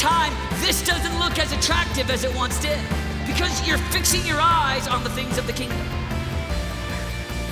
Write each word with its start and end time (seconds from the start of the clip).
time, 0.00 0.32
this 0.64 0.82
doesn't 0.82 1.18
look 1.18 1.38
as 1.38 1.52
attractive 1.52 2.10
as 2.10 2.24
it 2.24 2.34
once 2.34 2.58
did 2.58 2.80
because 3.26 3.52
you're 3.68 3.78
fixing 3.92 4.24
your 4.24 4.40
eyes 4.40 4.88
on 4.88 5.04
the 5.04 5.10
things 5.10 5.36
of 5.36 5.46
the 5.46 5.52
kingdom. 5.52 5.86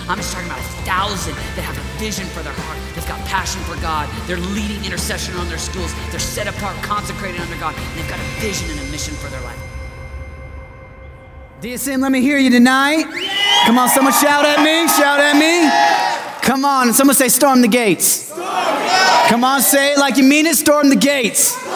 I'm 0.09 0.17
just 0.17 0.33
talking 0.33 0.49
about 0.49 0.59
a 0.59 0.71
thousand 0.89 1.35
that 1.35 1.61
have 1.69 1.77
a 1.77 1.85
vision 2.01 2.25
for 2.29 2.41
their 2.41 2.55
heart. 2.57 2.81
They've 2.95 3.07
got 3.07 3.21
passion 3.29 3.61
for 3.69 3.77
God. 3.83 4.09
They're 4.27 4.41
leading 4.57 4.83
intercession 4.83 5.37
on 5.37 5.47
their 5.51 5.59
schools. 5.59 5.93
They're 6.09 6.19
set 6.19 6.49
apart, 6.49 6.75
consecrated 6.83 7.39
under 7.39 7.57
God. 7.61 7.77
And 7.77 7.99
they've 8.01 8.09
got 8.09 8.19
a 8.19 8.41
vision 8.41 8.71
and 8.71 8.81
a 8.81 8.91
mission 8.91 9.13
for 9.17 9.29
their 9.29 9.43
life. 9.43 9.61
DSM, 11.61 12.01
let 12.01 12.11
me 12.11 12.23
hear 12.23 12.39
you 12.39 12.49
tonight. 12.49 13.05
Yeah. 13.13 13.67
Come 13.67 13.77
on, 13.77 13.91
someone 13.91 14.15
shout 14.15 14.47
at 14.47 14.65
me. 14.65 14.89
Shout 14.89 15.21
at 15.21 15.37
me. 15.37 15.65
Yeah. 15.69 16.41
Come 16.41 16.65
on, 16.65 16.95
someone 16.95 17.15
say, 17.15 17.29
storm 17.29 17.61
the 17.61 17.69
gates. 17.69 18.07
Storm 18.07 18.41
the 18.41 19.27
Come 19.29 19.45
on, 19.45 19.61
say 19.61 19.93
it 19.93 19.99
like 19.99 20.17
you 20.17 20.25
mean 20.25 20.47
it. 20.47 20.57
Storm 20.57 20.89
the 20.89 20.97
gates. 20.97 21.68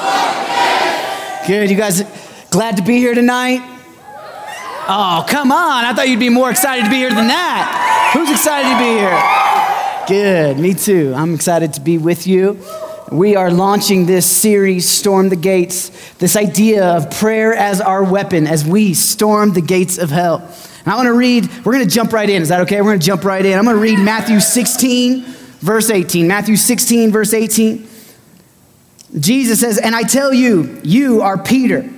Good. 1.47 1.71
You 1.71 1.77
guys 1.77 2.03
glad 2.51 2.77
to 2.77 2.83
be 2.83 2.99
here 2.99 3.15
tonight? 3.15 3.61
Oh, 4.89 5.25
come 5.29 5.53
on. 5.53 5.85
I 5.85 5.93
thought 5.93 6.09
you'd 6.09 6.21
be 6.21 6.29
more 6.29 6.51
excited 6.51 6.85
to 6.85 6.91
be 6.91 6.97
here 6.97 7.11
than 7.11 7.29
that. 7.29 8.11
Who's 8.15 8.31
excited 8.31 8.69
to 8.69 8.79
be 8.79 8.99
here? 8.99 9.19
Good. 10.07 10.59
Me 10.59 10.75
too. 10.75 11.15
I'm 11.17 11.35
excited 11.35 11.73
to 11.75 11.81
be 11.81 11.99
with 11.99 12.27
you. 12.27 12.59
We 13.11 13.37
are 13.37 13.51
launching 13.51 14.07
this 14.07 14.25
series, 14.25 14.89
Storm 14.89 15.29
the 15.29 15.37
Gates, 15.37 15.91
this 16.15 16.35
idea 16.35 16.85
of 16.85 17.11
prayer 17.11 17.53
as 17.55 17.81
our 17.81 18.03
weapon 18.03 18.47
as 18.47 18.65
we 18.65 18.95
storm 18.95 19.53
the 19.53 19.61
gates 19.61 19.99
of 19.99 20.11
hell. 20.11 20.39
And 20.85 20.93
I 20.93 20.97
want 20.97 21.07
to 21.07 21.13
read, 21.13 21.49
we're 21.65 21.75
going 21.75 21.87
to 21.87 21.95
jump 21.95 22.13
right 22.13 22.29
in. 22.29 22.41
Is 22.41 22.49
that 22.49 22.61
okay? 22.63 22.81
We're 22.81 22.91
going 22.91 23.01
to 23.01 23.07
jump 23.07 23.25
right 23.25 23.45
in. 23.45 23.59
I'm 23.59 23.65
going 23.65 23.77
to 23.77 23.83
read 23.83 23.99
Matthew 23.99 24.41
16, 24.41 25.25
verse 25.61 25.91
18. 25.91 26.27
Matthew 26.27 26.57
16, 26.57 27.13
verse 27.13 27.35
18. 27.35 27.89
Jesus 29.19 29.61
says, 29.61 29.79
And 29.79 29.95
I 29.95 30.03
tell 30.03 30.33
you, 30.33 30.81
you 30.83 31.23
are 31.23 31.37
Peter. 31.43 31.89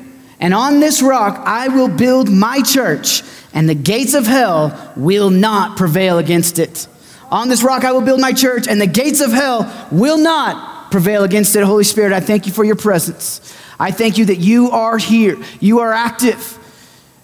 And 0.40 0.52
on 0.52 0.80
this 0.80 1.02
rock 1.02 1.42
I 1.46 1.68
will 1.68 1.88
build 1.88 2.30
my 2.30 2.60
church, 2.60 3.22
and 3.52 3.68
the 3.68 3.74
gates 3.74 4.14
of 4.14 4.26
hell 4.26 4.92
will 4.96 5.30
not 5.30 5.76
prevail 5.76 6.18
against 6.18 6.58
it. 6.58 6.88
On 7.30 7.48
this 7.48 7.62
rock 7.62 7.84
I 7.84 7.92
will 7.92 8.02
build 8.02 8.20
my 8.20 8.32
church, 8.32 8.66
and 8.68 8.80
the 8.80 8.86
gates 8.86 9.20
of 9.20 9.32
hell 9.32 9.88
will 9.90 10.18
not 10.18 10.90
prevail 10.90 11.24
against 11.24 11.56
it. 11.56 11.64
Holy 11.64 11.84
Spirit, 11.84 12.12
I 12.12 12.20
thank 12.20 12.46
you 12.46 12.52
for 12.52 12.64
your 12.64 12.76
presence. 12.76 13.56
I 13.78 13.90
thank 13.90 14.18
you 14.18 14.26
that 14.26 14.38
you 14.38 14.70
are 14.70 14.98
here, 14.98 15.36
you 15.60 15.80
are 15.80 15.92
active. 15.92 16.58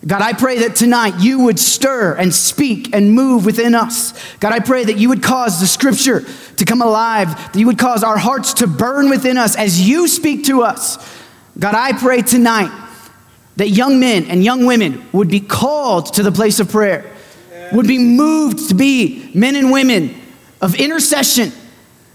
God, 0.06 0.22
I 0.22 0.32
pray 0.32 0.60
that 0.60 0.76
tonight 0.76 1.20
you 1.20 1.40
would 1.40 1.58
stir 1.58 2.14
and 2.14 2.34
speak 2.34 2.94
and 2.94 3.12
move 3.12 3.44
within 3.44 3.74
us. 3.74 4.14
God, 4.36 4.52
I 4.52 4.60
pray 4.60 4.84
that 4.84 4.96
you 4.96 5.10
would 5.10 5.22
cause 5.22 5.60
the 5.60 5.66
scripture 5.66 6.24
to 6.56 6.64
come 6.64 6.80
alive, 6.80 7.28
that 7.52 7.56
you 7.58 7.66
would 7.66 7.78
cause 7.78 8.02
our 8.02 8.16
hearts 8.16 8.54
to 8.54 8.66
burn 8.66 9.10
within 9.10 9.36
us 9.36 9.56
as 9.56 9.86
you 9.86 10.08
speak 10.08 10.46
to 10.46 10.62
us. 10.62 10.96
God, 11.58 11.74
I 11.74 11.92
pray 11.92 12.22
tonight 12.22 12.74
that 13.56 13.68
young 13.68 14.00
men 14.00 14.24
and 14.24 14.42
young 14.42 14.64
women 14.64 15.06
would 15.12 15.28
be 15.28 15.40
called 15.40 16.14
to 16.14 16.22
the 16.22 16.32
place 16.32 16.60
of 16.60 16.70
prayer, 16.70 17.04
would 17.72 17.86
be 17.86 17.98
moved 17.98 18.70
to 18.70 18.74
be 18.74 19.30
men 19.34 19.54
and 19.54 19.70
women 19.70 20.14
of 20.62 20.74
intercession 20.76 21.52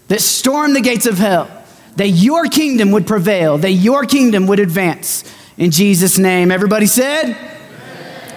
that 0.08 0.22
storm 0.22 0.74
the 0.74 0.82
gates 0.82 1.06
of 1.06 1.20
hell, 1.20 1.52
that 1.98 2.10
your 2.10 2.46
kingdom 2.46 2.92
would 2.92 3.06
prevail, 3.06 3.60
that 3.60 3.72
your 3.72 4.06
kingdom 4.06 4.48
would 4.48 4.60
advance. 4.60 5.24
In 5.58 5.70
Jesus' 5.70 6.18
name. 6.18 6.52
Everybody 6.52 6.88
said, 6.88 7.55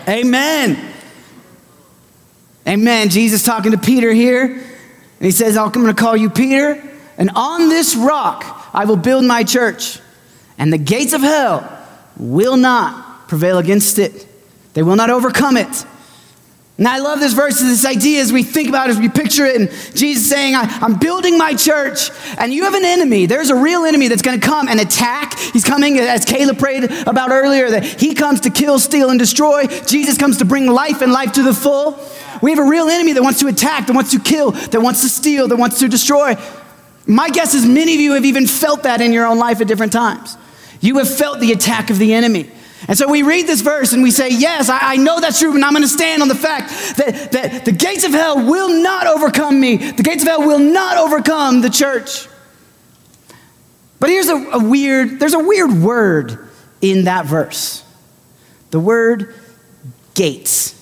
Amen. 0.09 0.95
Amen. 2.67 3.11
Jesus 3.11 3.43
talking 3.45 3.73
to 3.73 3.79
Peter 3.79 4.11
here, 4.11 4.45
and 4.45 4.63
he 5.21 5.31
says, 5.31 5.57
I'm 5.57 5.71
going 5.71 5.87
to 5.87 5.95
call 5.95 6.17
you 6.17 6.31
Peter, 6.31 6.83
and 7.19 7.31
on 7.37 7.69
this 7.69 7.95
rock 7.95 8.71
I 8.73 8.87
will 8.87 8.97
build 8.97 9.25
my 9.27 9.45
church, 9.45 10.01
and 10.57 10.73
the 10.73 10.79
gates 10.79 11.13
of 11.13 11.21
hell 11.21 11.87
will 12.17 12.57
not 12.57 13.29
prevail 13.29 13.59
against 13.59 13.99
it. 13.99 14.27
They 14.73 14.83
will 14.83 14.97
not 14.97 15.11
overcome 15.11 15.59
it. 15.59 15.85
And 16.79 16.87
I 16.87 16.99
love 16.99 17.19
this 17.19 17.33
verse, 17.33 17.59
this 17.59 17.85
idea 17.85 18.21
as 18.21 18.33
we 18.33 18.45
think 18.45 18.69
about 18.69 18.89
it, 18.89 18.93
as 18.93 19.01
we 19.01 19.09
picture 19.09 19.45
it, 19.45 19.57
and 19.57 19.69
Jesus 19.97 20.31
saying, 20.31 20.55
I'm 20.55 20.97
building 20.97 21.37
my 21.37 21.55
church, 21.55 22.11
and 22.39 22.55
you 22.55 22.63
have 22.65 22.75
an 22.75 22.85
enemy. 22.85 23.27
There's 23.27 23.51
a 23.51 23.57
real 23.57 23.85
enemy 23.85 24.07
that's 24.07 24.23
going 24.23 24.41
to 24.41 24.47
come 24.47 24.69
and 24.69 24.79
attack. 24.79 25.37
He's 25.37 25.65
coming, 25.65 25.99
as 25.99 26.25
Caleb 26.25 26.61
prayed 26.61 26.85
about 26.85 27.33
earlier, 27.33 27.69
that 27.71 27.85
he 27.85 28.15
comes 28.15 28.43
to 28.43 28.51
kill, 28.51 28.79
steal, 28.79 29.11
and 29.11 29.19
destroy. 29.19 29.67
Jesus 29.67 30.17
comes 30.17 30.37
to 30.39 30.45
bring 30.45 30.69
life 30.69 31.03
and 31.03 31.11
life 31.11 31.33
to 31.33 31.43
the 31.43 31.53
full. 31.53 31.99
We 32.43 32.53
have 32.53 32.61
a 32.61 32.71
real 32.71 32.89
enemy 32.89 33.13
that 33.15 33.25
wants 33.25 33.41
to 33.41 33.49
attack, 33.49 33.89
that 33.89 33.95
wants 33.95 34.13
to 34.13 34.21
kill, 34.21 34.53
that 34.53 34.81
wants 34.81 35.03
to 35.03 35.09
steal, 35.09 35.49
that 35.49 35.57
wants 35.57 35.81
to 35.81 35.89
destroy. 35.89 36.37
My 37.09 37.29
guess 37.29 37.55
is 37.55 37.67
many 37.67 37.95
of 37.95 38.01
you 38.01 38.13
have 38.13 38.25
even 38.25 38.47
felt 38.47 38.85
that 38.85 39.01
in 39.01 39.13
your 39.13 39.27
own 39.27 39.39
life 39.39 39.61
at 39.61 39.67
different 39.67 39.93
times. 39.93 40.37
You 40.81 40.99
have 40.99 41.13
felt 41.13 41.41
the 41.41 41.51
attack 41.51 41.91
of 41.91 41.99
the 41.99 42.15
enemy. 42.15 42.53
And 42.87 42.97
so 42.97 43.09
we 43.09 43.23
read 43.23 43.47
this 43.47 43.61
verse 43.61 43.93
and 43.93 44.03
we 44.03 44.11
say, 44.11 44.29
Yes, 44.31 44.69
I, 44.69 44.79
I 44.81 44.97
know 44.97 45.21
that's 45.21 45.41
true, 45.41 45.55
and 45.55 45.65
I'm 45.65 45.73
going 45.73 45.83
to 45.83 45.89
stand 45.89 46.23
on 46.23 46.29
the 46.29 46.35
fact 46.35 46.69
that, 46.99 47.33
that 47.33 47.65
the 47.65 47.73
gates 47.73 48.05
of 48.05 48.13
hell 48.13 48.37
will 48.37 48.83
not 48.83 49.07
overcome 49.07 49.59
me. 49.59 49.77
The 49.77 50.03
gates 50.03 50.23
of 50.23 50.29
hell 50.29 50.47
will 50.47 50.61
not 50.61 50.97
overcome 50.97 51.61
the 51.61 51.71
church. 51.71 52.29
But 54.01 54.11
here's 54.11 54.29
a, 54.29 54.37
a 54.37 54.63
weird, 54.63 55.19
there's 55.19 55.35
a 55.35 55.41
weird 55.41 55.73
word 55.73 56.49
in 56.81 57.05
that 57.05 57.27
verse 57.27 57.85
the 58.71 58.79
word 58.79 59.35
gates. 60.15 60.75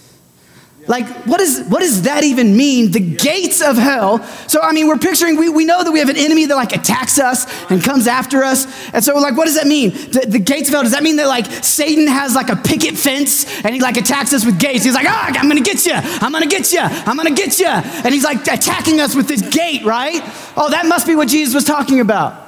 Like, 0.88 1.06
what, 1.26 1.40
is, 1.40 1.64
what 1.68 1.80
does 1.80 2.02
that 2.02 2.22
even 2.22 2.56
mean? 2.56 2.92
The 2.92 3.00
gates 3.00 3.60
of 3.60 3.76
hell. 3.76 4.22
So, 4.48 4.60
I 4.62 4.72
mean, 4.72 4.86
we're 4.86 4.98
picturing, 4.98 5.36
we, 5.36 5.48
we 5.48 5.64
know 5.64 5.82
that 5.82 5.90
we 5.90 5.98
have 5.98 6.08
an 6.08 6.16
enemy 6.16 6.46
that 6.46 6.54
like 6.54 6.72
attacks 6.72 7.18
us 7.18 7.46
and 7.70 7.82
comes 7.82 8.06
after 8.06 8.44
us. 8.44 8.66
And 8.92 9.02
so, 9.02 9.16
like, 9.16 9.36
what 9.36 9.46
does 9.46 9.56
that 9.56 9.66
mean? 9.66 9.90
The, 9.90 10.26
the 10.28 10.38
gates 10.38 10.68
of 10.68 10.74
hell, 10.74 10.82
does 10.84 10.92
that 10.92 11.02
mean 11.02 11.16
that 11.16 11.26
like 11.26 11.46
Satan 11.46 12.06
has 12.06 12.34
like 12.34 12.50
a 12.50 12.56
picket 12.56 12.96
fence 12.96 13.64
and 13.64 13.74
he 13.74 13.80
like 13.80 13.96
attacks 13.96 14.32
us 14.32 14.46
with 14.46 14.60
gates? 14.60 14.84
He's 14.84 14.94
like, 14.94 15.06
ah, 15.08 15.32
I'm 15.34 15.48
gonna 15.48 15.60
get 15.60 15.84
you. 15.84 15.94
I'm 15.94 16.30
gonna 16.30 16.46
get 16.46 16.72
you. 16.72 16.80
I'm 16.80 17.16
gonna 17.16 17.34
get 17.34 17.58
you. 17.58 17.66
And 17.66 18.14
he's 18.14 18.24
like 18.24 18.46
attacking 18.46 19.00
us 19.00 19.16
with 19.16 19.26
this 19.26 19.42
gate, 19.42 19.84
right? 19.84 20.22
Oh, 20.56 20.70
that 20.70 20.86
must 20.86 21.06
be 21.06 21.16
what 21.16 21.28
Jesus 21.28 21.54
was 21.54 21.64
talking 21.64 21.98
about. 21.98 22.45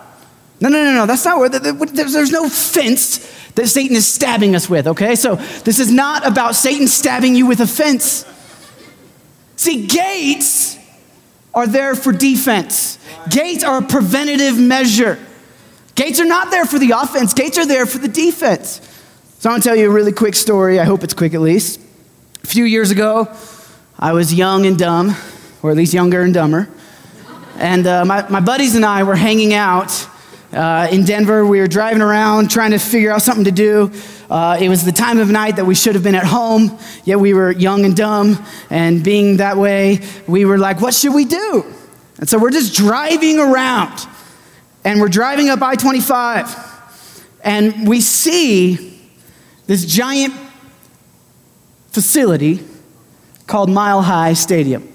No, 0.60 0.68
no, 0.68 0.84
no, 0.84 0.92
no. 0.92 1.06
That's 1.06 1.24
not 1.24 1.38
where, 1.38 1.48
there's 1.48 2.32
no 2.32 2.48
fence 2.48 3.18
that 3.54 3.68
Satan 3.68 3.96
is 3.96 4.06
stabbing 4.06 4.54
us 4.54 4.68
with, 4.68 4.86
okay? 4.88 5.14
So 5.14 5.36
this 5.64 5.78
is 5.78 5.90
not 5.90 6.26
about 6.26 6.54
Satan 6.54 6.86
stabbing 6.88 7.34
you 7.34 7.46
with 7.46 7.60
a 7.60 7.66
fence. 7.66 8.24
See, 9.56 9.86
gates 9.86 10.78
are 11.54 11.66
there 11.66 11.94
for 11.94 12.12
defense, 12.12 12.98
gates 13.28 13.64
are 13.64 13.78
a 13.78 13.82
preventative 13.82 14.58
measure. 14.58 15.18
Gates 15.96 16.20
are 16.20 16.24
not 16.24 16.52
there 16.52 16.64
for 16.64 16.78
the 16.78 16.92
offense, 16.92 17.34
gates 17.34 17.58
are 17.58 17.66
there 17.66 17.84
for 17.84 17.98
the 17.98 18.06
defense. 18.06 18.80
So 19.40 19.50
I'm 19.50 19.54
gonna 19.54 19.64
tell 19.64 19.74
you 19.74 19.90
a 19.90 19.92
really 19.92 20.12
quick 20.12 20.36
story. 20.36 20.78
I 20.78 20.84
hope 20.84 21.02
it's 21.02 21.14
quick 21.14 21.34
at 21.34 21.40
least. 21.40 21.80
A 22.44 22.46
few 22.46 22.64
years 22.64 22.92
ago, 22.92 23.28
I 23.98 24.12
was 24.12 24.32
young 24.32 24.66
and 24.66 24.78
dumb, 24.78 25.16
or 25.60 25.72
at 25.72 25.76
least 25.76 25.92
younger 25.92 26.22
and 26.22 26.32
dumber. 26.32 26.68
And 27.56 27.84
uh, 27.84 28.04
my, 28.04 28.28
my 28.28 28.38
buddies 28.38 28.76
and 28.76 28.84
I 28.84 29.02
were 29.02 29.16
hanging 29.16 29.54
out 29.54 30.07
uh, 30.52 30.88
in 30.90 31.04
Denver. 31.04 31.46
We 31.46 31.60
were 31.60 31.66
driving 31.66 32.02
around 32.02 32.50
trying 32.50 32.70
to 32.72 32.78
figure 32.78 33.10
out 33.12 33.22
something 33.22 33.44
to 33.44 33.50
do. 33.50 33.92
Uh, 34.30 34.58
it 34.60 34.68
was 34.68 34.84
the 34.84 34.92
time 34.92 35.18
of 35.18 35.30
night 35.30 35.56
that 35.56 35.64
we 35.64 35.74
should 35.74 35.94
have 35.94 36.04
been 36.04 36.14
at 36.14 36.26
home, 36.26 36.78
yet 37.04 37.18
we 37.18 37.32
were 37.34 37.50
young 37.50 37.84
and 37.84 37.96
dumb. 37.96 38.44
And 38.70 39.02
being 39.02 39.38
that 39.38 39.56
way, 39.56 40.00
we 40.26 40.44
were 40.44 40.58
like, 40.58 40.80
what 40.80 40.94
should 40.94 41.14
we 41.14 41.24
do? 41.24 41.64
And 42.18 42.28
so 42.28 42.38
we're 42.38 42.50
just 42.50 42.74
driving 42.74 43.38
around. 43.38 44.06
And 44.84 45.00
we're 45.00 45.08
driving 45.08 45.48
up 45.48 45.62
I 45.62 45.76
25. 45.76 46.66
And 47.42 47.88
we 47.88 48.00
see 48.00 49.00
this 49.66 49.84
giant 49.84 50.34
facility 51.90 52.64
called 53.46 53.70
Mile 53.70 54.02
High 54.02 54.34
Stadium. 54.34 54.92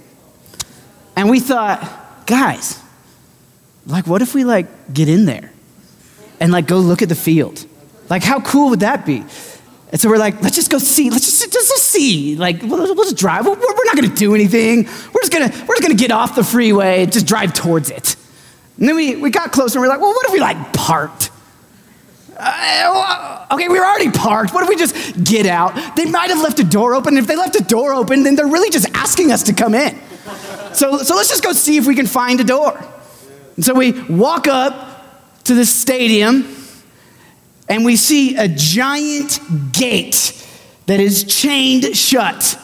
And 1.16 1.30
we 1.30 1.40
thought, 1.40 2.26
guys, 2.26 2.82
like, 3.86 4.08
what 4.08 4.22
if 4.22 4.34
we 4.34 4.44
like 4.44 4.94
get 4.94 5.10
in 5.10 5.26
there 5.26 5.53
and 6.40 6.52
like 6.52 6.68
go 6.68 6.78
look 6.78 7.02
at 7.02 7.10
the 7.10 7.16
field? 7.16 7.66
Like, 8.10 8.24
how 8.24 8.42
cool 8.42 8.70
would 8.72 8.82
that 8.82 9.06
be? 9.06 9.24
And 9.92 10.02
so 10.02 10.10
we're 10.10 10.18
like, 10.18 10.42
let's 10.42 10.56
just 10.56 10.72
go 10.72 10.80
see. 10.80 11.10
Let's 11.12 11.26
just, 11.26 11.52
just, 11.54 11.70
just 11.70 11.84
see. 11.84 12.36
Like, 12.36 12.62
we'll, 12.64 12.96
we'll 12.96 13.06
just 13.06 13.18
drive. 13.18 13.46
We're, 13.46 13.54
we're 13.54 13.86
not 13.86 13.96
going 13.96 14.10
to 14.10 14.16
do 14.16 14.34
anything. 14.34 14.86
We're 14.86 15.22
just 15.22 15.32
going 15.32 15.50
to 15.50 15.60
we're 15.66 15.76
just 15.76 15.84
going 15.84 15.96
to 15.96 16.02
get 16.02 16.12
off 16.12 16.36
the 16.36 16.44
freeway 16.44 17.04
and 17.04 17.12
just 17.12 17.28
drive 17.28 17.54
towards 17.54 17.92
it. 17.92 18.16
And 18.80 18.88
then 18.88 18.96
we, 18.96 19.16
we 19.16 19.30
got 19.30 19.52
closer 19.52 19.78
and 19.78 19.84
we're 19.84 19.90
like, 19.90 20.02
well, 20.02 20.12
what 20.12 20.26
if 20.26 20.34
we 20.34 20.40
like 20.40 20.74
parked? 20.74 21.30
Uh, 22.36 23.46
okay, 23.52 23.68
we 23.68 23.80
were 23.80 23.86
already 23.86 24.10
parked. 24.10 24.54
What 24.54 24.64
if 24.64 24.70
we 24.70 24.76
just 24.76 25.24
get 25.24 25.46
out? 25.46 25.96
They 25.96 26.06
might 26.06 26.30
have 26.30 26.42
left 26.42 26.60
a 26.60 26.64
door 26.64 26.96
open. 26.96 27.16
If 27.18 27.28
they 27.28 27.36
left 27.36 27.56
a 27.56 27.64
door 27.64 27.94
open, 27.94 28.24
then 28.24 28.36
they're 28.36 28.48
really 28.48 28.72
just 28.72 28.90
asking 28.96 29.32
us 29.32 29.44
to 29.44 29.54
come 29.54 29.76
in. 29.76 29.98
So, 30.74 30.98
so 30.98 31.16
let's 31.16 31.30
just 31.30 31.44
go 31.44 31.54
see 31.54 31.78
if 31.78 31.86
we 31.86 31.96
can 31.96 32.08
find 32.08 32.40
a 32.42 32.44
door. 32.44 32.84
And 33.56 33.64
so 33.64 33.76
we 33.76 33.92
walk 34.04 34.48
up 34.48 34.93
to 35.46 35.56
the 35.56 35.66
stadium 35.66 36.56
and 37.70 37.86
we 37.86 37.96
see 37.96 38.36
a 38.36 38.48
giant 38.48 39.40
gate 39.72 40.46
that 40.86 41.00
is 41.00 41.24
chained 41.24 41.96
shut. 41.96 42.60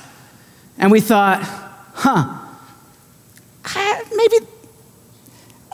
And 0.78 0.92
we 0.92 1.02
thought, 1.02 1.42
huh, 1.94 2.40
maybe, 4.16 4.46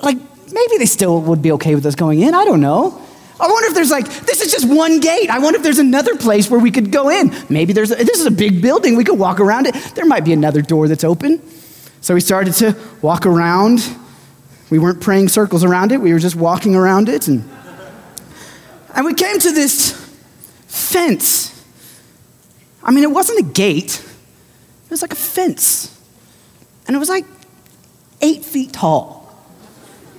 like, 0.01 0.17
maybe 0.51 0.77
they 0.77 0.85
still 0.85 1.21
would 1.21 1.41
be 1.41 1.51
okay 1.53 1.75
with 1.75 1.85
us 1.85 1.95
going 1.95 2.21
in. 2.21 2.33
I 2.33 2.45
don't 2.45 2.61
know. 2.61 3.01
I 3.39 3.47
wonder 3.47 3.67
if 3.67 3.73
there's 3.75 3.91
like, 3.91 4.07
this 4.07 4.41
is 4.41 4.51
just 4.51 4.67
one 4.67 4.99
gate. 4.99 5.29
I 5.29 5.39
wonder 5.39 5.57
if 5.57 5.63
there's 5.63 5.79
another 5.79 6.15
place 6.15 6.49
where 6.49 6.59
we 6.59 6.71
could 6.71 6.91
go 6.91 7.09
in. 7.09 7.35
Maybe 7.49 7.73
there's, 7.73 7.91
a, 7.91 7.95
this 7.95 8.19
is 8.19 8.25
a 8.25 8.31
big 8.31 8.61
building. 8.61 8.95
We 8.95 9.03
could 9.03 9.19
walk 9.19 9.39
around 9.39 9.67
it. 9.67 9.75
There 9.95 10.05
might 10.05 10.23
be 10.23 10.33
another 10.33 10.61
door 10.61 10.87
that's 10.87 11.03
open. 11.03 11.41
So 12.01 12.13
we 12.13 12.21
started 12.21 12.53
to 12.55 12.77
walk 13.01 13.25
around. 13.25 13.79
We 14.69 14.79
weren't 14.79 15.01
praying 15.01 15.29
circles 15.29 15.63
around 15.63 15.91
it, 15.91 16.01
we 16.01 16.13
were 16.13 16.19
just 16.19 16.35
walking 16.35 16.75
around 16.75 17.09
it. 17.09 17.27
And, 17.27 17.49
and 18.95 19.05
we 19.05 19.13
came 19.13 19.39
to 19.39 19.51
this 19.51 19.91
fence. 20.67 21.51
I 22.83 22.91
mean, 22.91 23.03
it 23.03 23.11
wasn't 23.11 23.39
a 23.39 23.51
gate, 23.51 23.99
it 24.85 24.91
was 24.91 25.01
like 25.01 25.13
a 25.13 25.17
fence. 25.17 25.91
And 26.87 26.95
it 26.95 26.99
was 26.99 27.09
like 27.09 27.25
eight 28.21 28.45
feet 28.45 28.73
tall. 28.73 29.23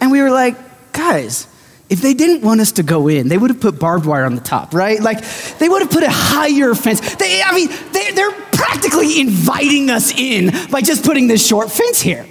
And 0.00 0.10
we 0.10 0.20
were 0.20 0.30
like, 0.30 0.56
guys, 0.92 1.46
if 1.88 2.02
they 2.02 2.14
didn't 2.14 2.42
want 2.42 2.60
us 2.60 2.72
to 2.72 2.82
go 2.82 3.06
in, 3.08 3.28
they 3.28 3.38
would 3.38 3.50
have 3.50 3.60
put 3.60 3.78
barbed 3.78 4.06
wire 4.06 4.24
on 4.24 4.34
the 4.34 4.40
top, 4.40 4.74
right? 4.74 5.00
Like 5.00 5.24
they 5.58 5.68
would 5.68 5.82
have 5.82 5.90
put 5.90 6.02
a 6.02 6.10
higher 6.10 6.74
fence. 6.74 7.14
They, 7.16 7.42
I 7.42 7.54
mean, 7.54 7.68
they, 7.92 8.10
they're 8.12 8.32
practically 8.52 9.20
inviting 9.20 9.90
us 9.90 10.12
in 10.16 10.50
by 10.70 10.80
just 10.80 11.04
putting 11.04 11.28
this 11.28 11.46
short 11.46 11.70
fence 11.70 12.00
here. 12.00 12.26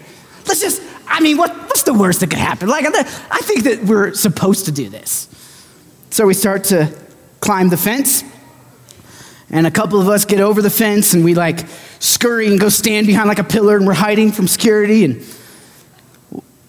Let's 0.46 0.60
just, 0.60 0.82
I 1.08 1.22
mean, 1.22 1.38
what, 1.38 1.65
what's 1.76 1.84
the 1.84 1.94
worst 1.94 2.22
that 2.22 2.30
could 2.30 2.40
happen? 2.40 2.70
Like, 2.70 2.86
I 2.86 3.40
think 3.40 3.66
that 3.66 3.84
we're 3.84 4.14
supposed 4.14 4.68
to 4.68 4.72
do 4.72 4.88
this. 4.88 5.28
So 6.10 6.26
we 6.26 6.34
start 6.34 6.64
to 6.66 6.90
climb 7.42 7.68
the 7.68 7.76
fence, 7.76 8.24
and 9.50 9.68
a 9.68 9.72
couple 9.72 10.00
of 10.00 10.08
us 10.08 10.24
get 10.24 10.40
over 10.40 10.62
the 10.62 10.70
fence, 10.70 11.14
and 11.14 11.26
we 11.26 11.36
like 11.36 11.66
scurry 12.00 12.48
and 12.48 12.58
go 12.62 12.70
stand 12.70 13.08
behind 13.08 13.28
like 13.28 13.40
a 13.40 13.44
pillar, 13.44 13.76
and 13.76 13.86
we're 13.86 13.94
hiding 13.94 14.32
from 14.32 14.48
security. 14.48 15.04
And 15.04 15.22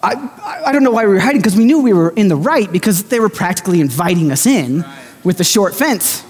I, 0.03 0.63
I 0.65 0.73
don't 0.73 0.83
know 0.83 0.91
why 0.91 1.05
we 1.05 1.13
were 1.13 1.19
hiding 1.19 1.39
because 1.39 1.55
we 1.55 1.63
knew 1.63 1.81
we 1.81 1.93
were 1.93 2.09
in 2.09 2.27
the 2.27 2.35
right 2.35 2.69
because 2.69 3.05
they 3.05 3.21
were 3.21 3.29
practically 3.29 3.79
inviting 3.79 4.29
us 4.29 4.45
in 4.45 4.83
with 5.23 5.37
the 5.37 5.45
short 5.45 5.73
fence. 5.73 6.21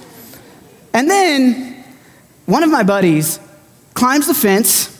And 0.93 1.09
then 1.09 1.83
one 2.45 2.61
of 2.61 2.69
my 2.69 2.83
buddies 2.83 3.39
climbs 3.95 4.27
the 4.27 4.35
fence 4.35 4.96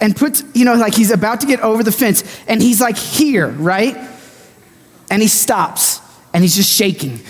and 0.00 0.16
puts, 0.16 0.42
you 0.54 0.64
know, 0.64 0.74
like 0.74 0.94
he's 0.94 1.10
about 1.10 1.40
to 1.40 1.46
get 1.46 1.60
over 1.60 1.82
the 1.82 1.92
fence 1.92 2.24
and 2.46 2.62
he's 2.62 2.80
like 2.80 2.96
here, 2.96 3.48
right? 3.48 3.96
And 5.10 5.20
he 5.20 5.28
stops 5.28 6.00
and 6.32 6.42
he's 6.42 6.56
just 6.56 6.70
shaking. 6.70 7.20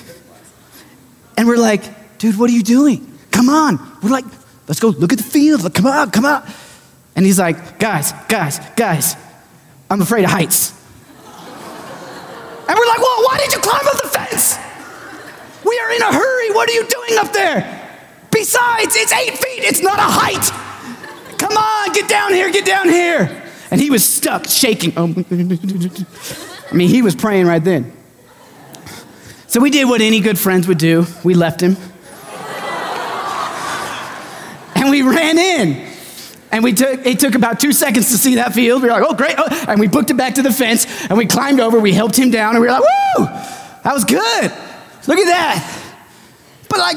And 1.37 1.49
we're 1.49 1.57
like, 1.57 2.19
dude, 2.19 2.39
what 2.39 2.51
are 2.51 2.53
you 2.53 2.63
doing? 2.63 3.19
Come 3.31 3.49
on. 3.49 3.79
We're 4.03 4.11
like, 4.11 4.27
let's 4.69 4.81
go 4.81 4.89
look 4.89 5.13
at 5.13 5.19
the 5.19 5.25
field. 5.25 5.73
Come 5.75 5.87
on, 5.87 6.11
come 6.11 6.25
on. 6.25 6.47
And 7.17 7.27
he's 7.27 7.39
like, 7.39 7.79
guys, 7.79 8.13
guys, 8.29 8.61
guys, 8.77 9.17
I'm 9.91 10.01
afraid 10.01 10.25
of 10.25 10.31
heights. 10.31 10.73
And 12.69 12.79
we're 12.79 12.87
like, 12.87 12.99
well, 12.99 13.25
why 13.25 13.39
did 13.43 13.53
you 13.53 13.59
climb 13.59 13.87
up 13.87 14.01
the 14.01 14.09
fence? 14.09 14.57
We 15.65 15.79
are 15.79 15.91
in 15.91 16.03
a 16.03 16.13
hurry. 16.13 16.51
What 16.53 16.69
are 16.69 16.73
you 16.73 16.87
doing 16.87 17.19
up 17.19 17.33
there? 17.33 17.77
Besides, 18.31 18.95
it's 18.97 19.13
eight 19.13 19.37
feet, 19.37 19.65
it's 19.65 19.83
not 19.83 19.99
a 19.99 20.03
height. 20.03 20.70
Come 21.41 21.57
on, 21.57 21.93
get 21.93 22.07
down 22.07 22.35
here, 22.35 22.51
get 22.53 22.67
down 22.67 22.87
here. 22.87 23.43
And 23.71 23.81
he 23.81 23.89
was 23.91 24.05
stuck, 24.05 24.47
shaking. 24.47 24.93
Oh. 24.97 25.05
I 26.71 26.75
mean, 26.75 26.89
he 26.89 27.01
was 27.01 27.17
praying 27.17 27.47
right 27.47 27.65
then. 27.65 27.93
So 29.47 29.59
we 29.59 29.71
did 29.71 29.89
what 29.89 30.03
any 30.03 30.21
good 30.21 30.39
friends 30.39 30.69
would 30.69 30.79
do 30.79 31.07
we 31.25 31.35
left 31.35 31.63
him. 31.63 31.77
and 34.77 34.91
we 34.91 35.03
ran 35.03 35.39
in. 35.39 35.89
And 36.53 36.63
we 36.63 36.75
took, 36.75 37.07
it 37.07 37.19
took 37.19 37.35
about 37.35 37.59
two 37.59 37.73
seconds 37.73 38.11
to 38.11 38.19
see 38.19 38.35
that 38.35 38.53
field. 38.53 38.83
We 38.83 38.89
were 38.89 38.95
like, 38.95 39.05
oh, 39.09 39.15
great. 39.15 39.37
Oh, 39.39 39.65
and 39.69 39.81
we 39.81 39.89
booked 39.89 40.11
it 40.11 40.17
back 40.19 40.35
to 40.35 40.43
the 40.43 40.53
fence 40.53 40.87
and 41.09 41.17
we 41.17 41.25
climbed 41.25 41.61
over. 41.61 41.81
We 41.81 41.93
helped 41.93 42.17
him 42.17 42.31
down 42.31 42.55
and 42.55 42.61
we 42.61 42.67
were 42.67 42.75
like, 42.75 42.83
woo, 42.83 43.25
that 43.25 43.95
was 43.95 44.05
good. 44.05 44.53
Look 45.07 45.19
at 45.19 45.27
that. 45.27 45.95
But 46.69 46.79
like, 46.81 46.97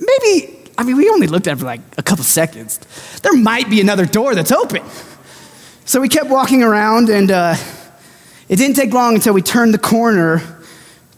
maybe, 0.00 0.59
I 0.80 0.82
mean, 0.82 0.96
we 0.96 1.10
only 1.10 1.26
looked 1.26 1.46
at 1.46 1.58
it 1.58 1.60
for 1.60 1.66
like 1.66 1.82
a 1.98 2.02
couple 2.02 2.24
seconds. 2.24 2.78
There 3.20 3.34
might 3.34 3.68
be 3.68 3.82
another 3.82 4.06
door 4.06 4.34
that's 4.34 4.50
open. 4.50 4.82
So 5.84 6.00
we 6.00 6.08
kept 6.08 6.30
walking 6.30 6.62
around 6.62 7.10
and 7.10 7.30
uh, 7.30 7.54
it 8.48 8.56
didn't 8.56 8.76
take 8.76 8.90
long 8.94 9.14
until 9.14 9.34
we 9.34 9.42
turned 9.42 9.74
the 9.74 9.78
corner 9.78 10.40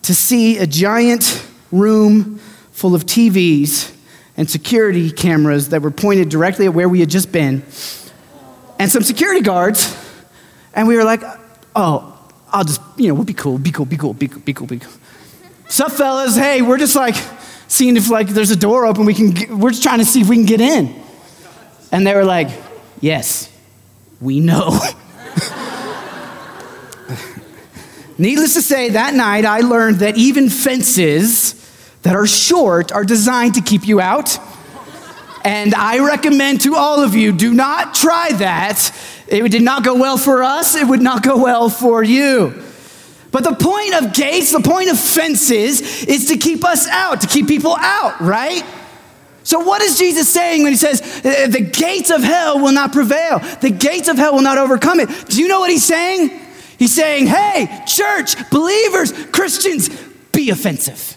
to 0.02 0.14
see 0.16 0.58
a 0.58 0.66
giant 0.66 1.46
room 1.70 2.38
full 2.72 2.96
of 2.96 3.06
TVs 3.06 3.94
and 4.36 4.50
security 4.50 5.12
cameras 5.12 5.68
that 5.68 5.80
were 5.80 5.92
pointed 5.92 6.28
directly 6.28 6.66
at 6.66 6.74
where 6.74 6.88
we 6.88 6.98
had 6.98 7.08
just 7.08 7.30
been, 7.30 7.62
and 8.80 8.90
some 8.90 9.04
security 9.04 9.42
guards. 9.42 9.96
And 10.74 10.88
we 10.88 10.96
were 10.96 11.04
like, 11.04 11.22
oh, 11.76 12.18
I'll 12.50 12.64
just, 12.64 12.80
you 12.96 13.06
know, 13.06 13.14
we'll 13.14 13.22
be 13.22 13.32
cool, 13.32 13.58
be 13.58 13.70
cool, 13.70 13.84
be 13.84 13.96
cool, 13.96 14.12
be 14.12 14.26
cool, 14.26 14.40
be 14.40 14.54
cool, 14.54 14.66
be 14.66 14.78
cool. 14.80 14.92
Sup, 15.68 15.92
fellas? 15.92 16.34
Hey, 16.34 16.62
we're 16.62 16.78
just 16.78 16.96
like 16.96 17.14
seeing 17.72 17.96
if 17.96 18.10
like 18.10 18.28
there's 18.28 18.50
a 18.50 18.56
door 18.56 18.84
open. 18.86 19.06
We 19.06 19.14
can. 19.14 19.30
Get, 19.30 19.50
we're 19.50 19.70
just 19.70 19.82
trying 19.82 19.98
to 19.98 20.04
see 20.04 20.20
if 20.20 20.28
we 20.28 20.36
can 20.36 20.44
get 20.44 20.60
in. 20.60 20.94
And 21.90 22.06
they 22.06 22.14
were 22.14 22.24
like, 22.24 22.48
yes, 23.00 23.50
we 24.20 24.40
know. 24.40 24.78
Needless 28.18 28.54
to 28.54 28.62
say, 28.62 28.90
that 28.90 29.14
night 29.14 29.44
I 29.44 29.60
learned 29.60 29.96
that 29.96 30.16
even 30.16 30.48
fences 30.48 31.54
that 32.02 32.14
are 32.14 32.26
short 32.26 32.92
are 32.92 33.04
designed 33.04 33.54
to 33.54 33.60
keep 33.60 33.86
you 33.86 34.00
out. 34.00 34.38
And 35.44 35.74
I 35.74 35.98
recommend 35.98 36.60
to 36.62 36.76
all 36.76 37.00
of 37.02 37.14
you 37.14 37.32
do 37.32 37.52
not 37.52 37.94
try 37.94 38.32
that. 38.34 38.94
It 39.26 39.50
did 39.50 39.62
not 39.62 39.82
go 39.82 39.94
well 39.96 40.16
for 40.16 40.42
us, 40.42 40.74
it 40.74 40.86
would 40.86 41.02
not 41.02 41.22
go 41.22 41.42
well 41.42 41.68
for 41.68 42.02
you. 42.02 42.62
But 43.32 43.44
the 43.44 43.54
point 43.54 43.94
of 43.94 44.12
gates, 44.12 44.52
the 44.52 44.60
point 44.60 44.90
of 44.90 45.00
fences, 45.00 46.04
is 46.04 46.28
to 46.28 46.36
keep 46.36 46.64
us 46.64 46.86
out, 46.86 47.22
to 47.22 47.26
keep 47.26 47.48
people 47.48 47.74
out, 47.76 48.20
right? 48.20 48.62
So, 49.42 49.58
what 49.60 49.82
is 49.82 49.98
Jesus 49.98 50.28
saying 50.28 50.62
when 50.62 50.72
he 50.72 50.76
says, 50.76 51.00
uh, 51.24 51.28
uh, 51.28 51.46
the 51.48 51.60
gates 51.60 52.10
of 52.10 52.22
hell 52.22 52.60
will 52.60 52.72
not 52.72 52.92
prevail? 52.92 53.40
The 53.60 53.70
gates 53.70 54.08
of 54.08 54.16
hell 54.16 54.34
will 54.34 54.42
not 54.42 54.58
overcome 54.58 55.00
it. 55.00 55.08
Do 55.28 55.40
you 55.40 55.48
know 55.48 55.60
what 55.60 55.70
he's 55.70 55.84
saying? 55.84 56.30
He's 56.78 56.94
saying, 56.94 57.26
hey, 57.26 57.82
church, 57.86 58.36
believers, 58.50 59.12
Christians, 59.28 59.88
be 60.32 60.50
offensive. 60.50 61.16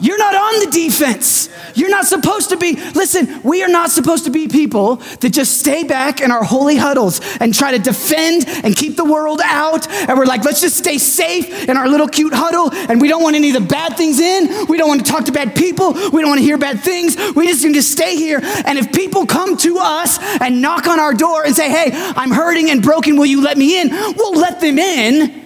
You're 0.00 0.18
not 0.18 0.34
on 0.34 0.64
the 0.64 0.70
defense. 0.70 1.48
You're 1.74 1.90
not 1.90 2.06
supposed 2.06 2.50
to 2.50 2.56
be. 2.56 2.76
Listen, 2.92 3.42
we 3.42 3.62
are 3.62 3.68
not 3.68 3.90
supposed 3.90 4.24
to 4.24 4.30
be 4.30 4.48
people 4.48 4.96
that 4.96 5.30
just 5.30 5.58
stay 5.58 5.84
back 5.84 6.20
in 6.20 6.30
our 6.30 6.44
holy 6.44 6.76
huddles 6.76 7.20
and 7.40 7.54
try 7.54 7.72
to 7.72 7.78
defend 7.78 8.46
and 8.46 8.76
keep 8.76 8.96
the 8.96 9.04
world 9.04 9.40
out. 9.44 9.88
And 9.90 10.18
we're 10.18 10.26
like, 10.26 10.44
let's 10.44 10.60
just 10.60 10.76
stay 10.76 10.98
safe 10.98 11.68
in 11.68 11.76
our 11.76 11.88
little 11.88 12.08
cute 12.08 12.34
huddle. 12.34 12.70
And 12.72 13.00
we 13.00 13.08
don't 13.08 13.22
want 13.22 13.36
any 13.36 13.54
of 13.54 13.62
the 13.62 13.68
bad 13.68 13.96
things 13.96 14.20
in. 14.20 14.66
We 14.66 14.76
don't 14.76 14.88
want 14.88 15.04
to 15.04 15.10
talk 15.10 15.24
to 15.26 15.32
bad 15.32 15.54
people. 15.54 15.92
We 15.92 16.20
don't 16.20 16.28
want 16.28 16.40
to 16.40 16.44
hear 16.44 16.58
bad 16.58 16.80
things. 16.80 17.16
We 17.34 17.46
just 17.46 17.64
need 17.64 17.74
to 17.74 17.82
stay 17.82 18.16
here. 18.16 18.40
And 18.42 18.78
if 18.78 18.92
people 18.92 19.26
come 19.26 19.56
to 19.58 19.78
us 19.78 20.18
and 20.40 20.62
knock 20.62 20.86
on 20.86 21.00
our 21.00 21.14
door 21.14 21.44
and 21.44 21.54
say, 21.54 21.70
hey, 21.70 21.90
I'm 21.92 22.30
hurting 22.30 22.70
and 22.70 22.82
broken, 22.82 23.16
will 23.16 23.26
you 23.26 23.42
let 23.42 23.56
me 23.58 23.80
in? 23.80 23.90
We'll 23.90 24.38
let 24.38 24.60
them 24.60 24.78
in. 24.78 25.42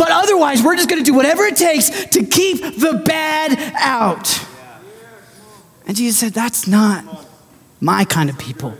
But 0.00 0.12
otherwise, 0.12 0.62
we're 0.62 0.76
just 0.76 0.88
going 0.88 1.04
to 1.04 1.04
do 1.04 1.14
whatever 1.14 1.42
it 1.42 1.56
takes 1.56 1.90
to 2.06 2.24
keep 2.24 2.62
the 2.62 3.02
bad 3.04 3.74
out. 3.76 4.42
And 5.86 5.94
Jesus 5.94 6.18
said, 6.18 6.32
That's 6.32 6.66
not 6.66 7.04
my 7.82 8.06
kind 8.06 8.30
of 8.30 8.38
people. 8.38 8.72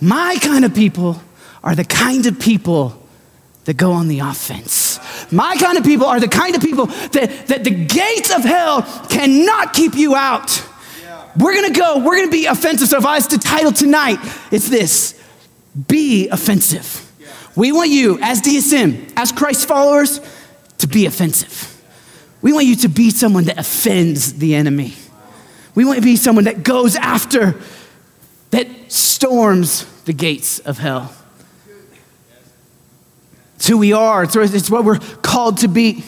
My 0.00 0.36
kind 0.40 0.64
of 0.64 0.76
people 0.76 1.20
are 1.64 1.74
the 1.74 1.84
kind 1.84 2.24
of 2.26 2.38
people 2.38 3.02
that 3.64 3.76
go 3.76 3.90
on 3.90 4.06
the 4.06 4.20
offense. 4.20 5.00
My 5.32 5.56
kind 5.56 5.76
of 5.76 5.82
people 5.82 6.06
are 6.06 6.20
the 6.20 6.28
kind 6.28 6.54
of 6.54 6.62
people 6.62 6.86
that, 6.86 7.48
that 7.48 7.64
the 7.64 7.70
gates 7.70 8.32
of 8.32 8.44
hell 8.44 8.82
cannot 9.08 9.72
keep 9.72 9.96
you 9.96 10.14
out. 10.14 10.64
We're 11.36 11.60
gonna 11.60 11.74
go, 11.74 11.98
we're 11.98 12.18
gonna 12.18 12.30
be 12.30 12.46
offensive. 12.46 12.86
So 12.86 12.98
if 12.98 13.04
I 13.04 13.16
was 13.16 13.26
to 13.26 13.38
title 13.38 13.72
tonight, 13.72 14.18
it's 14.52 14.68
this 14.68 15.20
Be 15.88 16.28
offensive. 16.28 17.05
We 17.56 17.72
want 17.72 17.90
you, 17.90 18.18
as 18.20 18.42
DSM, 18.42 19.12
as 19.16 19.32
Christ 19.32 19.66
followers, 19.66 20.20
to 20.78 20.86
be 20.86 21.06
offensive. 21.06 21.72
We 22.42 22.52
want 22.52 22.66
you 22.66 22.76
to 22.76 22.88
be 22.88 23.10
someone 23.10 23.44
that 23.44 23.58
offends 23.58 24.34
the 24.34 24.54
enemy. 24.54 24.94
We 25.74 25.84
want 25.84 25.98
to 25.98 26.04
be 26.04 26.16
someone 26.16 26.44
that 26.44 26.62
goes 26.62 26.96
after, 26.96 27.58
that 28.50 28.68
storms 28.92 29.84
the 30.04 30.12
gates 30.12 30.58
of 30.60 30.78
hell. 30.78 31.14
It's 33.56 33.66
who 33.66 33.78
we 33.78 33.94
are, 33.94 34.24
it's 34.24 34.70
what 34.70 34.84
we're 34.84 34.98
called 34.98 35.58
to 35.58 35.68
be. 35.68 36.04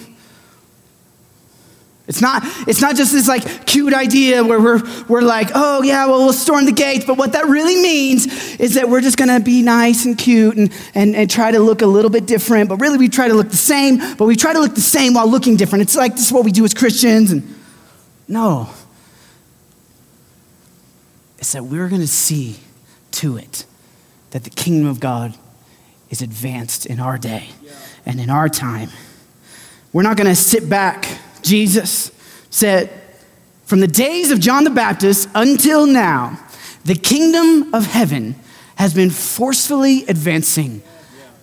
It's 2.09 2.23
not, 2.23 2.43
it's 2.67 2.81
not 2.81 2.97
just 2.97 3.12
this 3.12 3.29
like 3.29 3.67
cute 3.67 3.93
idea 3.93 4.43
where 4.43 4.59
we're, 4.59 4.81
we're 5.09 5.21
like, 5.21 5.50
oh 5.55 5.83
yeah, 5.83 6.07
well, 6.07 6.25
we'll 6.25 6.33
storm 6.33 6.65
the 6.65 6.73
gates. 6.73 7.05
But 7.05 7.19
what 7.19 7.33
that 7.33 7.47
really 7.47 7.77
means 7.77 8.27
is 8.59 8.75
that 8.75 8.88
we're 8.88 9.03
just 9.03 9.19
gonna 9.19 9.41
be 9.41 9.62
nice 9.62 10.07
and 10.07 10.17
cute 10.17 10.57
and, 10.57 10.73
and, 10.95 11.15
and 11.15 11.31
try 11.31 11.50
to 11.50 11.59
look 11.59 11.83
a 11.83 11.87
little 11.87 12.11
bit 12.11 12.27
different. 12.27 12.71
But 12.71 12.81
really, 12.81 12.99
we 12.99 13.09
try 13.09 13.29
to 13.29 13.35
look 13.35 13.50
the 13.50 13.57
same, 13.57 13.99
but 14.17 14.25
we 14.25 14.37
try 14.37 14.55
to 14.55 14.59
look 14.59 14.75
the 14.75 14.81
same 14.81 15.15
while 15.15 15.29
looking 15.29 15.57
different. 15.57 15.83
It's 15.83 15.97
like 15.97 16.12
this 16.12 16.27
is 16.27 16.33
what 16.33 16.45
we 16.45 16.50
do 16.50 16.65
as 16.65 16.73
Christians. 16.73 17.31
And 17.31 17.55
no, 18.27 18.71
it's 21.38 21.53
that 21.53 21.65
we're 21.65 21.88
gonna 21.88 22.07
see 22.07 22.57
to 23.12 23.37
it 23.37 23.67
that 24.31 24.45
the 24.45 24.50
kingdom 24.50 24.88
of 24.88 24.99
God 24.99 25.35
is 26.11 26.23
advanced 26.23 26.87
in 26.87 27.00
our 27.00 27.19
day 27.19 27.50
and 28.07 28.19
in 28.19 28.31
our 28.31 28.49
time. 28.49 28.88
We're 29.93 30.03
not 30.03 30.17
going 30.17 30.29
to 30.29 30.37
sit 30.37 30.69
back. 30.69 31.07
Jesus 31.49 32.11
said, 32.50 32.90
From 33.64 33.81
the 33.81 33.88
days 33.88 34.31
of 34.31 34.38
John 34.38 34.64
the 34.64 34.71
Baptist 34.71 35.31
until 35.35 35.87
now, 35.87 36.38
the 36.85 36.95
kingdom 36.95 37.75
of 37.75 37.87
heaven 37.87 38.35
has 38.76 38.93
been 38.93 39.09
forcefully 39.09 40.05
advancing, 40.07 40.83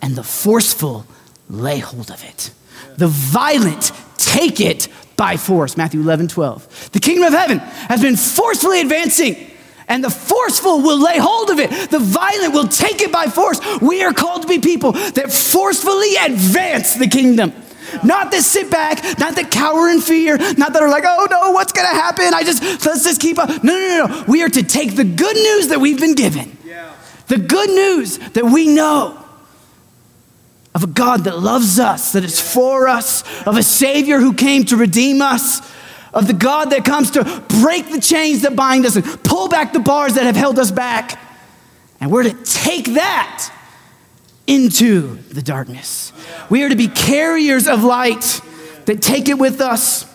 and 0.03 0.15
the 0.15 0.23
forceful 0.23 1.07
lay 1.49 1.79
hold 1.79 2.11
of 2.11 2.23
it. 2.23 2.51
The 2.97 3.07
violent 3.07 3.91
take 4.17 4.61
it 4.61 4.87
by 5.17 5.37
force. 5.37 5.75
Matthew 5.75 6.01
11, 6.01 6.27
12. 6.27 6.91
The 6.91 6.99
kingdom 6.99 7.23
of 7.25 7.33
heaven 7.33 7.57
has 7.89 8.01
been 8.01 8.15
forcefully 8.15 8.81
advancing, 8.81 9.35
and 9.87 10.03
the 10.03 10.11
forceful 10.11 10.83
will 10.83 11.01
lay 11.01 11.17
hold 11.17 11.49
of 11.49 11.59
it. 11.59 11.89
The 11.89 11.99
violent 11.99 12.53
will 12.53 12.67
take 12.67 13.01
it 13.01 13.11
by 13.11 13.25
force. 13.25 13.59
We 13.81 14.03
are 14.03 14.13
called 14.13 14.43
to 14.43 14.47
be 14.47 14.59
people 14.59 14.91
that 14.91 15.31
forcefully 15.31 16.15
advance 16.17 16.93
the 16.93 17.07
kingdom. 17.07 17.53
Not 18.03 18.31
that 18.31 18.41
sit 18.43 18.69
back, 18.69 19.03
not 19.19 19.35
that 19.35 19.51
cower 19.51 19.89
in 19.89 20.01
fear, 20.01 20.37
not 20.37 20.73
that 20.73 20.81
are 20.81 20.89
like, 20.89 21.03
oh 21.05 21.27
no, 21.29 21.51
what's 21.51 21.71
gonna 21.71 21.87
happen? 21.87 22.33
I 22.33 22.43
just, 22.43 22.61
let's 22.85 23.03
just 23.03 23.21
keep 23.21 23.37
up. 23.37 23.63
No, 23.63 23.77
no, 23.77 23.87
no, 23.87 24.07
no. 24.07 24.23
We 24.27 24.43
are 24.43 24.49
to 24.49 24.63
take 24.63 24.95
the 24.95 25.03
good 25.03 25.35
news 25.35 25.69
that 25.69 25.79
we've 25.79 25.99
been 25.99 26.15
given, 26.15 26.57
yeah. 26.65 26.93
the 27.27 27.37
good 27.37 27.69
news 27.69 28.17
that 28.17 28.45
we 28.45 28.67
know 28.67 29.21
of 30.73 30.83
a 30.83 30.87
God 30.87 31.23
that 31.23 31.39
loves 31.39 31.79
us, 31.79 32.11
that 32.11 32.25
is 32.25 32.39
for 32.39 32.89
us, 32.89 33.23
of 33.47 33.55
a 33.55 33.63
Savior 33.63 34.19
who 34.19 34.33
came 34.33 34.65
to 34.65 34.75
redeem 34.75 35.21
us, 35.21 35.61
of 36.13 36.27
the 36.27 36.33
God 36.33 36.71
that 36.71 36.83
comes 36.83 37.11
to 37.11 37.23
break 37.61 37.89
the 37.89 38.01
chains 38.01 38.41
that 38.41 38.55
bind 38.55 38.85
us 38.85 38.97
and 38.97 39.05
pull 39.23 39.47
back 39.47 39.71
the 39.71 39.79
bars 39.79 40.15
that 40.15 40.23
have 40.23 40.35
held 40.35 40.59
us 40.59 40.71
back. 40.71 41.17
And 42.01 42.11
we're 42.11 42.23
to 42.23 42.33
take 42.43 42.93
that 42.95 43.51
into 44.47 45.17
the 45.29 45.41
darkness. 45.41 46.13
We 46.49 46.63
are 46.63 46.69
to 46.69 46.75
be 46.75 46.87
carriers 46.87 47.67
of 47.67 47.83
light 47.83 48.41
that 48.85 49.01
take 49.01 49.29
it 49.29 49.37
with 49.37 49.61
us, 49.61 50.05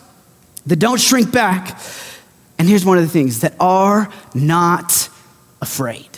that 0.65 0.77
don't 0.77 0.99
shrink 0.99 1.31
back. 1.31 1.79
And 2.57 2.67
here's 2.67 2.85
one 2.85 2.97
of 2.97 3.03
the 3.03 3.09
things 3.09 3.41
that 3.41 3.55
are 3.59 4.11
not 4.33 5.09
afraid. 5.61 6.09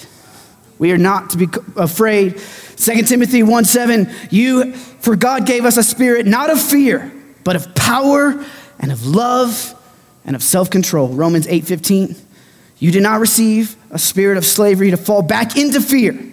We 0.78 0.92
are 0.92 0.98
not 0.98 1.32
to 1.32 1.38
be 1.38 1.48
afraid 1.76 2.42
2 2.76 3.04
Timothy 3.04 3.44
1 3.44 3.66
7, 3.66 4.10
you, 4.30 4.74
for 4.74 5.16
God 5.16 5.46
gave 5.46 5.64
us 5.64 5.78
a 5.78 5.84
spirit 5.84 6.26
not 6.26 6.50
of 6.50 6.60
fear, 6.60 7.12
but 7.44 7.56
of 7.56 7.74
power 7.76 8.44
and 8.80 8.92
of 8.92 9.06
love 9.06 9.74
and 10.26 10.36
of 10.36 10.44
self 10.44 10.70
control. 10.70 11.08
Romans 11.08 11.48
8 11.48 11.66
15, 11.66 12.16
you 12.80 12.92
did 12.92 13.04
not 13.04 13.22
receive 13.22 13.78
a 13.92 14.00
spirit 14.00 14.38
of 14.38 14.46
slavery 14.46 14.92
to 14.92 14.98
fall 14.98 15.22
back 15.22 15.56
into 15.56 15.80
fear, 15.80 16.33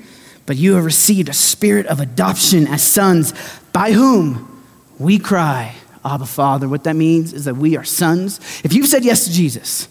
but 0.50 0.56
you 0.56 0.74
have 0.74 0.84
received 0.84 1.28
a 1.28 1.32
spirit 1.32 1.86
of 1.86 2.00
adoption 2.00 2.66
as 2.66 2.82
sons, 2.82 3.32
by 3.72 3.92
whom 3.92 4.64
we 4.98 5.16
cry, 5.16 5.76
Abba, 6.04 6.26
Father. 6.26 6.68
What 6.68 6.82
that 6.82 6.96
means 6.96 7.32
is 7.32 7.44
that 7.44 7.54
we 7.54 7.76
are 7.76 7.84
sons. 7.84 8.40
If 8.64 8.72
you've 8.72 8.88
said 8.88 9.04
yes 9.04 9.26
to 9.26 9.32
Jesus, 9.32 9.86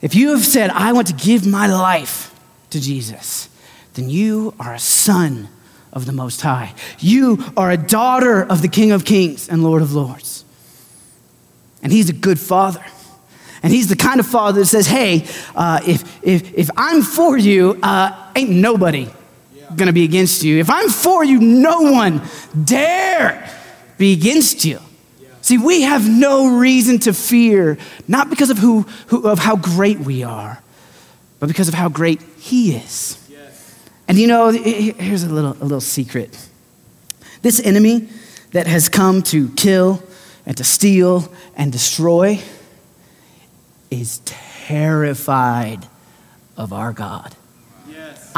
if 0.00 0.14
you 0.14 0.30
have 0.30 0.46
said, 0.46 0.70
I 0.70 0.94
want 0.94 1.08
to 1.08 1.12
give 1.12 1.46
my 1.46 1.66
life 1.66 2.34
to 2.70 2.80
Jesus, 2.80 3.50
then 3.92 4.08
you 4.08 4.54
are 4.58 4.72
a 4.72 4.78
son 4.78 5.50
of 5.92 6.06
the 6.06 6.12
Most 6.12 6.40
High. 6.40 6.72
You 6.98 7.44
are 7.54 7.70
a 7.70 7.76
daughter 7.76 8.42
of 8.42 8.62
the 8.62 8.68
King 8.68 8.92
of 8.92 9.04
Kings 9.04 9.46
and 9.46 9.62
Lord 9.62 9.82
of 9.82 9.92
Lords. 9.92 10.46
And 11.82 11.92
He's 11.92 12.08
a 12.08 12.14
good 12.14 12.40
father. 12.40 12.82
And 13.62 13.74
He's 13.74 13.88
the 13.88 13.96
kind 13.96 14.20
of 14.20 14.26
father 14.26 14.60
that 14.60 14.66
says, 14.68 14.86
hey, 14.86 15.26
uh, 15.54 15.80
if, 15.86 16.24
if, 16.24 16.54
if 16.54 16.70
I'm 16.78 17.02
for 17.02 17.36
you, 17.36 17.78
uh, 17.82 18.32
ain't 18.34 18.48
nobody 18.48 19.10
gonna 19.76 19.92
be 19.92 20.04
against 20.04 20.42
you. 20.42 20.58
If 20.58 20.70
I'm 20.70 20.88
for 20.88 21.24
you, 21.24 21.40
no 21.40 21.80
one 21.92 22.22
dare 22.64 23.50
be 23.96 24.12
against 24.12 24.64
you. 24.64 24.80
See, 25.40 25.56
we 25.58 25.82
have 25.82 26.08
no 26.08 26.58
reason 26.58 26.98
to 27.00 27.12
fear, 27.12 27.78
not 28.06 28.28
because 28.28 28.50
of, 28.50 28.58
who, 28.58 28.82
who, 29.06 29.26
of 29.26 29.38
how 29.38 29.56
great 29.56 29.98
we 29.98 30.22
are, 30.22 30.62
but 31.38 31.46
because 31.46 31.68
of 31.68 31.74
how 31.74 31.88
great 31.88 32.20
He 32.38 32.76
is. 32.76 33.16
And 34.08 34.18
you 34.18 34.26
know, 34.26 34.50
here's 34.50 35.22
a 35.22 35.28
little, 35.28 35.52
a 35.52 35.62
little 35.62 35.82
secret. 35.82 36.48
This 37.42 37.60
enemy 37.60 38.08
that 38.52 38.66
has 38.66 38.88
come 38.88 39.22
to 39.24 39.50
kill 39.50 40.02
and 40.46 40.56
to 40.56 40.64
steal 40.64 41.30
and 41.56 41.70
destroy 41.70 42.40
is 43.90 44.20
terrified 44.24 45.86
of 46.56 46.72
our 46.72 46.92
God. 46.92 47.34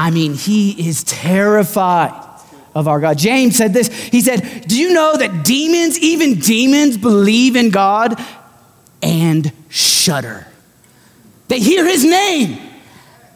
I 0.01 0.11
mean, 0.11 0.33
he 0.33 0.89
is 0.89 1.05
terrified 1.05 2.15
of 2.75 2.89
our 2.89 3.01
God. 3.01 3.19
James 3.19 3.55
said 3.55 3.75
this. 3.75 3.89
He 3.89 4.23
said, 4.23 4.65
Do 4.67 4.81
you 4.81 4.95
know 4.95 5.15
that 5.15 5.45
demons, 5.45 5.99
even 5.99 6.39
demons, 6.39 6.97
believe 6.97 7.55
in 7.55 7.69
God 7.69 8.19
and 9.03 9.53
shudder? 9.69 10.47
They 11.49 11.61
hear 11.61 11.85
his 11.85 12.03
name 12.03 12.59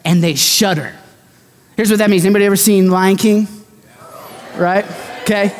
and 0.03 0.23
they 0.23 0.33
shudder. 0.33 0.95
Here's 1.75 1.91
what 1.91 1.99
that 1.99 2.09
means. 2.09 2.25
Anybody 2.25 2.45
ever 2.45 2.55
seen 2.55 2.89
Lion 2.89 3.17
King? 3.17 3.47
Right? 4.55 4.85
Okay. 5.21 5.55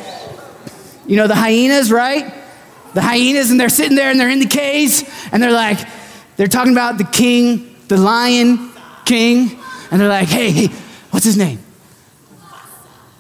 You 1.06 1.18
know 1.18 1.28
the 1.28 1.36
hyenas, 1.36 1.92
right? 1.92 2.34
The 2.96 3.02
hyenas, 3.02 3.52
and 3.52 3.60
they're 3.60 3.70
sitting 3.70 3.96
there 3.96 4.10
and 4.10 4.20
they're 4.20 4.30
in 4.30 4.40
the 4.40 4.48
caves, 4.48 5.04
and 5.32 5.44
they're 5.44 5.52
like, 5.52 5.78
they're 6.36 6.48
talking 6.48 6.72
about 6.72 6.98
the 6.98 7.04
king, 7.04 7.76
the 7.90 7.98
lion 7.98 8.72
king, 9.06 9.60
and 9.92 10.02
they're 10.02 10.10
like, 10.10 10.30
hey, 10.30 10.50
hey, 10.50 10.85
what's 11.16 11.24
his 11.24 11.38
name? 11.38 11.60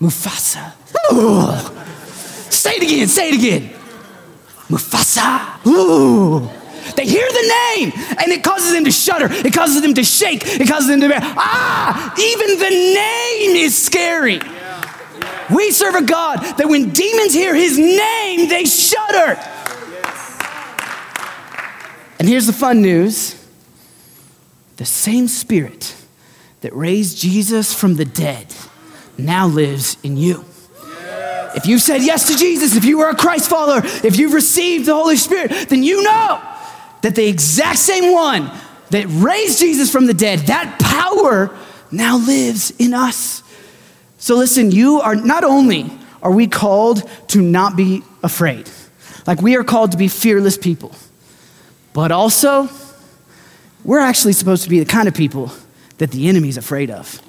Mufasa. 0.01 0.73
Ooh. 1.13 1.47
Say 2.51 2.71
it 2.71 2.83
again, 2.83 3.07
say 3.07 3.29
it 3.29 3.35
again. 3.35 3.73
Mufasa. 4.67 5.65
Ooh. 5.65 6.41
They 6.97 7.05
hear 7.05 7.25
the 7.25 7.53
name 7.73 7.93
and 8.19 8.33
it 8.33 8.43
causes 8.43 8.73
them 8.73 8.83
to 8.83 8.91
shudder. 8.91 9.29
It 9.31 9.53
causes 9.53 9.81
them 9.81 9.93
to 9.93 10.03
shake. 10.03 10.41
It 10.45 10.67
causes 10.67 10.89
them 10.89 10.99
to 10.99 11.07
be, 11.07 11.15
ah, 11.17 12.13
even 12.19 12.59
the 12.59 12.69
name 12.69 13.55
is 13.55 13.81
scary. 13.81 14.41
We 15.55 15.71
serve 15.71 15.95
a 15.95 16.03
God 16.03 16.39
that 16.57 16.67
when 16.67 16.89
demons 16.89 17.33
hear 17.33 17.55
his 17.55 17.77
name, 17.77 18.49
they 18.49 18.65
shudder. 18.65 19.39
And 22.19 22.27
here's 22.27 22.45
the 22.45 22.53
fun 22.53 22.81
news 22.81 23.41
the 24.75 24.85
same 24.85 25.29
spirit 25.29 25.95
that 26.65 26.75
raised 26.75 27.19
Jesus 27.19 27.75
from 27.75 27.93
the 27.93 28.05
dead 28.05 28.47
now 29.19 29.45
lives 29.45 29.97
in 30.01 30.17
you. 30.17 30.43
If 31.55 31.67
you 31.67 31.77
said 31.77 32.01
yes 32.01 32.25
to 32.25 32.35
Jesus, 32.35 32.75
if 32.75 32.85
you 32.85 33.01
are 33.01 33.11
a 33.11 33.15
Christ 33.15 33.51
follower, 33.51 33.81
if 33.85 34.17
you've 34.17 34.33
received 34.33 34.87
the 34.87 34.95
Holy 34.95 35.15
Spirit, 35.15 35.69
then 35.69 35.83
you 35.83 36.01
know 36.01 36.41
that 37.03 37.13
the 37.13 37.27
exact 37.27 37.77
same 37.77 38.11
one 38.11 38.49
that 38.89 39.05
raised 39.09 39.59
Jesus 39.59 39.91
from 39.91 40.07
the 40.07 40.15
dead, 40.15 40.39
that 40.47 40.79
power 40.79 41.55
now 41.91 42.17
lives 42.17 42.71
in 42.79 42.95
us. 42.95 43.43
So 44.17 44.35
listen, 44.35 44.71
you 44.71 45.01
are 45.01 45.13
not 45.13 45.43
only 45.43 45.91
are 46.23 46.31
we 46.31 46.47
called 46.47 47.07
to 47.27 47.43
not 47.43 47.77
be 47.77 48.01
afraid, 48.23 48.67
like 49.27 49.39
we 49.39 49.55
are 49.55 49.63
called 49.63 49.91
to 49.91 49.99
be 49.99 50.07
fearless 50.07 50.57
people, 50.57 50.95
but 51.93 52.11
also 52.11 52.69
we're 53.83 53.99
actually 53.99 54.33
supposed 54.33 54.63
to 54.63 54.69
be 54.71 54.79
the 54.79 54.85
kind 54.85 55.07
of 55.07 55.13
people 55.13 55.51
that 55.97 56.11
the 56.11 56.27
enemy's 56.27 56.57
afraid 56.57 56.89
of. 56.89 57.21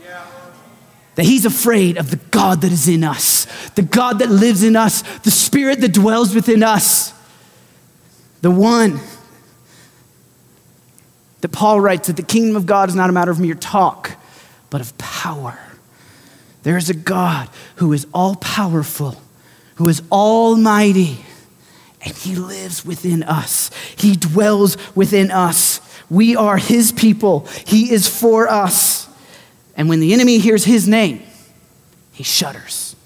That 1.14 1.24
he's 1.24 1.46
afraid 1.46 1.96
of 1.96 2.10
the 2.10 2.16
God 2.30 2.60
that 2.60 2.72
is 2.72 2.88
in 2.88 3.02
us, 3.02 3.46
the 3.70 3.82
God 3.82 4.18
that 4.18 4.28
lives 4.28 4.62
in 4.62 4.76
us, 4.76 5.02
the 5.20 5.30
spirit 5.30 5.80
that 5.80 5.92
dwells 5.92 6.34
within 6.34 6.62
us, 6.62 7.14
the 8.42 8.50
one 8.50 9.00
that 11.40 11.48
Paul 11.48 11.80
writes 11.80 12.08
that 12.08 12.16
the 12.16 12.22
kingdom 12.22 12.56
of 12.56 12.66
God 12.66 12.88
is 12.88 12.94
not 12.94 13.08
a 13.08 13.12
matter 13.12 13.30
of 13.30 13.40
mere 13.40 13.54
talk, 13.54 14.12
but 14.68 14.80
of 14.80 14.96
power. 14.98 15.58
There 16.64 16.76
is 16.76 16.90
a 16.90 16.94
God 16.94 17.48
who 17.76 17.92
is 17.92 18.06
all 18.12 18.36
powerful, 18.36 19.20
who 19.76 19.88
is 19.88 20.02
almighty, 20.10 21.24
and 22.02 22.14
he 22.16 22.34
lives 22.34 22.84
within 22.84 23.22
us. 23.22 23.70
He 23.96 24.16
dwells 24.16 24.76
within 24.94 25.30
us. 25.30 25.75
We 26.08 26.36
are 26.36 26.56
his 26.56 26.92
people, 26.92 27.46
he 27.66 27.92
is 27.92 28.08
for 28.08 28.48
us. 28.48 29.08
And 29.76 29.88
when 29.88 30.00
the 30.00 30.14
enemy 30.14 30.38
hears 30.38 30.64
his 30.64 30.88
name, 30.88 31.22
he 32.12 32.22
shudders. 32.22 32.96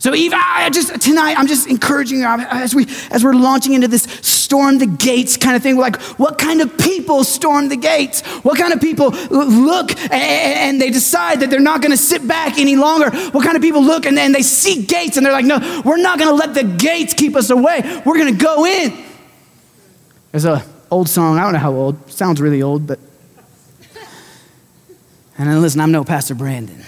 So, 0.00 0.14
Eve, 0.14 0.32
I 0.34 0.70
just 0.70 0.98
tonight, 1.02 1.38
I'm 1.38 1.46
just 1.46 1.66
encouraging 1.66 2.20
you 2.20 2.24
as 2.24 2.74
we 2.74 2.86
as 3.10 3.22
we're 3.22 3.34
launching 3.34 3.74
into 3.74 3.86
this 3.86 4.04
storm 4.22 4.78
the 4.78 4.86
gates 4.86 5.36
kind 5.36 5.54
of 5.54 5.62
thing. 5.62 5.76
We're 5.76 5.82
like, 5.82 6.00
what 6.18 6.38
kind 6.38 6.62
of 6.62 6.78
people 6.78 7.22
storm 7.22 7.68
the 7.68 7.76
gates? 7.76 8.22
What 8.42 8.56
kind 8.58 8.72
of 8.72 8.80
people 8.80 9.10
look 9.10 9.94
and 10.10 10.80
they 10.80 10.88
decide 10.88 11.40
that 11.40 11.50
they're 11.50 11.60
not 11.60 11.82
going 11.82 11.90
to 11.90 11.98
sit 11.98 12.26
back 12.26 12.58
any 12.58 12.76
longer? 12.76 13.10
What 13.10 13.44
kind 13.44 13.56
of 13.56 13.62
people 13.62 13.82
look 13.82 14.06
and 14.06 14.16
then 14.16 14.32
they 14.32 14.40
see 14.40 14.84
gates 14.86 15.18
and 15.18 15.26
they're 15.26 15.34
like, 15.34 15.44
no, 15.44 15.82
we're 15.84 15.98
not 15.98 16.18
going 16.18 16.30
to 16.30 16.34
let 16.34 16.54
the 16.54 16.64
gates 16.64 17.12
keep 17.12 17.36
us 17.36 17.50
away. 17.50 18.02
We're 18.06 18.16
going 18.16 18.34
to 18.34 18.42
go 18.42 18.64
in. 18.64 19.04
There's 20.32 20.46
a 20.46 20.64
old 20.90 21.08
song. 21.08 21.38
I 21.38 21.42
don't 21.42 21.52
know 21.52 21.58
how 21.58 21.72
old. 21.72 22.10
Sounds 22.10 22.40
really 22.40 22.62
old, 22.62 22.86
but. 22.86 22.98
And 25.38 25.48
then 25.48 25.62
listen, 25.62 25.80
I'm 25.80 25.92
no 25.92 26.04
Pastor 26.04 26.34
Brandon. 26.34 26.84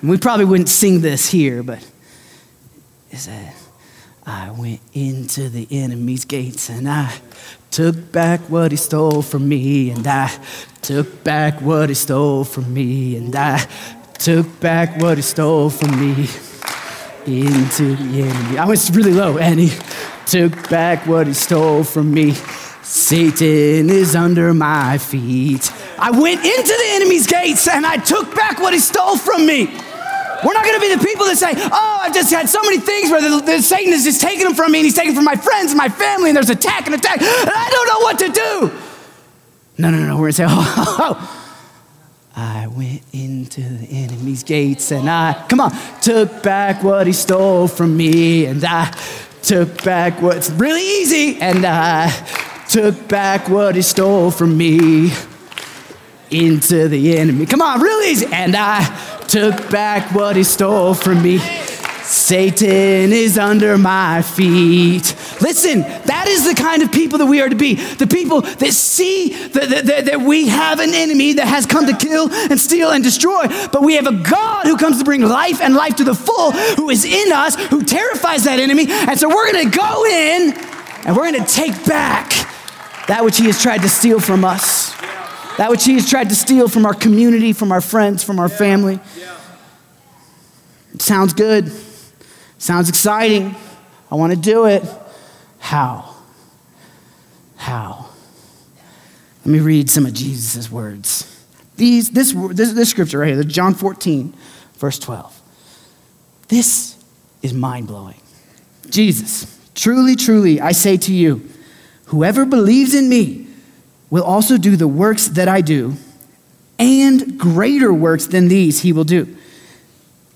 And 0.00 0.10
we 0.10 0.18
probably 0.18 0.44
wouldn't 0.44 0.68
sing 0.68 1.00
this 1.00 1.28
here, 1.28 1.62
but 1.62 1.84
that 3.10 3.54
I 4.24 4.50
went 4.52 4.80
into 4.92 5.48
the 5.48 5.66
enemy's 5.70 6.24
gates 6.24 6.68
and 6.68 6.88
I 6.88 7.12
took 7.70 8.12
back 8.12 8.40
what 8.42 8.70
he 8.70 8.76
stole 8.76 9.22
from 9.22 9.48
me, 9.48 9.90
and 9.90 10.06
I 10.06 10.30
took 10.82 11.24
back 11.24 11.60
what 11.60 11.88
he 11.88 11.94
stole 11.94 12.44
from 12.44 12.72
me, 12.72 13.16
and 13.16 13.34
I 13.34 13.58
took 14.14 14.60
back 14.60 15.00
what 15.00 15.18
he 15.18 15.22
stole 15.22 15.70
from 15.70 16.00
me 16.00 16.28
into 17.26 17.96
the 17.96 18.22
enemy. 18.22 18.58
I 18.58 18.64
was 18.64 18.90
really 18.94 19.12
low, 19.12 19.38
and 19.38 19.60
he 19.60 19.70
took 20.26 20.70
back 20.70 21.06
what 21.06 21.26
he 21.26 21.32
stole 21.32 21.84
from 21.84 22.12
me. 22.12 22.34
Satan 22.82 23.88
is 23.88 24.16
under 24.16 24.52
my 24.52 24.98
feet. 24.98 25.70
I 25.98 26.10
went 26.10 26.44
into 26.44 26.74
the 26.76 26.86
enemy's 26.88 27.26
gates 27.26 27.68
and 27.68 27.86
I 27.86 27.98
took 27.98 28.34
back 28.34 28.58
what 28.58 28.72
he 28.72 28.80
stole 28.80 29.16
from 29.16 29.46
me. 29.46 29.66
We're 29.66 30.54
not 30.54 30.64
going 30.64 30.74
to 30.74 30.80
be 30.80 30.94
the 30.94 31.04
people 31.04 31.26
that 31.26 31.36
say, 31.36 31.52
oh, 31.54 31.98
I've 32.02 32.14
just 32.14 32.32
had 32.32 32.48
so 32.48 32.60
many 32.62 32.78
things 32.78 33.10
where 33.10 33.20
the, 33.20 33.44
the, 33.44 33.62
Satan 33.62 33.92
is 33.92 34.04
just 34.04 34.20
taking 34.20 34.44
them 34.44 34.54
from 34.54 34.72
me 34.72 34.78
and 34.78 34.86
he's 34.86 34.96
taking 34.96 35.14
from 35.14 35.24
my 35.24 35.36
friends 35.36 35.70
and 35.70 35.78
my 35.78 35.88
family 35.88 36.30
and 36.30 36.36
there's 36.36 36.50
attack 36.50 36.86
and 36.86 36.94
attack 36.94 37.20
and 37.20 37.50
I 37.54 37.68
don't 37.70 37.86
know 37.86 38.00
what 38.00 38.18
to 38.18 38.28
do. 38.28 38.78
No, 39.78 39.90
no, 39.90 40.06
no. 40.06 40.16
We're 40.16 40.32
going 40.32 40.32
to 40.32 40.36
say, 40.36 40.46
oh, 40.48 40.74
oh, 40.98 41.16
oh. 41.20 41.39
I 42.40 42.68
went 42.68 43.02
into 43.12 43.60
the 43.60 43.86
enemy's 43.90 44.42
gates 44.42 44.92
and 44.92 45.10
I, 45.10 45.44
come 45.50 45.60
on, 45.60 45.72
took 46.00 46.42
back 46.42 46.82
what 46.82 47.06
he 47.06 47.12
stole 47.12 47.68
from 47.68 47.94
me 47.98 48.46
and 48.46 48.64
I 48.64 48.90
took 49.42 49.84
back 49.84 50.22
what's 50.22 50.48
really 50.48 50.80
easy 50.80 51.38
and 51.38 51.66
I 51.66 52.10
took 52.70 53.08
back 53.08 53.50
what 53.50 53.76
he 53.76 53.82
stole 53.82 54.30
from 54.30 54.56
me 54.56 55.12
into 56.30 56.88
the 56.88 57.18
enemy. 57.18 57.44
Come 57.44 57.60
on, 57.60 57.82
real 57.82 58.00
easy. 58.06 58.26
And 58.32 58.56
I 58.56 58.86
took 59.28 59.68
back 59.68 60.14
what 60.14 60.34
he 60.34 60.44
stole 60.44 60.94
from 60.94 61.22
me. 61.22 61.40
Satan 62.10 63.12
is 63.12 63.38
under 63.38 63.78
my 63.78 64.20
feet. 64.22 65.14
Listen, 65.40 65.82
that 65.82 66.24
is 66.26 66.44
the 66.44 66.60
kind 66.60 66.82
of 66.82 66.90
people 66.90 67.18
that 67.18 67.26
we 67.26 67.40
are 67.40 67.48
to 67.48 67.54
be. 67.54 67.74
The 67.74 68.06
people 68.08 68.40
that 68.40 68.72
see 68.72 69.28
that, 69.48 69.86
that, 69.86 70.04
that, 70.06 70.20
we 70.20 70.48
have 70.48 70.80
an 70.80 70.90
enemy 70.92 71.34
that 71.34 71.46
has 71.46 71.66
come 71.66 71.86
to 71.86 71.96
kill 71.96 72.28
and 72.32 72.58
steal 72.58 72.90
and 72.90 73.04
destroy, 73.04 73.46
but 73.72 73.82
we 73.82 73.94
have 73.94 74.08
a 74.08 74.12
God 74.12 74.66
who 74.66 74.76
comes 74.76 74.98
to 74.98 75.04
bring 75.04 75.22
life 75.22 75.60
and 75.60 75.74
life 75.74 75.96
to 75.96 76.04
the 76.04 76.14
full, 76.14 76.50
who 76.50 76.90
is 76.90 77.04
in 77.04 77.32
us, 77.32 77.54
who 77.66 77.84
terrifies 77.84 78.42
that 78.42 78.58
enemy. 78.58 78.86
And 78.88 79.16
so 79.16 79.28
we're 79.28 79.52
going 79.52 79.70
to 79.70 79.78
go 79.78 80.04
in 80.04 80.52
and 81.06 81.16
we're 81.16 81.30
going 81.30 81.44
to 81.44 81.52
take 81.52 81.86
back 81.86 82.30
that 83.06 83.24
which 83.24 83.36
he 83.36 83.46
has 83.46 83.62
tried 83.62 83.82
to 83.82 83.88
steal 83.88 84.18
from 84.18 84.44
us. 84.44 84.96
That 85.58 85.70
which 85.70 85.84
he 85.84 85.94
has 85.94 86.10
tried 86.10 86.28
to 86.30 86.34
steal 86.34 86.66
from 86.66 86.86
our 86.86 86.94
community, 86.94 87.52
from 87.52 87.70
our 87.70 87.80
friends, 87.80 88.24
from 88.24 88.40
our 88.40 88.48
family. 88.48 88.98
Sounds 90.98 91.34
good. 91.34 91.70
Sounds 92.60 92.90
exciting. 92.90 93.56
I 94.12 94.16
want 94.16 94.34
to 94.34 94.38
do 94.38 94.66
it. 94.66 94.84
How? 95.58 96.14
How? 97.56 98.10
Let 99.38 99.46
me 99.46 99.60
read 99.60 99.88
some 99.88 100.04
of 100.04 100.12
Jesus' 100.12 100.70
words. 100.70 101.26
These, 101.76 102.10
this, 102.10 102.34
this, 102.50 102.74
this 102.74 102.90
scripture 102.90 103.20
right 103.20 103.32
here, 103.32 103.42
John 103.44 103.72
14, 103.72 104.34
verse 104.74 104.98
12. 104.98 105.40
This 106.48 107.02
is 107.40 107.54
mind 107.54 107.86
blowing. 107.86 108.20
Jesus, 108.90 109.58
truly, 109.74 110.14
truly, 110.14 110.60
I 110.60 110.72
say 110.72 110.98
to 110.98 111.14
you, 111.14 111.48
whoever 112.06 112.44
believes 112.44 112.94
in 112.94 113.08
me, 113.08 113.46
will 114.10 114.24
also 114.24 114.58
do 114.58 114.76
the 114.76 114.88
works 114.88 115.28
that 115.28 115.48
I 115.48 115.62
do, 115.62 115.94
and 116.78 117.40
greater 117.40 117.90
works 117.90 118.26
than 118.26 118.48
these 118.48 118.82
he 118.82 118.92
will 118.92 119.04
do. 119.04 119.34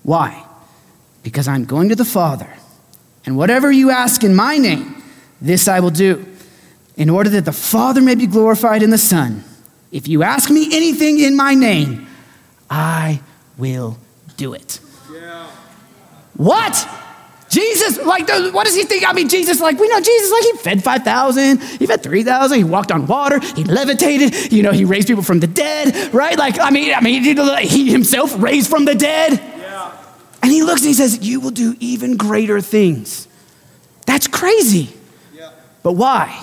Why? 0.05 0.47
Because 1.25 1.49
I'm 1.49 1.65
going 1.65 1.89
to 1.89 1.97
the 1.97 2.05
Father, 2.05 2.49
and 3.27 3.37
whatever 3.37 3.73
you 3.73 3.91
ask 3.91 4.23
in 4.23 4.37
my 4.37 4.59
name, 4.59 5.03
this 5.41 5.67
I 5.67 5.81
will 5.81 5.91
do, 5.91 6.25
in 6.97 7.11
order 7.11 7.31
that 7.31 7.47
the 7.47 7.53
Father 7.53 8.01
may 8.01 8.15
be 8.15 8.29
glorified 8.29 8.83
in 8.83 8.91
the 8.91 8.99
Son. 8.99 9.43
If 9.91 10.07
you 10.07 10.23
ask 10.23 10.51
me 10.51 10.67
anything 10.67 11.19
in 11.19 11.35
my 11.35 11.55
name, 11.55 12.07
I 12.71 13.21
will 13.57 13.99
do 14.37 14.53
it. 14.53 14.81
Yeah. 15.11 15.47
What? 16.37 16.89
Jesus, 17.49 18.05
like, 18.05 18.29
what 18.53 18.67
does 18.67 18.75
he 18.75 18.83
think? 18.83 19.09
I 19.09 19.13
mean, 19.13 19.29
Jesus, 19.29 19.61
like, 19.61 19.79
we 19.79 19.89
know 19.89 20.01
Jesus, 20.01 20.31
like, 20.31 20.43
he 20.43 20.53
fed 20.59 20.85
5,000, 20.85 21.63
he 21.63 21.87
fed 21.87 22.03
3,000, 22.03 22.59
he 22.59 22.65
walked 22.65 22.93
on 22.93 23.07
water, 23.07 23.39
he 23.39 23.65
levitated, 23.65 24.53
you 24.53 24.63
know, 24.63 24.73
he 24.73 24.85
raised 24.85 25.09
people 25.09 25.23
from 25.23 25.41
the 25.41 25.47
dead, 25.47 26.13
right? 26.13 26.37
Like, 26.37 26.61
I 26.61 26.71
mean, 26.71 26.93
I 26.93 27.01
mean, 27.01 27.23
he 27.23 27.91
himself 27.91 28.35
raised 28.39 28.69
from 28.69 28.85
the 28.85 28.95
dead. 28.95 29.53
And 30.45 30.53
he 30.53 30.63
looks 30.63 30.83
and 30.83 30.89
he 30.89 30.95
says, 30.95 31.27
You 31.27 31.41
will 31.41 31.53
do 31.53 31.75
even 31.81 32.19
greater 32.19 32.61
things. 32.61 33.27
That's 34.05 34.27
crazy. 34.27 34.95
Yeah. 35.35 35.53
But 35.83 35.93
why? 35.93 36.39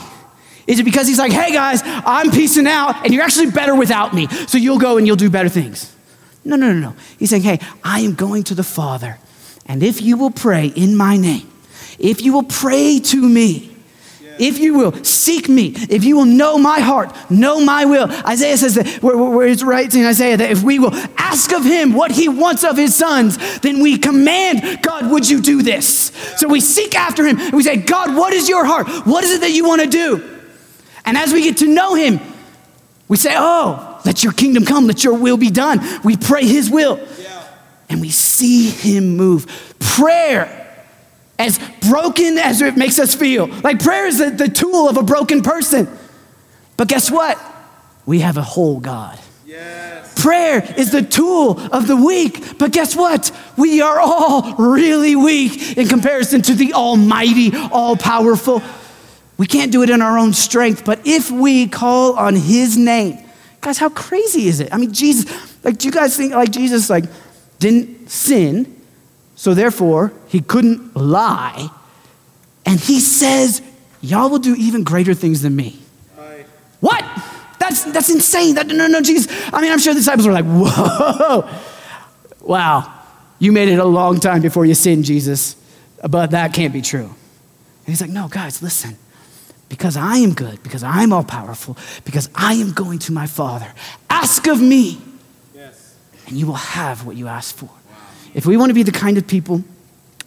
Is 0.66 0.80
it 0.80 0.86
because 0.86 1.08
he's 1.08 1.20
like, 1.20 1.32
Hey 1.32 1.54
guys, 1.54 1.84
I'm 1.86 2.32
peacing 2.32 2.66
out, 2.66 3.06
and 3.06 3.14
you're 3.14 3.24
actually 3.24 3.52
better 3.52 3.76
without 3.76 4.12
me, 4.12 4.28
so 4.48 4.58
you'll 4.58 4.80
go 4.80 4.98
and 4.98 5.06
you'll 5.06 5.18
do 5.18 5.30
better 5.30 5.50
things? 5.50 5.96
No, 6.44 6.56
no, 6.56 6.74
no, 6.74 6.80
no. 6.80 6.96
He's 7.20 7.30
saying, 7.30 7.44
Hey, 7.44 7.60
I 7.84 8.00
am 8.00 8.16
going 8.16 8.42
to 8.46 8.56
the 8.56 8.64
Father 8.64 9.20
and 9.68 9.84
if 9.84 10.02
you 10.02 10.18
will 10.18 10.32
pray 10.32 10.66
in 10.66 10.96
my 10.96 11.16
name, 11.16 11.48
if 12.00 12.24
you 12.24 12.34
will 12.34 12.44
pray 12.44 13.00
to 13.00 13.30
me, 13.30 13.71
if 14.42 14.60
you 14.60 14.74
will 14.74 15.04
seek 15.04 15.48
me, 15.48 15.74
if 15.90 16.04
you 16.04 16.18
will 16.18 16.26
know 16.26 16.58
my 16.58 16.80
heart, 16.80 17.16
know 17.30 17.64
my 17.64 17.86
will. 17.86 18.12
Isaiah 18.26 18.58
says 18.58 18.76
that, 18.76 18.88
where, 19.04 19.16
where 19.16 19.48
it's 19.48 19.64
right 19.64 19.94
in 19.94 20.06
Isaiah, 20.06 20.38
that 20.38 20.52
if 20.52 20.64
we 20.64 20.80
will 20.80 20.94
ask 21.18 21.52
of 21.54 21.64
him 21.64 21.94
what 21.94 22.12
he 22.12 22.28
wants 22.28 22.64
of 22.64 22.76
his 22.76 22.96
sons, 22.96 23.38
then 23.60 23.80
we 23.80 23.98
command, 23.98 24.82
God, 24.82 25.12
would 25.12 25.30
you 25.30 25.42
do 25.42 25.62
this? 25.62 26.12
So 26.38 26.48
we 26.48 26.60
seek 26.60 26.96
after 26.96 27.26
him 27.26 27.40
and 27.40 27.54
we 27.54 27.64
say, 27.64 27.78
God, 27.78 28.16
what 28.16 28.34
is 28.34 28.50
your 28.50 28.66
heart? 28.66 28.88
What 29.06 29.24
is 29.24 29.32
it 29.32 29.42
that 29.42 29.52
you 29.52 29.66
want 29.66 29.82
to 29.82 29.88
do? 29.88 30.40
And 31.06 31.18
as 31.18 31.34
we 31.34 31.44
get 31.44 31.58
to 31.58 31.68
know 31.68 31.96
him, 31.96 32.20
we 33.08 33.18
say, 33.18 33.36
Oh, 33.36 34.02
let 34.06 34.24
your 34.24 34.34
kingdom 34.34 34.66
come, 34.66 34.88
let 34.88 35.04
your 35.04 35.18
will 35.18 35.38
be 35.38 35.52
done. 35.52 35.80
We 36.04 36.18
pray 36.18 36.46
his 36.46 36.70
will 36.70 37.00
and 37.90 38.00
we 38.00 38.10
see 38.10 38.70
him 38.70 39.18
move. 39.18 39.46
Prayer, 39.80 40.61
as 41.42 41.60
broken 41.90 42.38
as 42.38 42.62
it 42.62 42.78
makes 42.78 43.00
us 43.00 43.16
feel, 43.16 43.48
like 43.48 43.80
prayer 43.80 44.06
is 44.06 44.20
the, 44.20 44.30
the 44.30 44.48
tool 44.48 44.88
of 44.88 44.98
a 44.98 45.04
broken 45.04 45.42
person. 45.42 45.88
But 46.78 46.88
guess 46.88 47.10
what? 47.10 47.40
We 48.06 48.20
have 48.20 48.38
a 48.38 48.44
whole 48.44 48.80
God. 48.80 49.20
Yes. 49.46 50.22
Prayer 50.22 50.64
is 50.78 50.92
the 50.92 51.02
tool 51.02 51.60
of 51.72 51.88
the 51.88 51.96
weak, 51.96 52.58
but 52.60 52.72
guess 52.72 52.96
what? 52.96 53.32
We 53.58 53.82
are 53.82 54.00
all 54.00 54.54
really 54.56 55.16
weak 55.16 55.78
in 55.78 55.88
comparison 55.88 56.42
to 56.44 56.54
the 56.54 56.74
Almighty, 56.74 57.52
all 57.72 57.98
powerful. 57.98 58.62
We 59.38 59.48
can't 59.48 59.72
do 59.72 59.82
it 59.82 59.90
in 59.90 60.02
our 60.02 60.20
own 60.20 60.34
strength, 60.34 60.86
but 60.86 61.02
if 61.06 61.32
we 61.32 61.68
call 61.68 62.14
on 62.14 62.36
His 62.36 62.78
name, 62.78 63.18
guys, 63.62 63.80
how 63.80 63.90
crazy 63.90 64.48
is 64.48 64.60
it? 64.60 64.72
I 64.72 64.78
mean, 64.78 64.94
Jesus, 64.94 65.26
like, 65.64 65.80
do 65.80 65.88
you 65.88 65.92
guys 65.92 66.16
think, 66.16 66.34
like, 66.34 66.52
Jesus, 66.52 66.90
like, 66.90 67.06
didn't 67.58 68.10
sin, 68.10 68.81
so 69.42 69.56
therefore 69.56 70.14
he 70.28 70.40
couldn't 70.40 70.96
lie. 70.96 71.68
And 72.64 72.80
he 72.80 73.00
says, 73.00 73.64
Y'all 74.00 74.30
will 74.30 74.38
do 74.38 74.54
even 74.54 74.84
greater 74.84 75.16
things 75.16 75.42
than 75.42 75.56
me. 75.56 75.80
Aye. 76.20 76.46
What? 76.80 77.04
That's, 77.58 77.86
that's 77.86 78.12
insane. 78.12 78.54
That, 78.54 78.68
no, 78.68 78.86
no, 78.86 79.02
Jesus. 79.02 79.32
I 79.52 79.60
mean, 79.62 79.72
I'm 79.72 79.80
sure 79.80 79.96
the 79.96 80.00
disciples 80.00 80.28
were 80.28 80.34
like, 80.34 80.46
Whoa, 80.46 81.50
wow, 82.42 82.94
you 83.40 83.52
made 83.52 83.70
it 83.70 83.80
a 83.80 83.84
long 83.84 84.20
time 84.20 84.44
before 84.44 84.68
you 84.68 84.76
sinned, 84.76 85.06
Jesus, 85.06 85.56
but 86.08 86.30
that 86.30 86.54
can't 86.54 86.72
be 86.72 86.84
true. 86.84 87.06
And 87.06 87.88
he's 87.88 88.00
like, 88.00 88.12
No, 88.12 88.28
guys, 88.28 88.62
listen. 88.62 88.96
Because 89.70 89.98
I 89.98 90.18
am 90.18 90.36
good, 90.36 90.62
because 90.62 90.84
I'm 90.84 91.12
all 91.12 91.24
powerful, 91.24 91.78
because 92.06 92.30
I 92.36 92.54
am 92.54 92.74
going 92.74 93.00
to 93.00 93.12
my 93.12 93.26
Father. 93.26 93.74
Ask 94.08 94.46
of 94.46 94.62
me 94.62 95.02
yes. 95.56 95.96
and 96.28 96.38
you 96.38 96.46
will 96.46 96.54
have 96.54 97.08
what 97.08 97.16
you 97.16 97.28
ask 97.28 97.56
for. 97.56 97.72
If 98.34 98.46
we 98.46 98.58
want 98.58 98.70
to 98.70 98.74
be 98.74 98.84
the 98.84 98.92
kind 98.92 99.18
of 99.18 99.28
people 99.28 99.64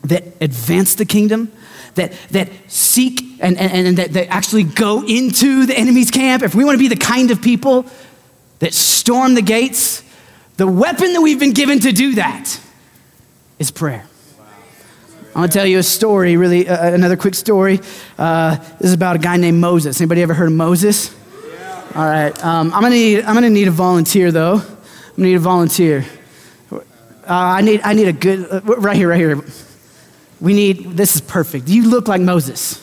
that 0.05 0.25
advance 0.41 0.95
the 0.95 1.07
kingdom, 1.07 1.51
that, 1.95 2.13
that 2.31 2.51
seek 2.69 3.21
and, 3.41 3.57
and, 3.59 3.87
and 3.87 3.99
that, 3.99 4.13
that 4.13 4.29
actually 4.29 4.65
go 4.65 5.05
into 5.07 5.67
the 5.67 5.77
enemy's 5.79 6.11
camp, 6.11 6.43
if 6.43 6.55
we 6.55 6.65
want 6.65 6.75
to 6.75 6.79
be 6.79 6.89
the 6.89 6.97
kind 6.97 7.31
of 7.31 7.41
people 7.41 7.87
that 8.59 8.75
storm 8.75 9.35
the 9.35 9.43
gates, 9.43 10.03
the 10.57 10.67
weapon 10.67 11.13
that 11.13 11.21
we've 11.21 11.41
been 11.41 11.53
given 11.53 11.81
to 11.81 11.93
do 11.93 12.15
that 12.15 12.59
is 13.59 13.71
prayer. 13.71 14.07
I 15.35 15.41
want 15.41 15.51
to 15.51 15.59
tell 15.59 15.67
you 15.67 15.81
a 15.81 15.83
story, 15.83 16.37
really, 16.37 16.69
uh, 16.69 16.95
another 16.95 17.17
quick 17.17 17.35
story. 17.35 17.81
Uh, 18.17 18.55
this 18.55 18.89
is 18.89 18.93
about 18.93 19.17
a 19.17 19.19
guy 19.19 19.37
named 19.37 19.61
Moses. 19.61 20.01
Anybody 20.01 20.23
ever 20.23 20.33
heard 20.33 20.47
of 20.47 20.53
Moses? 20.53 21.13
Yeah. 21.45 21.93
All 21.97 22.05
right. 22.05 22.45
Um, 22.45 22.73
I'm 22.73 22.83
to 22.85 22.91
need, 22.91 23.25
I'm 23.25 23.35
gonna 23.35 23.51
need 23.51 23.67
a 23.67 23.73
volunteer, 23.73 24.31
though. 24.31 24.55
I'm 24.55 25.17
gonna 25.17 25.29
need 25.29 25.35
a 25.35 25.41
volunteer. 25.41 26.07
Uh, 27.27 27.33
I, 27.33 27.63
need, 27.63 27.81
I 27.83 27.95
need 27.95 28.09
a 28.09 28.13
good, 28.13 28.47
uh, 28.51 28.61
right 28.77 28.97
here, 28.97 29.09
right 29.09 29.19
here. 29.19 29.43
We 30.41 30.53
need, 30.53 30.93
this 30.93 31.15
is 31.15 31.23
perfect. 31.23 31.69
You 31.69 31.89
look 31.89 32.07
like 32.07 32.21
Moses. 32.21 32.81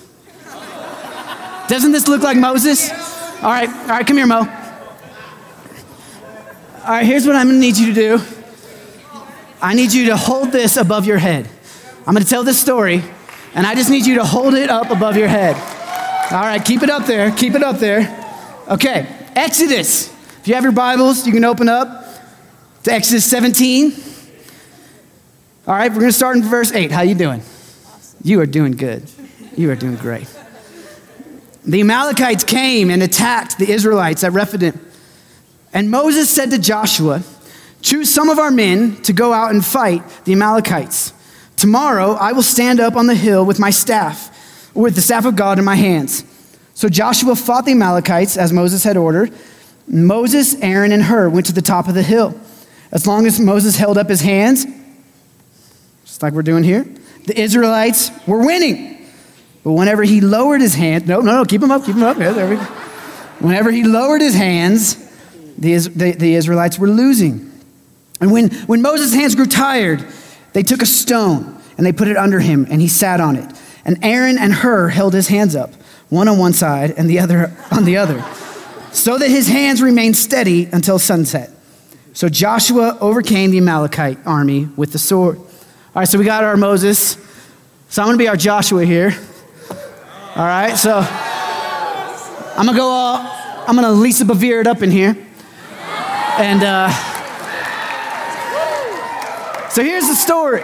Doesn't 1.67 1.91
this 1.91 2.08
look 2.08 2.23
like 2.23 2.38
Moses? 2.38 2.89
All 2.89 3.49
right, 3.49 3.69
all 3.69 3.88
right, 3.88 4.06
come 4.06 4.17
here, 4.17 4.25
Mo. 4.25 4.39
All 4.39 4.47
right, 6.88 7.06
here's 7.06 7.27
what 7.27 7.36
I'm 7.36 7.47
gonna 7.47 7.60
need 7.60 7.77
you 7.77 7.93
to 7.93 7.93
do 7.93 8.21
I 9.62 9.75
need 9.75 9.93
you 9.93 10.08
to 10.08 10.17
hold 10.17 10.51
this 10.51 10.75
above 10.75 11.06
your 11.06 11.19
head. 11.19 11.47
I'm 12.08 12.15
gonna 12.15 12.25
tell 12.25 12.43
this 12.43 12.60
story, 12.60 13.04
And 13.54 13.67
I 13.67 13.75
just 13.75 13.91
need 13.91 14.08
you 14.08 14.15
to 14.15 14.25
hold 14.25 14.56
it 14.56 14.71
up 14.71 14.89
above 14.89 15.15
your 15.15 15.27
head. 15.27 15.56
All 16.32 16.41
right, 16.41 16.63
keep 16.63 16.82
it 16.82 16.89
up 16.89 17.06
there. 17.06 17.30
Keep 17.32 17.54
it 17.54 17.63
up 17.63 17.77
there. 17.77 18.17
Okay, 18.67 19.06
Exodus. 19.36 20.12
If 20.39 20.47
you 20.47 20.56
have 20.56 20.63
your 20.63 20.71
Bibles, 20.71 21.27
you 21.27 21.32
can 21.32 21.45
open 21.45 21.69
up 21.69 22.06
to 22.84 22.91
Exodus 22.91 23.30
17. 23.30 24.11
All 25.71 25.77
right, 25.77 25.89
we're 25.89 26.01
going 26.01 26.12
to 26.12 26.17
start 26.17 26.36
in 26.36 26.43
verse 26.43 26.73
8. 26.73 26.91
How 26.91 27.01
you 27.01 27.15
doing? 27.15 27.41
You 28.25 28.41
are 28.41 28.45
doing 28.45 28.73
good. 28.73 29.10
You 29.55 29.71
are 29.71 29.75
doing 29.77 29.95
great. 29.95 30.27
The 31.63 31.79
Amalekites 31.79 32.43
came 32.43 32.89
and 32.89 33.01
attacked 33.01 33.57
the 33.57 33.71
Israelites 33.71 34.25
at 34.25 34.34
Rephidim. 34.34 34.77
And 35.73 35.89
Moses 35.89 36.29
said 36.29 36.51
to 36.51 36.60
Joshua, 36.60 37.23
Choose 37.81 38.13
some 38.13 38.29
of 38.29 38.38
our 38.38 38.51
men 38.51 39.01
to 39.03 39.13
go 39.13 39.31
out 39.31 39.51
and 39.51 39.63
fight 39.63 40.03
the 40.25 40.34
Amalekites. 40.34 41.13
Tomorrow 41.55 42.17
I 42.19 42.34
will 42.34 42.43
stand 42.43 42.81
up 42.81 42.97
on 42.97 43.07
the 43.07 43.15
hill 43.15 43.45
with 43.45 43.57
my 43.57 43.69
staff, 43.69 44.75
with 44.75 44.95
the 44.95 45.01
staff 45.01 45.23
of 45.23 45.38
God 45.38 45.57
in 45.57 45.63
my 45.63 45.77
hands. 45.77 46.25
So 46.73 46.89
Joshua 46.89 47.34
fought 47.34 47.63
the 47.63 47.71
Amalekites 47.71 48.36
as 48.36 48.51
Moses 48.51 48.84
had 48.84 48.97
ordered. 48.97 49.31
Moses, 49.88 50.53
Aaron, 50.55 50.91
and 50.91 51.03
Hur 51.03 51.29
went 51.29 51.45
to 51.45 51.53
the 51.53 51.62
top 51.62 51.88
of 51.88 51.93
the 51.93 52.03
hill. 52.03 52.38
As 52.91 53.07
long 53.07 53.25
as 53.25 53.39
Moses 53.39 53.77
held 53.77 53.97
up 53.97 54.10
his 54.10 54.19
hands, 54.19 54.65
like 56.21 56.34
we're 56.34 56.41
doing 56.41 56.63
here, 56.63 56.86
the 57.25 57.39
Israelites 57.39 58.12
were 58.27 58.45
winning. 58.45 58.97
But 59.63 59.73
whenever 59.73 60.03
he 60.03 60.21
lowered 60.21 60.62
his 60.62 60.73
hand, 60.73 61.07
no, 61.07 61.21
no, 61.21 61.38
no, 61.38 61.45
keep 61.45 61.62
him 61.62 61.71
up, 61.71 61.86
keep 61.86 61.95
him 61.95 62.03
up. 62.03 62.17
Yeah, 62.17 62.31
there 62.31 62.49
we 62.49 62.55
go. 62.55 62.63
Whenever 63.39 63.71
he 63.71 63.84
lowered 63.84 64.21
his 64.21 64.36
hands, 64.36 64.95
the, 65.57 65.77
the, 65.77 66.12
the 66.12 66.36
Israelites 66.36 66.79
were 66.79 66.89
losing. 66.89 67.51
And 68.19 68.31
when, 68.31 68.51
when 68.67 68.81
Moses' 68.81 69.13
hands 69.13 69.36
grew 69.36 69.45
tired, 69.45 70.05
they 70.53 70.63
took 70.63 70.81
a 70.81 70.86
stone 70.86 71.60
and 71.77 71.86
they 71.86 71.91
put 71.91 72.07
it 72.07 72.17
under 72.17 72.39
him, 72.39 72.67
and 72.69 72.81
he 72.81 72.88
sat 72.88 73.19
on 73.19 73.36
it. 73.36 73.49
And 73.86 73.97
Aaron 74.03 74.38
and 74.38 74.53
Hur 74.53 74.89
held 74.89 75.13
his 75.13 75.27
hands 75.27 75.55
up, 75.55 75.73
one 76.10 76.27
on 76.27 76.38
one 76.38 76.53
side 76.53 76.93
and 76.97 77.10
the 77.10 77.19
other 77.19 77.51
on 77.71 77.86
the 77.86 77.97
other, 77.97 78.23
so 78.91 79.17
that 79.17 79.29
his 79.29 79.47
hands 79.47 79.81
remained 79.81 80.15
steady 80.17 80.65
until 80.65 80.99
sunset. 80.99 81.49
So 82.13 82.29
Joshua 82.29 82.97
overcame 82.99 83.51
the 83.51 83.57
Amalekite 83.60 84.19
army 84.25 84.67
with 84.75 84.91
the 84.91 84.99
sword. 84.99 85.39
All 85.93 85.99
right, 85.99 86.08
so 86.08 86.17
we 86.17 86.23
got 86.23 86.45
our 86.45 86.56
Moses. 86.56 87.17
So 87.89 88.01
I'm 88.01 88.08
going 88.08 88.17
to 88.17 88.23
be 88.23 88.30
our 88.30 88.38
Joshua 88.38 88.86
here. 88.86 89.13
All 90.38 90.45
right, 90.45 90.77
so 90.77 90.99
I'm 90.99 92.65
going 92.65 92.77
to 92.77 92.82
go 92.82 92.88
all, 92.88 93.17
I'm 93.67 93.75
going 93.75 93.86
to 93.86 93.91
Lisa 93.91 94.23
Bevere 94.23 94.62
it 94.62 94.67
up 94.67 94.84
in 94.84 94.89
here. 94.89 95.17
And, 96.39 96.63
uh, 96.63 96.89
so 99.67 99.84
here's 99.84 100.08
the 100.08 100.15
story. 100.15 100.63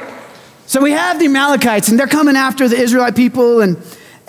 So 0.66 0.82
we 0.82 0.92
have 0.92 1.20
the 1.20 1.26
Amalekites, 1.26 1.90
and 1.90 2.00
they're 2.00 2.08
coming 2.08 2.38
after 2.38 2.70
the 2.70 2.78
Israelite 2.78 3.18
people, 3.18 3.60
and 3.60 3.76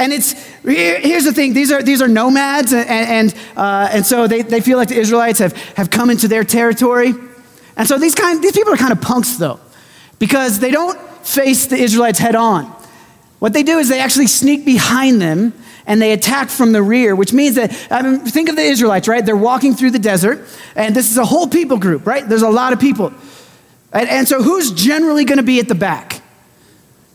and 0.00 0.12
it's 0.12 0.32
here's 0.64 1.24
the 1.24 1.32
thing: 1.32 1.52
these 1.52 1.70
are 1.70 1.80
these 1.80 2.02
are 2.02 2.08
nomads, 2.08 2.72
and 2.72 2.88
and, 2.88 3.34
uh, 3.56 3.88
and 3.92 4.04
so 4.04 4.26
they, 4.26 4.42
they 4.42 4.60
feel 4.60 4.78
like 4.78 4.88
the 4.88 4.98
Israelites 4.98 5.38
have, 5.38 5.52
have 5.74 5.90
come 5.90 6.10
into 6.10 6.26
their 6.26 6.42
territory, 6.44 7.14
and 7.76 7.86
so 7.88 7.98
these 7.98 8.14
kind 8.14 8.42
these 8.42 8.52
people 8.52 8.72
are 8.72 8.76
kind 8.76 8.92
of 8.92 9.00
punks 9.00 9.36
though, 9.36 9.58
because 10.18 10.58
they 10.58 10.70
don't 10.70 10.98
face 11.26 11.66
the 11.66 11.76
Israelites 11.76 12.18
head 12.18 12.34
on. 12.34 12.64
What 13.38 13.52
they 13.52 13.62
do 13.62 13.78
is 13.78 13.88
they 13.88 14.00
actually 14.00 14.26
sneak 14.26 14.64
behind 14.64 15.20
them 15.20 15.52
and 15.86 16.02
they 16.02 16.12
attack 16.12 16.50
from 16.50 16.72
the 16.72 16.82
rear, 16.82 17.14
which 17.14 17.32
means 17.32 17.54
that, 17.54 17.74
I 17.90 18.02
mean, 18.02 18.20
think 18.20 18.48
of 18.48 18.56
the 18.56 18.62
Israelites, 18.62 19.08
right? 19.08 19.24
They're 19.24 19.36
walking 19.36 19.74
through 19.74 19.92
the 19.92 19.98
desert, 19.98 20.46
and 20.76 20.94
this 20.94 21.10
is 21.10 21.16
a 21.16 21.24
whole 21.24 21.46
people 21.46 21.78
group, 21.78 22.06
right? 22.06 22.28
There's 22.28 22.42
a 22.42 22.50
lot 22.50 22.72
of 22.72 22.80
people. 22.80 23.12
And, 23.92 24.08
and 24.08 24.28
so, 24.28 24.42
who's 24.42 24.72
generally 24.72 25.24
going 25.24 25.38
to 25.38 25.44
be 25.44 25.60
at 25.60 25.68
the 25.68 25.74
back? 25.74 26.20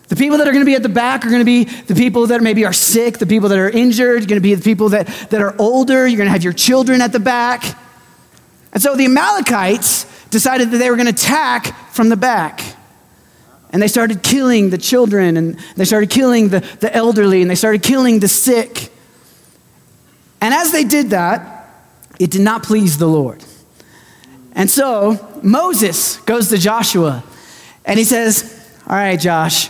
The 0.08 0.16
people 0.16 0.39
that 0.39 0.48
are 0.48 0.52
going 0.52 0.63
to 0.63 0.70
be 0.70 0.76
at 0.76 0.82
the 0.82 0.89
back 0.89 1.26
are 1.26 1.30
going 1.30 1.42
to 1.42 1.46
be 1.46 1.66
the 1.66 1.94
people 1.96 2.28
that 2.28 2.42
maybe 2.42 2.66
are 2.66 2.74
sick, 2.74 3.20
the 3.20 3.28
people 3.28 3.50
that 3.50 3.60
are 3.60 3.70
injured, 3.70 4.28
going 4.28 4.39
to 4.39 4.42
be 4.42 4.56
the 4.56 4.63
people 4.63 4.89
that, 4.89 5.08
that 5.30 5.42
are 5.42 5.56
older, 5.60 6.08
you're 6.08 6.18
going 6.18 6.28
to 6.28 6.32
have 6.32 6.44
your 6.44 6.54
children 6.54 7.02
at 7.02 7.12
the 7.12 7.20
back. 7.20 7.63
And 8.74 8.82
so 8.82 8.96
the 8.96 9.06
Amalekites 9.06 10.30
decided 10.30 10.72
that 10.72 10.78
they 10.78 10.89
were 10.89 10.96
going 10.96 11.08
to 11.08 11.13
attack 11.13 11.92
from 11.92 12.10
the 12.10 12.18
back. 12.18 12.72
And 13.73 13.81
they 13.81 13.88
started 13.89 14.23
killing 14.23 14.69
the 14.69 14.77
children, 14.77 15.36
and 15.36 15.59
they 15.75 15.83
started 15.83 16.09
killing 16.09 16.49
the, 16.49 16.59
the 16.79 16.95
elderly, 16.95 17.41
and 17.41 17.51
they 17.51 17.55
started 17.55 17.83
killing 17.83 18.19
the 18.19 18.29
sick. 18.29 18.89
And 20.39 20.53
as 20.53 20.71
they 20.71 20.86
did 20.86 21.09
that, 21.09 21.67
it 22.19 22.31
did 22.31 22.41
not 22.41 22.63
please 22.63 22.97
the 22.97 23.07
Lord. 23.07 23.43
And 24.53 24.69
so 24.69 25.39
Moses 25.41 26.17
goes 26.17 26.49
to 26.49 26.57
Joshua 26.57 27.23
and 27.86 27.97
he 27.97 28.05
says, 28.05 28.77
All 28.88 28.95
right, 28.95 29.19
Josh, 29.19 29.69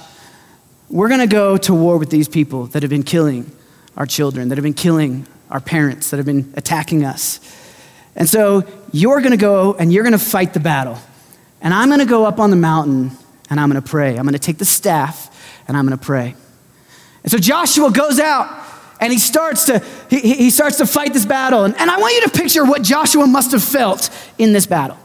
we're 0.90 1.08
going 1.08 1.22
to 1.22 1.28
go 1.28 1.58
to 1.58 1.74
war 1.74 1.98
with 1.98 2.10
these 2.10 2.28
people 2.28 2.66
that 2.68 2.84
have 2.84 2.90
been 2.90 3.04
killing 3.04 3.50
our 3.96 4.06
children, 4.06 4.50
that 4.50 4.58
have 4.58 4.64
been 4.64 4.74
killing 4.74 5.26
our 5.50 5.62
parents, 5.62 6.10
that 6.10 6.18
have 6.18 6.26
been 6.26 6.54
attacking 6.56 7.06
us. 7.06 7.40
And 8.16 8.28
so 8.28 8.64
you're 8.92 9.22
going 9.22 9.32
to 9.32 9.38
go 9.38 9.74
and 9.74 9.92
you're 9.92 10.04
going 10.04 10.14
to 10.14 10.20
fight 10.20 10.54
the 10.54 10.60
battle. 10.60 10.98
And 11.62 11.74
I'm 11.74 11.88
going 11.88 12.00
to 12.00 12.06
go 12.06 12.26
up 12.26 12.40
on 12.40 12.50
the 12.50 12.56
mountain 12.56 13.12
and 13.50 13.60
I'm 13.60 13.70
going 13.70 13.82
to 13.82 13.88
pray. 13.88 14.18
I'm 14.18 14.24
going 14.24 14.34
to 14.34 14.40
take 14.40 14.58
the 14.58 14.66
staff 14.66 15.30
and 15.68 15.78
I'm 15.78 15.86
going 15.86 15.98
to 15.98 16.04
pray. 16.04 16.36
And 17.24 17.32
so 17.32 17.38
Joshua 17.38 17.92
goes 17.92 18.20
out 18.20 18.64
and 19.00 19.12
he 19.12 19.20
starts 19.20 19.66
to 19.66 19.84
he, 20.10 20.20
he 20.20 20.50
starts 20.50 20.78
to 20.78 20.86
fight 20.86 21.14
this 21.14 21.26
battle 21.26 21.66
and, 21.66 21.76
and 21.78 21.92
i 21.92 21.98
want 21.98 22.14
you 22.16 22.22
to 22.22 22.30
picture 22.30 22.64
what 22.64 22.82
joshua 22.82 23.28
must 23.28 23.52
have 23.52 23.64
felt 23.64 24.10
in 24.38 24.54
this 24.54 24.66
battle 24.66 24.98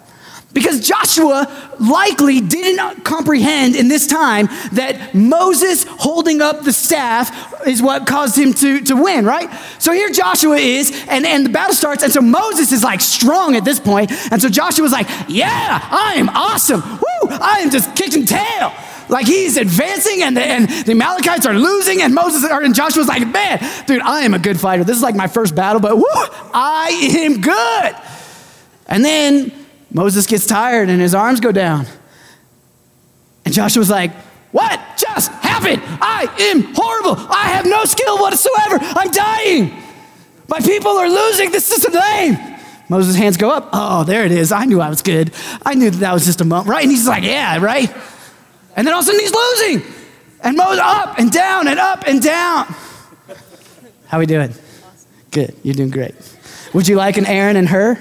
because 0.53 0.87
Joshua 0.87 1.47
likely 1.79 2.41
didn't 2.41 3.05
comprehend 3.05 3.77
in 3.77 3.89
this 3.89 4.07
time 4.07 4.47
that 4.73 5.15
Moses 5.15 5.85
holding 5.85 6.41
up 6.41 6.63
the 6.65 6.73
staff 6.73 7.67
is 7.67 7.83
what 7.83 8.07
caused 8.07 8.37
him 8.37 8.55
to, 8.55 8.81
to 8.81 8.95
win, 8.95 9.27
right? 9.27 9.51
So 9.79 9.93
here 9.93 10.11
Joshua 10.11 10.57
is, 10.57 11.05
and, 11.09 11.27
and 11.27 11.45
the 11.45 11.51
battle 11.51 11.75
starts, 11.75 12.03
and 12.03 12.13
so 12.13 12.21
Moses 12.21 12.73
is 12.73 12.83
like 12.83 13.01
strong 13.01 13.57
at 13.57 13.65
this 13.65 13.79
point, 13.79 14.11
and 14.33 14.41
so 14.41 14.49
Joshua's 14.49 14.93
like, 14.93 15.07
Yeah, 15.29 15.47
I 15.91 16.15
am 16.17 16.29
awesome. 16.31 16.81
Woo, 16.83 17.29
I 17.31 17.61
am 17.61 17.71
just 17.71 17.95
kicking 17.95 18.25
tail. 18.25 18.73
Like 19.09 19.27
he's 19.27 19.57
advancing 19.57 20.23
and 20.23 20.37
the, 20.37 20.43
and 20.45 20.69
the 20.69 20.93
Amalekites 20.93 21.47
are 21.47 21.55
losing, 21.55 22.03
and 22.03 22.15
Moses 22.15 22.45
and 22.45 22.75
Joshua's 22.75 23.09
like, 23.09 23.27
man, 23.29 23.59
dude, 23.87 24.03
I 24.03 24.23
am 24.23 24.35
a 24.35 24.39
good 24.39 24.61
fighter. 24.61 24.85
This 24.85 24.97
is 24.97 25.03
like 25.03 25.15
my 25.15 25.29
first 25.29 25.55
battle, 25.55 25.81
but 25.81 25.97
whoo, 25.97 26.05
I 26.05 26.89
am 27.19 27.41
good. 27.41 27.97
And 28.87 29.05
then 29.05 29.53
Moses 29.91 30.27
gets 30.27 30.47
tired 30.47 30.89
and 30.91 31.01
his 31.01 31.15
arms 31.15 31.41
go 31.41 31.53
down. 31.53 31.87
And 33.45 33.55
Joshua's 33.55 33.91
like, 33.91 34.13
what 34.53 34.81
just 34.97 35.31
happened? 35.31 35.83
I 35.85 36.29
am 36.53 36.75
horrible. 36.75 37.17
I 37.31 37.49
have 37.51 37.67
no 37.67 37.85
skill 37.85 38.19
whatsoever. 38.19 38.79
I'm 38.81 39.11
dying. 39.11 39.83
My 40.49 40.61
people 40.61 40.93
are 40.93 41.09
losing. 41.09 41.51
This 41.51 41.71
is 41.71 41.85
a 41.85 41.91
lame. 41.91 42.57
Moses' 42.89 43.17
hands 43.17 43.37
go 43.37 43.51
up. 43.51 43.69
Oh, 43.73 44.05
there 44.05 44.25
it 44.25 44.33
is. 44.33 44.51
I 44.51 44.65
knew 44.65 44.81
I 44.81 44.89
was 44.89 45.03
good. 45.03 45.33
I 45.65 45.75
knew 45.75 45.91
that, 45.91 45.99
that 45.99 46.13
was 46.13 46.25
just 46.25 46.41
a 46.41 46.45
moment, 46.45 46.69
right? 46.69 46.83
And 46.83 46.91
he's 46.91 47.07
like, 47.07 47.25
yeah, 47.25 47.59
right? 47.59 47.95
And 48.77 48.87
then 48.87 48.95
all 48.95 49.01
of 49.01 49.05
a 49.05 49.07
sudden 49.07 49.21
he's 49.21 49.35
losing. 49.35 49.95
And 50.43 50.57
Moses 50.57 50.81
up 50.83 51.19
and 51.19 51.31
down 51.31 51.69
and 51.69 51.79
up 51.79 52.05
and 52.07 52.23
down. 52.23 52.75
How 54.07 54.19
we 54.19 54.27
doing? 54.27 54.55
Good. 55.31 55.55
You're 55.63 55.75
doing 55.75 55.91
great. 55.91 56.15
Would 56.73 56.89
you 56.89 56.97
like 56.97 57.19
an 57.19 57.27
Aaron 57.27 57.57
and 57.57 57.69
Hur? 57.69 57.99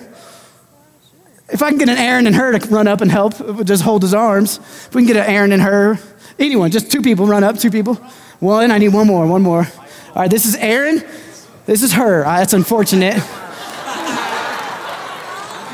If 1.49 1.61
I 1.61 1.69
can 1.69 1.77
get 1.77 1.87
an 1.87 1.97
Aaron 1.97 2.27
and 2.27 2.35
Hur 2.35 2.57
to 2.57 2.67
run 2.67 2.87
up 2.87 3.01
and 3.01 3.09
help, 3.09 3.33
just 3.63 3.83
hold 3.83 4.01
his 4.01 4.13
arms. 4.13 4.57
If 4.57 4.93
we 4.93 5.03
can 5.03 5.13
get 5.13 5.25
an 5.25 5.33
Aaron 5.33 5.51
and 5.53 5.61
Hur, 5.61 5.97
anyone, 6.37 6.71
just 6.71 6.91
two 6.91 7.01
people 7.01 7.25
run 7.25 7.43
up, 7.43 7.57
two 7.57 7.71
people. 7.71 7.95
One, 8.39 8.69
I 8.71 8.77
need 8.77 8.89
one 8.89 9.07
more, 9.07 9.25
one 9.25 9.41
more. 9.41 9.65
All 10.09 10.15
right, 10.15 10.29
this 10.29 10.45
is 10.45 10.55
Aaron. 10.55 11.03
This 11.65 11.83
is 11.83 11.93
Hur. 11.93 12.25
Uh, 12.25 12.39
that's 12.39 12.53
unfortunate. 12.53 13.15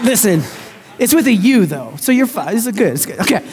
Listen, 0.03 0.43
it's 0.99 1.13
with 1.13 1.25
a 1.27 1.33
U 1.33 1.65
though, 1.65 1.95
so 1.97 2.11
you're 2.11 2.27
fine. 2.27 2.53
This 2.53 2.67
is 2.67 2.75
good. 2.75 2.93
It's 2.93 3.05
good. 3.05 3.19
Okay. 3.21 3.43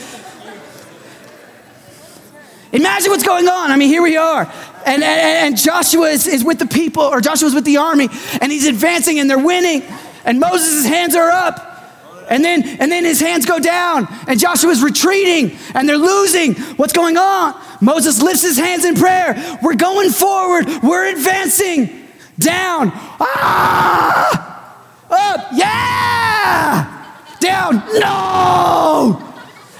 Imagine 2.73 3.11
what's 3.11 3.25
going 3.25 3.49
on. 3.49 3.71
I 3.71 3.77
mean, 3.77 3.89
here 3.89 4.03
we 4.03 4.17
are. 4.17 4.43
And, 4.87 5.03
and, 5.03 5.05
and 5.05 5.57
Joshua 5.57 6.09
is, 6.09 6.27
is 6.27 6.45
with 6.45 6.59
the 6.59 6.67
people, 6.67 7.03
or 7.03 7.21
Joshua's 7.21 7.55
with 7.55 7.65
the 7.65 7.79
army, 7.79 8.09
and 8.41 8.53
he's 8.53 8.67
advancing 8.67 9.19
and 9.19 9.29
they're 9.29 9.45
winning. 9.45 9.83
And 10.25 10.39
Moses' 10.39 10.87
hands 10.87 11.17
are 11.17 11.31
up. 11.31 11.70
And 12.31 12.45
then, 12.45 12.63
and 12.81 12.91
then 12.91 13.05
his 13.05 13.21
hands 13.21 13.45
go 13.45 13.59
down, 13.59 14.07
and 14.29 14.39
Joshua's 14.39 14.83
retreating, 14.83 15.59
and 15.75 15.89
they're 15.89 15.99
losing. 15.99 16.55
What's 16.77 16.93
going 16.93 17.17
on? 17.17 17.61
Moses 17.81 18.23
lifts 18.23 18.43
his 18.43 18.57
hands 18.57 18.85
in 18.85 18.95
prayer. 18.95 19.59
We're 19.63 19.75
going 19.75 20.11
forward, 20.11 20.67
we're 20.83 21.09
advancing. 21.11 22.07
Down. 22.39 22.93
Ah! 23.21 24.51
Up. 25.11 25.49
Yeah! 25.53 27.17
Down. 27.41 27.83
No! 27.99 29.35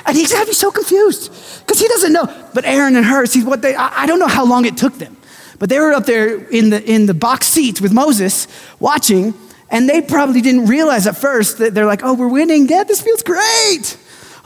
And 0.05 0.17
he's 0.17 0.33
having 0.33 0.55
so 0.55 0.71
confused 0.73 1.31
because 1.61 1.79
he 1.79 1.87
doesn't 1.89 2.13
know. 2.13 2.27
But 2.53 2.65
Aaron 2.65 2.97
and 2.97 3.07
Hur, 3.07 3.27
see 3.27 3.45
what 3.45 3.63
they, 3.63 3.77
I, 3.77 4.03
I 4.03 4.07
don't 4.07 4.19
know 4.19 4.27
how 4.27 4.45
long 4.45 4.65
it 4.65 4.77
took 4.77 4.95
them, 4.95 5.17
but 5.61 5.69
they 5.69 5.79
were 5.79 5.93
up 5.93 6.05
there 6.05 6.37
in 6.49 6.71
the, 6.71 6.83
in 6.85 7.07
the 7.07 7.15
box 7.15 7.47
seats 7.47 7.81
with 7.81 7.93
Moses 7.93 8.49
watching, 8.81 9.35
and 9.71 9.89
they 9.89 10.03
probably 10.03 10.41
didn't 10.41 10.67
realize 10.67 11.07
at 11.07 11.17
first 11.17 11.59
that 11.59 11.75
they're 11.75 11.87
like, 11.87 12.03
oh, 12.03 12.15
we're 12.15 12.29
winning. 12.29 12.69
Yeah, 12.69 12.85
this 12.85 13.01
feels 13.01 13.23
great. 13.23 13.97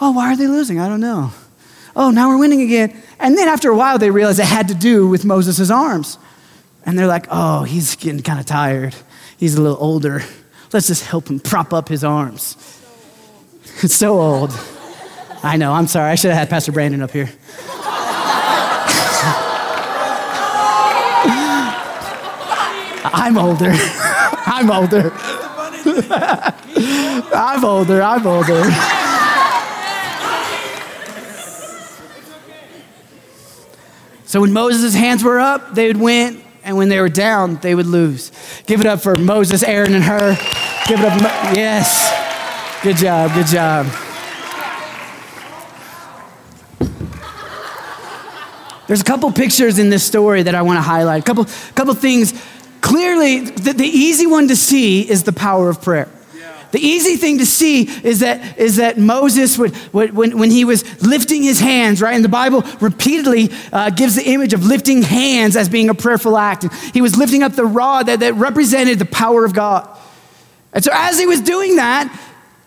Oh, 0.01 0.13
why 0.13 0.33
are 0.33 0.37
they 0.37 0.47
losing? 0.47 0.79
I 0.79 0.89
don't 0.89 1.01
know. 1.01 1.33
oh, 1.97 2.11
now 2.11 2.29
we're 2.29 2.39
winning 2.39 2.61
again. 2.61 2.95
And 3.19 3.39
then 3.39 3.49
after 3.49 3.71
a 3.71 3.77
while, 3.77 3.99
they 3.99 4.11
realize 4.11 4.39
it 4.39 4.45
had 4.45 4.69
to 4.69 4.75
do 4.75 5.09
with 5.09 5.25
Moses' 5.25 5.71
arms. 5.71 6.19
And 6.85 6.99
they're 6.99 7.07
like, 7.07 7.27
oh, 7.31 7.63
he's 7.63 7.97
getting 7.97 8.21
kind 8.21 8.39
of 8.39 8.45
tired. 8.45 8.95
He's 9.39 9.55
a 9.55 9.63
little 9.63 9.79
older. 9.81 10.23
Let's 10.73 10.89
just 10.89 11.07
help 11.07 11.29
him 11.29 11.41
prop 11.41 11.73
up 11.73 11.89
his 11.89 12.05
arms. 12.05 12.57
It's 13.83 13.95
so 13.95 14.21
old. 14.21 14.51
I 15.43 15.57
know, 15.57 15.73
I'm 15.73 15.87
sorry. 15.87 16.11
I 16.11 16.15
should 16.17 16.31
have 16.31 16.39
had 16.39 16.51
Pastor 16.51 16.73
Brandon 16.73 17.01
up 17.01 17.11
here. 17.13 17.31
I'm 23.17 23.39
older. 23.39 23.73
I'm 24.57 24.71
older. 24.71 25.11
I'm 27.35 27.65
older. 27.65 28.01
I'm 28.01 28.25
older. 28.25 28.63
So 34.27 34.41
when 34.41 34.53
Moses' 34.53 34.95
hands 34.95 35.25
were 35.25 35.41
up, 35.41 35.75
they 35.75 35.89
would 35.89 35.97
win, 35.97 36.41
and 36.63 36.77
when 36.77 36.89
they 36.89 37.01
were 37.01 37.09
down, 37.09 37.57
they 37.57 37.75
would 37.75 37.89
lose. 37.89 38.31
Give 38.67 38.79
it 38.79 38.87
up 38.87 39.01
for 39.01 39.17
Moses, 39.17 39.65
Aaron, 39.65 39.93
and 39.93 40.05
Hur. 40.05 40.37
Give 40.87 41.01
it 41.01 41.05
up. 41.05 41.21
Yes. 41.53 42.13
Good 42.81 42.99
job. 42.99 43.35
Good 43.35 43.47
job. 43.47 43.87
There's 48.87 49.01
a 49.01 49.05
couple 49.05 49.33
pictures 49.33 49.81
in 49.81 49.91
this 49.91 50.05
story 50.05 50.45
that 50.45 50.55
I 50.55 50.63
want 50.63 50.77
to 50.77 50.83
highlight. 50.83 51.23
A 51.23 51.25
couple, 51.25 51.47
couple 51.75 51.95
things. 51.95 52.41
Clearly, 52.85 53.41
the, 53.41 53.73
the 53.73 53.87
easy 53.87 54.27
one 54.27 54.49
to 54.49 54.57
see 54.57 55.09
is 55.09 55.23
the 55.23 55.33
power 55.33 55.71
of 55.71 55.81
prayer. 55.81 56.07
The 56.71 56.81
easy 56.81 57.17
thing 57.17 57.39
to 57.39 57.47
see 57.47 57.85
is 57.85 58.21
that, 58.21 58.59
is 58.59 58.77
that 58.77 58.99
Moses, 58.99 59.57
would, 59.57 59.75
would, 59.95 60.15
when, 60.15 60.39
when 60.39 60.51
he 60.51 60.67
was 60.67 61.03
lifting 61.03 61.43
his 61.43 61.61
hands, 61.61 62.03
right? 62.03 62.15
And 62.15 62.23
the 62.23 62.29
Bible 62.29 62.63
repeatedly 62.81 63.49
uh, 63.73 63.89
gives 63.89 64.17
the 64.17 64.29
image 64.29 64.53
of 64.53 64.67
lifting 64.67 65.01
hands 65.01 65.57
as 65.57 65.71
being 65.71 65.89
a 65.89 65.95
prayerful 65.95 66.37
act. 66.37 66.65
And 66.65 66.73
he 66.93 67.01
was 67.01 67.17
lifting 67.17 67.43
up 67.43 67.53
the 67.53 67.65
rod 67.65 68.07
that, 68.07 68.21
that 68.21 68.35
represented 68.35 68.99
the 68.99 69.07
power 69.07 69.47
of 69.47 69.55
God. 69.55 69.89
And 70.75 70.85
so 70.85 70.91
as 70.93 71.19
he 71.19 71.27
was 71.27 71.41
doing 71.41 71.77
that, 71.77 72.15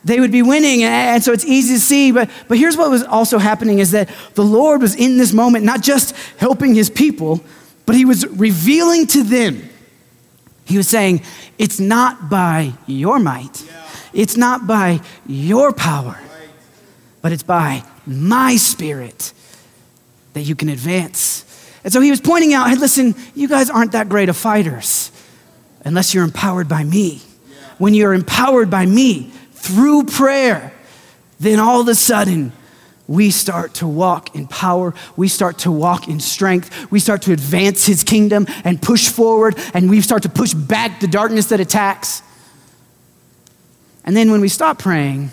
they 0.04 0.20
would 0.20 0.32
be 0.32 0.42
winning. 0.42 0.82
And 0.84 1.24
so 1.24 1.32
it's 1.32 1.46
easy 1.46 1.76
to 1.76 1.80
see. 1.80 2.12
But, 2.12 2.32
but 2.48 2.58
here's 2.58 2.76
what 2.76 2.90
was 2.90 3.04
also 3.04 3.38
happening 3.38 3.78
is 3.78 3.92
that 3.92 4.10
the 4.34 4.44
Lord 4.44 4.82
was 4.82 4.96
in 4.96 5.20
this 5.20 5.32
moment, 5.32 5.64
not 5.64 5.82
just 5.82 6.16
helping 6.38 6.74
his 6.74 6.90
people, 6.90 7.40
but 7.86 7.96
he 7.96 8.06
was 8.06 8.26
revealing 8.26 9.06
to 9.08 9.22
them. 9.22 9.70
He 10.68 10.78
was 10.78 10.88
saying, 10.88 11.22
It's 11.58 11.80
not 11.80 12.30
by 12.30 12.74
your 12.86 13.20
might, 13.20 13.64
it's 14.14 14.38
not 14.38 14.68
by 14.68 15.02
your 15.26 15.74
power, 15.74 16.20
but 17.22 17.32
it's 17.32 17.44
by 17.44 17.84
my 18.06 18.56
spirit 18.58 19.34
that 20.34 20.42
you 20.42 20.56
can 20.56 20.70
advance. 20.70 21.44
And 21.84 21.94
so 21.94 22.02
he 22.02 22.12
was 22.12 22.20
pointing 22.20 22.54
out, 22.54 22.70
hey, 22.70 22.76
listen, 22.76 23.16
you 23.34 23.48
guys 23.48 23.70
aren't 23.70 23.94
that 23.94 24.10
great 24.10 24.30
of 24.30 24.36
fighters 24.36 25.12
unless 25.86 26.14
you're 26.14 26.26
empowered 26.26 26.68
by 26.68 26.84
me. 26.84 27.22
When 27.78 27.94
you're 27.94 28.14
empowered 28.14 28.70
by 28.70 28.86
me, 28.86 29.32
through 29.52 30.06
prayer, 30.06 30.74
then 31.40 31.60
all 31.60 31.82
of 31.82 31.88
a 31.88 31.96
sudden, 31.96 32.52
we 33.08 33.32
start 33.32 33.76
to 33.76 33.88
walk 33.88 34.36
in 34.36 34.48
power. 34.48 34.94
We 35.16 35.28
start 35.28 35.60
to 35.60 35.72
walk 35.72 36.08
in 36.08 36.20
strength. 36.20 36.92
We 36.92 37.00
start 37.00 37.22
to 37.24 37.34
advance 37.34 37.86
his 37.86 38.04
kingdom 38.04 38.46
and 38.64 38.82
push 38.82 39.10
forward, 39.10 39.58
and 39.74 39.90
we 39.90 40.02
start 40.02 40.24
to 40.24 40.30
push 40.30 40.54
back 40.54 41.00
the 41.00 41.08
darkness 41.08 41.48
that 41.48 41.60
attacks. 41.60 42.22
And 44.04 44.16
then 44.16 44.32
when 44.32 44.42
we 44.42 44.50
stop 44.50 44.80
praying, 44.80 45.32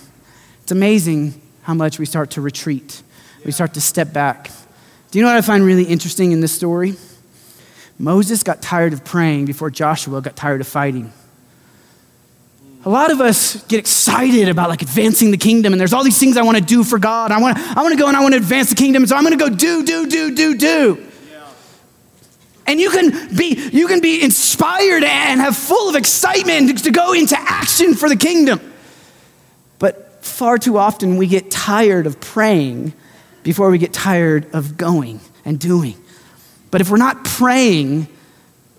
it's 0.62 0.72
amazing 0.72 1.40
how 1.62 1.74
much 1.74 1.98
we 1.98 2.06
start 2.06 2.30
to 2.32 2.40
retreat. 2.40 3.02
We 3.44 3.52
start 3.52 3.74
to 3.74 3.80
step 3.80 4.12
back. 4.12 4.50
Do 5.10 5.18
you 5.18 5.24
know 5.24 5.30
what 5.30 5.36
I 5.36 5.42
find 5.42 5.64
really 5.64 5.84
interesting 5.84 6.32
in 6.32 6.40
this 6.40 6.52
story? 6.52 6.94
Moses 7.98 8.42
got 8.42 8.62
tired 8.62 8.92
of 8.92 9.04
praying 9.04 9.44
before 9.44 9.70
Joshua 9.70 10.20
got 10.20 10.34
tired 10.34 10.60
of 10.60 10.66
fighting 10.66 11.12
a 12.84 12.90
lot 12.90 13.10
of 13.10 13.20
us 13.20 13.62
get 13.64 13.78
excited 13.78 14.48
about 14.48 14.68
like 14.68 14.82
advancing 14.82 15.30
the 15.30 15.38
kingdom 15.38 15.72
and 15.72 15.80
there's 15.80 15.92
all 15.92 16.04
these 16.04 16.18
things 16.18 16.36
i 16.36 16.42
want 16.42 16.58
to 16.58 16.62
do 16.62 16.84
for 16.84 16.98
god. 16.98 17.32
I 17.32 17.40
want 17.40 17.56
to 17.56 17.62
i 17.62 17.82
want 17.82 17.92
to 17.92 17.98
go 17.98 18.08
and 18.08 18.16
i 18.16 18.20
want 18.20 18.34
to 18.34 18.38
advance 18.38 18.68
the 18.68 18.76
kingdom 18.76 19.06
so 19.06 19.16
i'm 19.16 19.24
going 19.24 19.36
to 19.36 19.42
go 19.42 19.54
do 19.54 19.84
do 19.84 20.06
do 20.06 20.34
do 20.34 20.56
do. 20.56 21.06
And 22.66 22.80
you 22.80 22.90
can 22.90 23.36
be 23.36 23.68
you 23.72 23.86
can 23.86 24.00
be 24.00 24.22
inspired 24.22 25.04
and 25.04 25.40
have 25.40 25.56
full 25.56 25.88
of 25.88 25.96
excitement 25.96 26.84
to 26.84 26.90
go 26.90 27.12
into 27.12 27.36
action 27.38 27.94
for 27.94 28.08
the 28.08 28.16
kingdom. 28.16 28.60
But 29.78 30.24
far 30.24 30.56
too 30.56 30.78
often 30.78 31.18
we 31.18 31.26
get 31.26 31.50
tired 31.50 32.06
of 32.06 32.20
praying 32.20 32.94
before 33.42 33.70
we 33.70 33.76
get 33.76 33.92
tired 33.92 34.54
of 34.54 34.78
going 34.78 35.20
and 35.44 35.60
doing. 35.60 35.94
But 36.70 36.80
if 36.80 36.90
we're 36.90 36.96
not 36.96 37.24
praying 37.24 38.08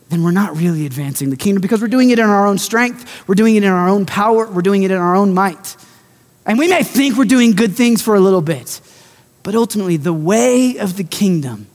then 0.10 0.24
we're 0.24 0.32
not 0.32 0.56
really 0.56 0.86
advancing 0.86 1.30
the 1.30 1.38
kingdom 1.38 1.62
because 1.62 1.82
we're 1.82 1.88
doing 1.88 2.10
it 2.10 2.20
in 2.20 2.26
our 2.26 2.46
own 2.46 2.58
strength, 2.58 3.28
we're 3.28 3.36
doing 3.36 3.56
it 3.56 3.64
in 3.64 3.70
our 3.70 3.90
own 3.90 4.06
power, 4.06 4.48
we're 4.48 4.62
doing 4.62 4.84
it 4.84 4.92
in 4.92 4.98
our 4.98 5.16
own 5.16 5.34
might. 5.34 5.76
And 6.46 6.60
we 6.60 6.68
may 6.68 6.84
think 6.84 7.18
we're 7.18 7.26
doing 7.26 7.52
good 7.54 7.76
things 7.76 8.02
for 8.02 8.16
a 8.16 8.20
little 8.20 8.42
bit, 8.42 8.80
but 9.42 9.56
ultimately, 9.56 9.98
the 9.98 10.14
way 10.14 10.78
of 10.78 10.98
the 10.98 11.04
kingdom 11.04 11.68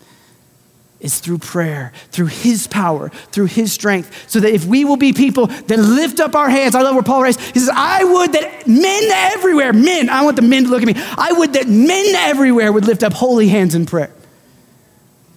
is 1.00 1.18
through 1.18 1.38
prayer, 1.38 1.92
through 2.10 2.26
His 2.26 2.66
power, 2.66 3.08
through 3.32 3.46
His 3.46 3.72
strength, 3.72 4.28
so 4.28 4.38
that 4.38 4.52
if 4.52 4.64
we 4.64 4.84
will 4.84 4.96
be 4.96 5.12
people 5.12 5.46
that 5.46 5.78
lift 5.78 6.20
up 6.20 6.34
our 6.34 6.48
hands, 6.48 6.74
I 6.74 6.82
love 6.82 6.94
where 6.94 7.02
Paul 7.02 7.22
writes, 7.22 7.44
he 7.50 7.58
says, 7.58 7.70
I 7.72 8.04
would 8.04 8.32
that 8.32 8.66
men 8.66 9.02
everywhere, 9.32 9.72
men, 9.72 10.08
I 10.08 10.22
want 10.22 10.36
the 10.36 10.42
men 10.42 10.64
to 10.64 10.70
look 10.70 10.82
at 10.82 10.86
me, 10.86 10.94
I 10.96 11.32
would 11.32 11.54
that 11.54 11.68
men 11.68 12.14
everywhere 12.14 12.72
would 12.72 12.84
lift 12.84 13.02
up 13.02 13.12
holy 13.12 13.48
hands 13.48 13.74
in 13.74 13.86
prayer. 13.86 14.12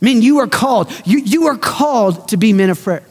Men, 0.03 0.21
you 0.21 0.39
are 0.39 0.47
called. 0.47 0.91
You, 1.05 1.19
you 1.19 1.47
are 1.47 1.57
called 1.57 2.27
to 2.27 2.37
be 2.37 2.51
men 2.51 2.69
of 2.69 2.83
prayer. 2.83 3.03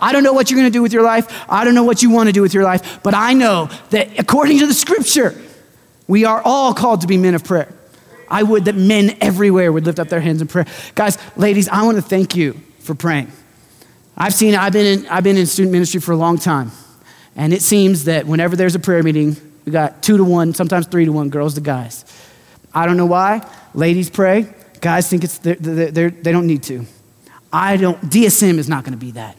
I 0.00 0.12
don't 0.12 0.22
know 0.22 0.32
what 0.32 0.48
you're 0.48 0.58
going 0.58 0.70
to 0.70 0.76
do 0.76 0.80
with 0.80 0.92
your 0.92 1.02
life. 1.02 1.44
I 1.50 1.64
don't 1.64 1.74
know 1.74 1.82
what 1.82 2.02
you 2.02 2.10
want 2.10 2.28
to 2.28 2.32
do 2.32 2.40
with 2.40 2.54
your 2.54 2.62
life, 2.62 3.02
but 3.02 3.14
I 3.14 3.32
know 3.32 3.68
that 3.90 4.16
according 4.16 4.60
to 4.60 4.66
the 4.68 4.74
scripture, 4.74 5.34
we 6.06 6.24
are 6.24 6.40
all 6.44 6.72
called 6.72 7.00
to 7.00 7.08
be 7.08 7.16
men 7.16 7.34
of 7.34 7.42
prayer. 7.42 7.74
I 8.28 8.44
would 8.44 8.66
that 8.66 8.76
men 8.76 9.16
everywhere 9.20 9.72
would 9.72 9.86
lift 9.86 9.98
up 9.98 10.08
their 10.08 10.20
hands 10.20 10.40
in 10.40 10.46
prayer. 10.46 10.66
Guys, 10.94 11.18
ladies, 11.36 11.68
I 11.68 11.82
want 11.82 11.96
to 11.96 12.02
thank 12.02 12.36
you 12.36 12.60
for 12.78 12.94
praying. 12.94 13.32
I've 14.16 14.34
seen, 14.34 14.54
I've 14.54 14.72
been 14.72 15.00
in, 15.00 15.06
I've 15.08 15.24
been 15.24 15.36
in 15.36 15.46
student 15.46 15.72
ministry 15.72 16.00
for 16.00 16.12
a 16.12 16.16
long 16.16 16.38
time, 16.38 16.70
and 17.34 17.52
it 17.52 17.60
seems 17.60 18.04
that 18.04 18.24
whenever 18.24 18.54
there's 18.54 18.76
a 18.76 18.78
prayer 18.78 19.02
meeting, 19.02 19.36
we 19.64 19.72
got 19.72 20.00
two 20.00 20.16
to 20.16 20.24
one, 20.24 20.54
sometimes 20.54 20.86
three 20.86 21.06
to 21.06 21.12
one, 21.12 21.28
girls 21.28 21.54
to 21.54 21.60
guys. 21.60 22.04
I 22.72 22.86
don't 22.86 22.96
know 22.96 23.06
why. 23.06 23.44
Ladies 23.74 24.10
pray, 24.10 24.46
Guys 24.84 25.08
think 25.08 25.24
it's 25.24 25.38
they're, 25.38 25.54
they're, 25.54 26.10
they 26.10 26.30
don't 26.30 26.46
need 26.46 26.62
to. 26.64 26.84
I 27.50 27.78
don't. 27.78 27.98
DSM 28.02 28.58
is 28.58 28.68
not 28.68 28.84
going 28.84 28.92
to 28.92 28.98
be 28.98 29.12
that. 29.12 29.34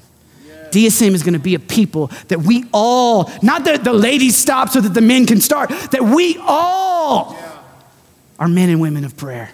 DSM 0.71 1.13
is 1.13 1.21
going 1.21 1.36
to 1.36 1.39
be 1.39 1.53
a 1.53 1.60
people 1.60 2.08
that 2.29 2.39
we 2.39 2.65
all, 2.73 3.29
not 3.43 3.63
that 3.65 3.84
the 3.84 3.93
ladies 3.93 4.36
stop 4.36 4.69
so 4.69 4.81
that 4.81 4.95
the 4.95 5.01
men 5.01 5.27
can 5.27 5.39
start, 5.39 5.69
that 5.91 6.01
we 6.01 6.36
all 6.41 7.38
are 8.39 8.47
men 8.47 8.69
and 8.69 8.81
women 8.81 9.05
of 9.05 9.15
prayer 9.15 9.51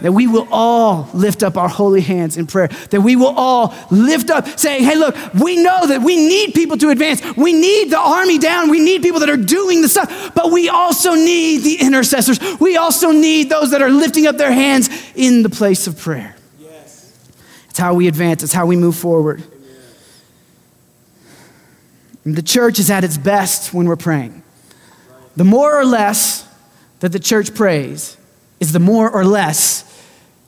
that 0.00 0.12
we 0.12 0.26
will 0.26 0.46
all 0.50 1.08
lift 1.12 1.42
up 1.42 1.56
our 1.56 1.68
holy 1.68 2.00
hands 2.00 2.36
in 2.36 2.46
prayer, 2.46 2.68
that 2.90 3.00
we 3.00 3.16
will 3.16 3.34
all 3.36 3.74
lift 3.90 4.30
up 4.30 4.46
saying, 4.58 4.84
hey, 4.84 4.96
look, 4.96 5.16
we 5.34 5.62
know 5.62 5.86
that 5.86 6.02
we 6.02 6.16
need 6.16 6.54
people 6.54 6.76
to 6.78 6.90
advance. 6.90 7.22
We 7.36 7.52
need 7.52 7.90
the 7.90 7.98
army 7.98 8.38
down. 8.38 8.70
We 8.70 8.80
need 8.80 9.02
people 9.02 9.20
that 9.20 9.30
are 9.30 9.36
doing 9.36 9.82
the 9.82 9.88
stuff, 9.88 10.34
but 10.34 10.52
we 10.52 10.68
also 10.68 11.14
need 11.14 11.58
the 11.58 11.80
intercessors. 11.80 12.38
We 12.60 12.76
also 12.76 13.10
need 13.10 13.48
those 13.48 13.70
that 13.72 13.82
are 13.82 13.90
lifting 13.90 14.26
up 14.26 14.36
their 14.36 14.52
hands 14.52 14.88
in 15.14 15.42
the 15.42 15.50
place 15.50 15.86
of 15.86 15.98
prayer. 15.98 16.36
Yes. 16.60 17.28
It's 17.70 17.78
how 17.78 17.94
we 17.94 18.08
advance, 18.08 18.42
it's 18.42 18.52
how 18.52 18.66
we 18.66 18.76
move 18.76 18.96
forward. 18.96 19.42
the 22.24 22.42
church 22.42 22.78
is 22.78 22.90
at 22.90 23.04
its 23.04 23.16
best 23.16 23.72
when 23.72 23.88
we're 23.88 23.96
praying. 23.96 24.42
The 25.34 25.44
more 25.44 25.78
or 25.78 25.84
less 25.84 26.46
that 27.00 27.12
the 27.12 27.18
church 27.18 27.54
prays 27.54 28.16
is 28.60 28.72
the 28.72 28.80
more 28.80 29.10
or 29.10 29.24
less 29.24 29.87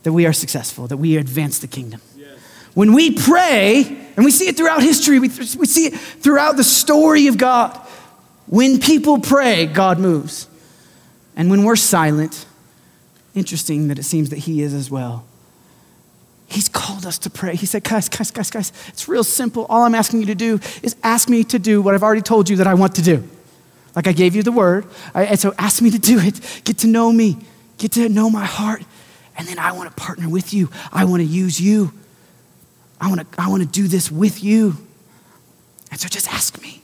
that 0.03 0.13
we 0.13 0.27
are 0.27 0.33
successful, 0.33 0.87
that 0.87 0.97
we 0.97 1.17
advance 1.17 1.59
the 1.59 1.67
kingdom. 1.67 2.01
Yes. 2.17 2.39
When 2.75 2.93
we 2.93 3.13
pray, 3.13 3.83
and 4.17 4.25
we 4.25 4.31
see 4.31 4.49
it 4.49 4.57
throughout 4.57 4.83
history, 4.83 5.19
we, 5.19 5.29
we 5.29 5.67
see 5.67 5.87
it 5.87 5.97
throughout 5.97 6.57
the 6.57 6.65
story 6.65 7.27
of 7.27 7.39
God. 7.39 7.77
When 8.47 8.81
people 8.81 9.19
pray, 9.21 9.67
God 9.67 9.99
moves. 9.99 10.49
And 11.37 11.51
when 11.51 11.65
we're 11.65 11.77
silent, 11.77 12.47
interesting 13.35 13.89
that 13.89 13.99
it 13.99 14.03
seems 14.05 14.31
that 14.31 14.41
He 14.41 14.63
is 14.63 14.75
as 14.75 14.91
well. 14.91 15.25
He's 16.47 16.69
called 16.69 17.07
us 17.07 17.17
to 17.19 17.31
pray. 17.31 17.55
He 17.55 17.65
said, 17.65 17.85
guys, 17.85 18.09
guys, 18.09 18.33
guys, 18.33 18.51
guys, 18.51 18.73
it's 18.89 19.09
real 19.09 19.23
simple. 19.23 19.67
All 19.69 19.83
I'm 19.83 19.95
asking 19.95 20.21
you 20.21 20.27
to 20.27 20.35
do 20.35 20.59
is 20.83 20.97
ask 21.05 21.29
me 21.29 21.45
to 21.45 21.61
do 21.61 21.81
what 21.81 21.95
I've 21.95 22.03
already 22.03 22.23
told 22.23 22.49
you 22.49 22.57
that 22.57 22.67
I 22.67 22.75
want 22.75 22.97
to 22.97 23.03
do. 23.03 23.29
Like 23.95 24.09
I 24.09 24.13
gave 24.13 24.35
you 24.35 24.43
the 24.43 24.53
word. 24.53 24.85
and 25.15 25.39
so 25.39 25.55
ask 25.59 25.81
me 25.81 25.91
to 25.91 25.99
do 25.99 26.19
it. 26.19 26.63
Get 26.65 26.79
to 26.79 26.89
know 26.89 27.13
me. 27.13 27.39
Get 27.79 27.93
to 27.93 28.09
know 28.09 28.29
my 28.29 28.45
heart. 28.45 28.83
And 29.37 29.47
then 29.47 29.59
I 29.59 29.73
want 29.73 29.89
to 29.89 29.95
partner 29.95 30.29
with 30.29 30.53
you. 30.53 30.71
I 30.93 31.05
want 31.05 31.21
to 31.21 31.27
use 31.27 31.61
you. 31.61 31.93
I 33.01 33.09
want 33.09 33.21
to, 33.21 33.41
I 33.41 33.49
want 33.49 33.63
to 33.63 33.69
do 33.69 33.89
this 33.89 34.11
with 34.11 34.45
you. 34.45 34.77
And 35.91 35.99
so 35.99 36.09
just 36.09 36.33
ask 36.33 36.61
me. 36.61 36.83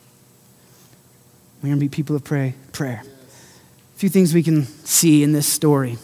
We're 1.63 1.69
going 1.69 1.79
to 1.79 1.85
be 1.85 1.89
people 1.89 2.17
of 2.17 2.25
pray, 2.25 2.55
prayer. 2.73 3.03
A 3.05 3.99
few 3.99 4.09
things 4.09 4.35
we 4.35 4.43
can 4.43 4.65
see 4.65 5.23
in 5.23 5.33
this 5.33 5.47
story. 5.47 5.99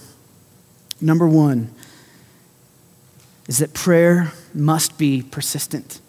number 1.00 1.26
one 1.26 1.74
is 3.48 3.58
that 3.58 3.74
prayer 3.74 4.32
must 4.54 4.98
be 4.98 5.22
persistent. 5.22 6.00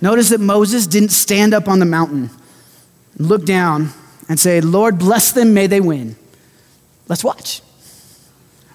Notice 0.00 0.30
that 0.30 0.40
Moses 0.40 0.86
didn't 0.86 1.10
stand 1.10 1.54
up 1.54 1.68
on 1.68 1.78
the 1.78 1.84
mountain, 1.86 2.30
look 3.18 3.44
down, 3.44 3.90
and 4.28 4.40
say, 4.40 4.60
Lord, 4.60 4.98
bless 4.98 5.32
them, 5.32 5.54
may 5.54 5.66
they 5.66 5.80
win. 5.80 6.16
Let's 7.08 7.22
watch. 7.22 7.62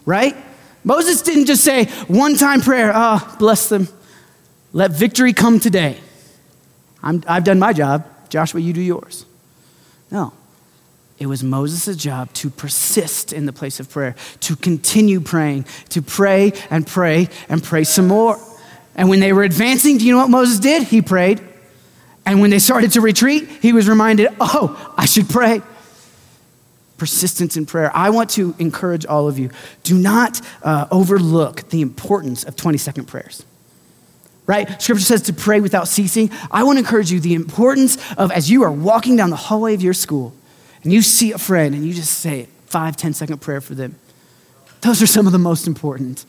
Right? 0.06 0.36
Moses 0.84 1.22
didn't 1.22 1.46
just 1.46 1.64
say 1.64 1.86
one 2.08 2.36
time 2.36 2.62
prayer, 2.62 2.92
ah, 2.94 3.22
oh, 3.22 3.38
bless 3.38 3.70
them, 3.70 3.88
let 4.74 4.92
victory 4.92 5.34
come 5.34 5.60
today. 5.60 5.98
i 7.04 7.20
have 7.28 7.44
done 7.44 7.60
my 7.60 7.74
job. 7.74 8.06
Joshua, 8.30 8.62
you 8.62 8.74
do 8.74 8.82
yours. 8.82 9.26
No. 10.12 10.34
It 11.18 11.26
was 11.26 11.44
Moses' 11.44 11.98
job 11.98 12.32
to 12.34 12.50
persist 12.50 13.34
in 13.34 13.46
the 13.46 13.52
place 13.52 13.80
of 13.80 13.90
prayer, 13.90 14.16
to 14.42 14.56
continue 14.56 15.20
praying, 15.20 15.66
to 15.90 16.02
pray 16.02 16.54
and 16.70 16.88
pray 16.88 17.28
and 17.50 17.62
pray 17.62 17.84
some 17.84 18.08
more. 18.08 18.40
And 18.96 19.10
when 19.10 19.20
they 19.20 19.34
were 19.34 19.44
advancing, 19.44 19.98
do 19.98 20.06
you 20.06 20.14
know 20.14 20.20
what 20.20 20.30
Moses 20.30 20.60
did? 20.60 20.84
He 20.84 21.02
prayed. 21.02 21.42
And 22.26 22.42
when 22.42 22.52
they 22.52 22.60
started 22.60 22.92
to 22.92 23.02
retreat, 23.02 23.50
he 23.62 23.74
was 23.74 23.90
reminded, 23.90 24.30
oh, 24.40 24.94
I 24.98 25.06
should 25.06 25.28
pray. 25.28 25.62
Persistence 27.00 27.58
in 27.58 27.66
prayer. 27.66 27.92
I 27.96 28.10
want 28.10 28.30
to 28.32 28.54
encourage 28.60 29.06
all 29.06 29.28
of 29.28 29.40
you 29.40 29.50
do 29.84 29.98
not 29.98 30.42
uh, 30.62 30.88
overlook 30.92 31.70
the 31.70 31.82
importance 31.82 32.44
of 32.44 32.56
20 32.56 32.78
second 32.78 33.06
prayers 33.06 33.46
right? 34.50 34.82
Scripture 34.82 35.06
says 35.06 35.22
to 35.22 35.34
pray 35.34 35.60
without 35.60 35.88
ceasing. 35.88 36.32
I 36.50 36.64
want 36.64 36.78
to 36.78 36.80
encourage 36.80 37.12
you 37.12 37.20
the 37.20 37.36
importance 37.36 38.00
of 38.14 38.32
as 38.32 38.50
you 38.50 38.64
are 38.64 38.72
walking 38.72 39.16
down 39.16 39.30
the 39.30 39.36
hallway 39.36 39.76
of 39.76 39.84
your 39.84 39.94
school 39.94 40.34
and 40.84 40.92
you 40.92 41.04
see 41.04 41.32
a 41.32 41.38
friend 41.38 41.76
and 41.76 41.86
you 41.86 41.94
just 41.94 42.18
say 42.18 42.48
five, 42.66 42.98
ten 42.98 43.14
second 43.14 43.42
prayer 43.42 43.62
for 43.62 43.76
them. 43.76 43.94
Those 44.82 45.04
are 45.04 45.08
some 45.08 45.28
of 45.28 45.34
the 45.34 45.40
most 45.40 45.68
important. 45.68 46.26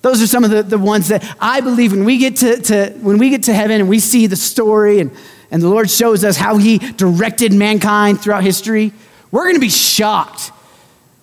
Those 0.00 0.22
are 0.22 0.26
some 0.26 0.42
of 0.42 0.50
the, 0.50 0.62
the 0.62 0.78
ones 0.78 1.08
that 1.08 1.36
I 1.38 1.60
believe 1.60 1.92
when 1.92 2.06
we 2.06 2.16
get 2.16 2.36
to, 2.36 2.62
to 2.62 2.90
when 3.02 3.18
we 3.18 3.28
get 3.28 3.42
to 3.42 3.52
heaven 3.52 3.78
and 3.78 3.90
we 3.90 3.98
see 3.98 4.26
the 4.26 4.36
story 4.36 5.00
and, 5.00 5.10
and 5.50 5.60
the 5.60 5.68
Lord 5.68 5.90
shows 5.90 6.24
us 6.24 6.38
how 6.38 6.56
he 6.56 6.78
directed 6.78 7.52
mankind 7.52 8.22
throughout 8.22 8.42
history, 8.42 8.92
we're 9.30 9.44
going 9.44 9.54
to 9.54 9.60
be 9.60 9.68
shocked 9.68 10.52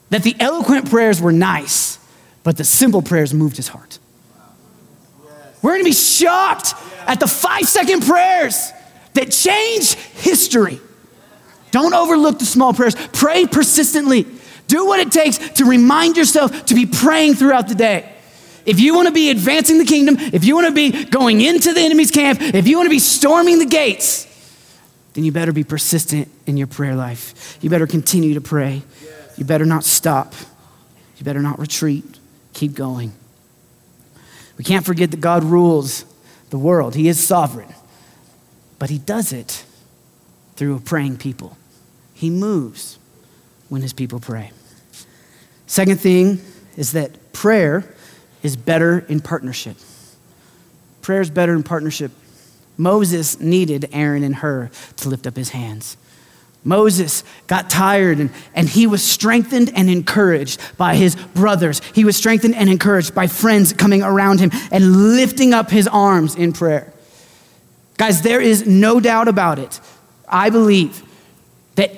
that 0.10 0.24
the 0.24 0.36
eloquent 0.40 0.90
prayers 0.90 1.22
were 1.22 1.32
nice, 1.32 2.00
but 2.44 2.58
the 2.58 2.64
simple 2.64 3.02
prayers 3.02 3.34
moved 3.34 3.58
his 3.58 3.68
heart. 3.68 4.00
We're 5.62 5.72
going 5.72 5.84
to 5.84 5.90
be 5.90 5.94
shocked 5.94 6.74
at 7.08 7.20
the 7.20 7.28
five 7.28 7.66
second 7.66 8.04
prayers 8.04 8.72
that 9.14 9.32
change 9.32 9.94
history. 9.94 10.80
Don't 11.72 11.94
overlook 11.94 12.40
the 12.40 12.46
small 12.46 12.74
prayers. 12.74 12.96
Pray 13.14 13.46
persistently. 13.46 14.26
Do 14.68 14.86
what 14.86 15.00
it 15.00 15.12
takes 15.12 15.38
to 15.54 15.66
remind 15.66 16.18
yourself 16.18 16.66
to 16.66 16.76
be 16.76 16.86
praying 16.86 17.36
throughout 17.36 17.68
the 17.68 17.76
day. 17.76 18.14
If 18.66 18.80
you 18.80 18.94
want 18.94 19.08
to 19.08 19.14
be 19.14 19.30
advancing 19.30 19.78
the 19.78 19.86
kingdom, 19.86 20.18
if 20.20 20.44
you 20.44 20.56
want 20.56 20.68
to 20.68 20.74
be 20.74 21.06
going 21.06 21.42
into 21.42 21.74
the 21.74 21.80
enemy's 21.80 22.12
camp, 22.12 22.40
if 22.42 22.68
you 22.68 22.78
want 22.78 22.88
to 22.88 22.92
be 22.92 23.00
storming 23.00 23.60
the 23.60 23.66
gates, 23.66 24.26
then 25.18 25.24
you 25.24 25.32
better 25.32 25.52
be 25.52 25.64
persistent 25.64 26.30
in 26.46 26.58
your 26.58 26.68
prayer 26.68 26.94
life. 26.94 27.58
You 27.60 27.72
better 27.72 27.88
continue 27.88 28.36
to 28.36 28.42
pray. 28.42 28.84
You 29.36 29.46
better 29.46 29.66
not 29.66 29.84
stop. 29.84 30.36
You 31.18 31.26
better 31.26 31.42
not 31.42 31.58
retreat. 31.58 32.20
Keep 32.54 32.76
going. 32.76 33.12
We 34.60 34.64
can't 34.64 34.86
forget 34.86 35.10
that 35.10 35.20
God 35.20 35.44
rules 35.44 36.06
the 36.52 36.60
world, 36.60 36.94
He 36.94 37.08
is 37.08 37.20
sovereign. 37.20 37.74
But 38.78 38.92
He 38.92 39.00
does 39.00 39.34
it 39.34 39.66
through 40.56 40.76
a 40.76 40.80
praying 40.80 41.18
people. 41.18 41.58
He 42.14 42.30
moves 42.30 43.00
when 43.70 43.82
His 43.82 43.94
people 43.94 44.20
pray. 44.20 44.52
Second 45.66 46.00
thing 46.00 46.42
is 46.76 46.92
that 46.92 47.34
prayer 47.34 47.92
is 48.44 48.56
better 48.56 49.00
in 49.10 49.22
partnership. 49.22 49.78
Prayer 51.02 51.22
is 51.22 51.32
better 51.32 51.56
in 51.56 51.64
partnership. 51.64 52.12
Moses 52.78 53.40
needed 53.40 53.90
Aaron 53.92 54.24
and 54.24 54.36
Hur 54.36 54.70
to 54.98 55.10
lift 55.10 55.26
up 55.28 55.36
his 55.36 55.50
hands. 55.50 55.98
Moses 56.64 57.24
got 57.48 57.70
tired 57.70 58.20
and, 58.20 58.30
and 58.54 58.68
he 58.68 58.88
was 58.88 59.02
strengthened 59.02 59.72
and 59.74 59.90
encouraged 59.90 60.60
by 60.78 60.96
his 60.96 61.16
brothers. 61.16 61.82
He 61.94 62.04
was 62.04 62.18
strengthened 62.18 62.56
and 62.56 62.70
encouraged 62.70 63.16
by 63.16 63.28
friends 63.28 63.72
coming 63.72 64.04
around 64.04 64.40
him 64.40 64.52
and 64.72 65.16
lifting 65.16 65.54
up 65.54 65.72
his 65.72 65.88
arms 65.88 66.36
in 66.36 66.52
prayer. 66.52 66.92
Guys, 67.98 68.22
there 68.22 68.42
is 68.42 68.68
no 68.68 69.00
doubt 69.00 69.28
about 69.28 69.60
it. 69.60 69.80
I 70.28 70.50
believe 70.50 71.04
that, 71.76 71.92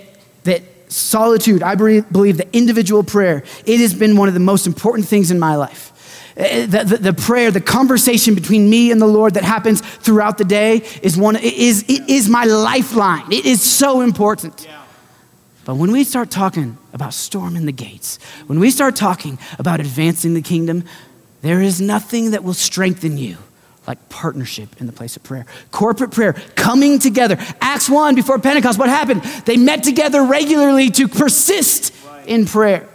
that 0.44 0.62
solitude, 0.92 1.64
I 1.64 1.76
believe 1.76 2.38
that 2.38 2.48
individual 2.54 3.04
prayer, 3.04 3.44
it 3.66 3.80
has 3.80 3.94
been 3.94 4.18
one 4.18 4.28
of 4.28 4.34
the 4.36 4.40
most 4.40 4.68
important 4.68 5.08
things 5.08 5.32
in 5.32 5.40
my 5.40 5.56
life. 5.56 5.92
Uh, 6.40 6.66
the, 6.66 6.84
the, 6.86 6.98
the, 6.98 7.14
prayer, 7.14 7.52
the 7.52 7.60
conversation 7.60 8.34
between 8.34 8.70
me 8.70 8.92
and 8.92 9.02
the 9.02 9.08
Lord 9.08 9.34
that 9.34 9.44
happens 9.44 9.82
throughout 9.82 10.38
the 10.38 10.46
day 10.46 10.78
is 11.02 11.18
one 11.18 11.36
is 11.36 11.84
it 11.90 12.10
is 12.10 12.30
my 12.30 12.46
lifeline. 12.46 13.30
It 13.30 13.46
is 13.46 13.62
so 13.62 14.00
important. 14.00 14.66
But 15.66 15.76
when 15.76 15.92
we 15.92 16.06
start 16.06 16.32
talking 16.32 16.78
about 16.94 17.14
storming 17.14 17.66
the 17.66 17.74
gates, 17.74 18.20
when 18.48 18.60
we 18.60 18.72
start 18.72 18.96
talking 18.96 19.38
about 19.60 19.82
advancing 19.82 20.34
the 20.34 20.42
kingdom, 20.42 20.86
there 21.42 21.62
is 21.62 21.82
nothing 21.82 22.32
that 22.32 22.44
will 22.44 22.54
strengthen 22.54 23.18
you 23.18 23.38
like 23.86 24.08
partnership 24.08 24.80
in 24.80 24.86
the 24.86 24.94
place 24.94 25.18
of 25.18 25.24
prayer. 25.24 25.46
Corporate 25.72 26.12
prayer, 26.12 26.34
coming 26.56 27.00
together. 27.00 27.38
Acts 27.60 27.90
1 27.90 28.16
before 28.16 28.40
Pentecost, 28.40 28.80
what 28.80 28.88
happened? 28.88 29.24
They 29.46 29.58
met 29.58 29.84
together 29.84 30.24
regularly 30.24 30.90
to 30.92 31.08
persist 31.08 31.94
in 32.26 32.46
prayer. 32.46 32.88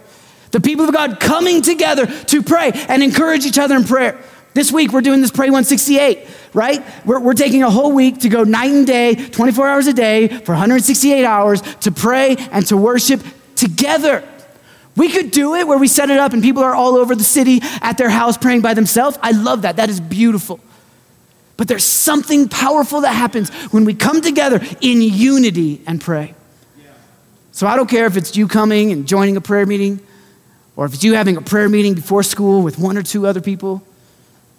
The 0.51 0.61
people 0.61 0.85
of 0.85 0.93
God 0.93 1.19
coming 1.19 1.61
together 1.61 2.05
to 2.05 2.43
pray 2.43 2.71
and 2.87 3.03
encourage 3.03 3.45
each 3.45 3.57
other 3.57 3.75
in 3.75 3.83
prayer. 3.83 4.19
This 4.53 4.71
week, 4.71 4.93
we're 4.93 5.01
doing 5.01 5.19
this 5.19 5.31
Pray 5.31 5.47
168, 5.47 6.27
right? 6.53 6.81
We're, 7.05 7.19
we're 7.19 7.33
taking 7.33 7.63
a 7.63 7.69
whole 7.69 7.91
week 7.91 8.19
to 8.19 8.29
go 8.29 8.45
night 8.45 8.71
and 8.71 8.87
day, 8.87 9.15
24 9.15 9.67
hours 9.67 9.87
a 9.87 9.93
day, 9.93 10.29
for 10.29 10.53
168 10.53 11.25
hours 11.25 11.61
to 11.81 11.91
pray 11.91 12.37
and 12.51 12.65
to 12.67 12.77
worship 12.77 13.21
together. 13.57 14.23
We 14.95 15.09
could 15.09 15.31
do 15.31 15.55
it 15.55 15.67
where 15.67 15.77
we 15.77 15.89
set 15.89 16.09
it 16.09 16.17
up 16.17 16.31
and 16.31 16.41
people 16.41 16.63
are 16.63 16.73
all 16.73 16.95
over 16.95 17.15
the 17.15 17.23
city 17.25 17.59
at 17.81 17.97
their 17.97 18.09
house 18.09 18.37
praying 18.37 18.61
by 18.61 18.73
themselves. 18.73 19.17
I 19.21 19.31
love 19.31 19.63
that. 19.63 19.75
That 19.75 19.89
is 19.89 19.99
beautiful. 19.99 20.61
But 21.57 21.67
there's 21.67 21.83
something 21.83 22.47
powerful 22.47 23.01
that 23.01 23.11
happens 23.11 23.49
when 23.73 23.83
we 23.83 23.93
come 23.93 24.21
together 24.21 24.61
in 24.79 25.01
unity 25.01 25.81
and 25.85 25.99
pray. 25.99 26.33
So 27.51 27.67
I 27.67 27.75
don't 27.75 27.89
care 27.89 28.05
if 28.05 28.15
it's 28.15 28.37
you 28.37 28.47
coming 28.47 28.93
and 28.93 29.05
joining 29.05 29.35
a 29.35 29.41
prayer 29.41 29.65
meeting 29.65 29.99
or 30.75 30.85
if 30.85 30.93
it's 30.93 31.03
you 31.03 31.13
having 31.13 31.37
a 31.37 31.41
prayer 31.41 31.69
meeting 31.69 31.93
before 31.93 32.23
school 32.23 32.61
with 32.61 32.77
one 32.77 32.97
or 32.97 33.03
two 33.03 33.25
other 33.27 33.41
people. 33.41 33.81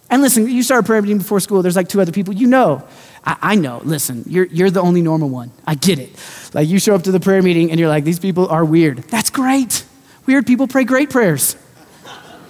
And 0.09 0.23
listen, 0.23 0.49
you 0.49 0.63
start 0.63 0.85
a 0.85 0.87
prayer 0.87 1.03
meeting 1.03 1.19
before 1.19 1.41
school, 1.41 1.63
there's 1.63 1.77
like 1.77 1.89
two 1.89 2.01
other 2.01 2.13
people. 2.13 2.33
You 2.33 2.47
know, 2.47 2.87
I, 3.25 3.37
I, 3.43 3.55
know, 3.57 3.81
listen, 3.85 4.25
you're, 4.27 4.47
you're 4.47 4.71
the 4.71 4.81
only 4.81 5.03
normal 5.03 5.29
one. 5.29 5.51
I 5.67 5.75
get 5.75 5.99
it. 5.99 6.11
Like 6.55 6.69
you 6.69 6.79
show 6.79 6.95
up 6.95 7.03
to 7.05 7.13
the 7.13 7.21
prayer 7.21 7.43
meeting 7.43 7.71
and 7.71 7.81
you're 7.81 7.89
like, 7.89 8.05
these 8.05 8.21
people 8.21 8.49
are 8.49 8.65
weird. 8.65 8.99
That's 8.99 9.31
great. 9.31 9.85
Weird 10.27 10.47
people 10.47 10.69
pray 10.69 10.85
great 10.85 11.11
prayers. 11.11 11.57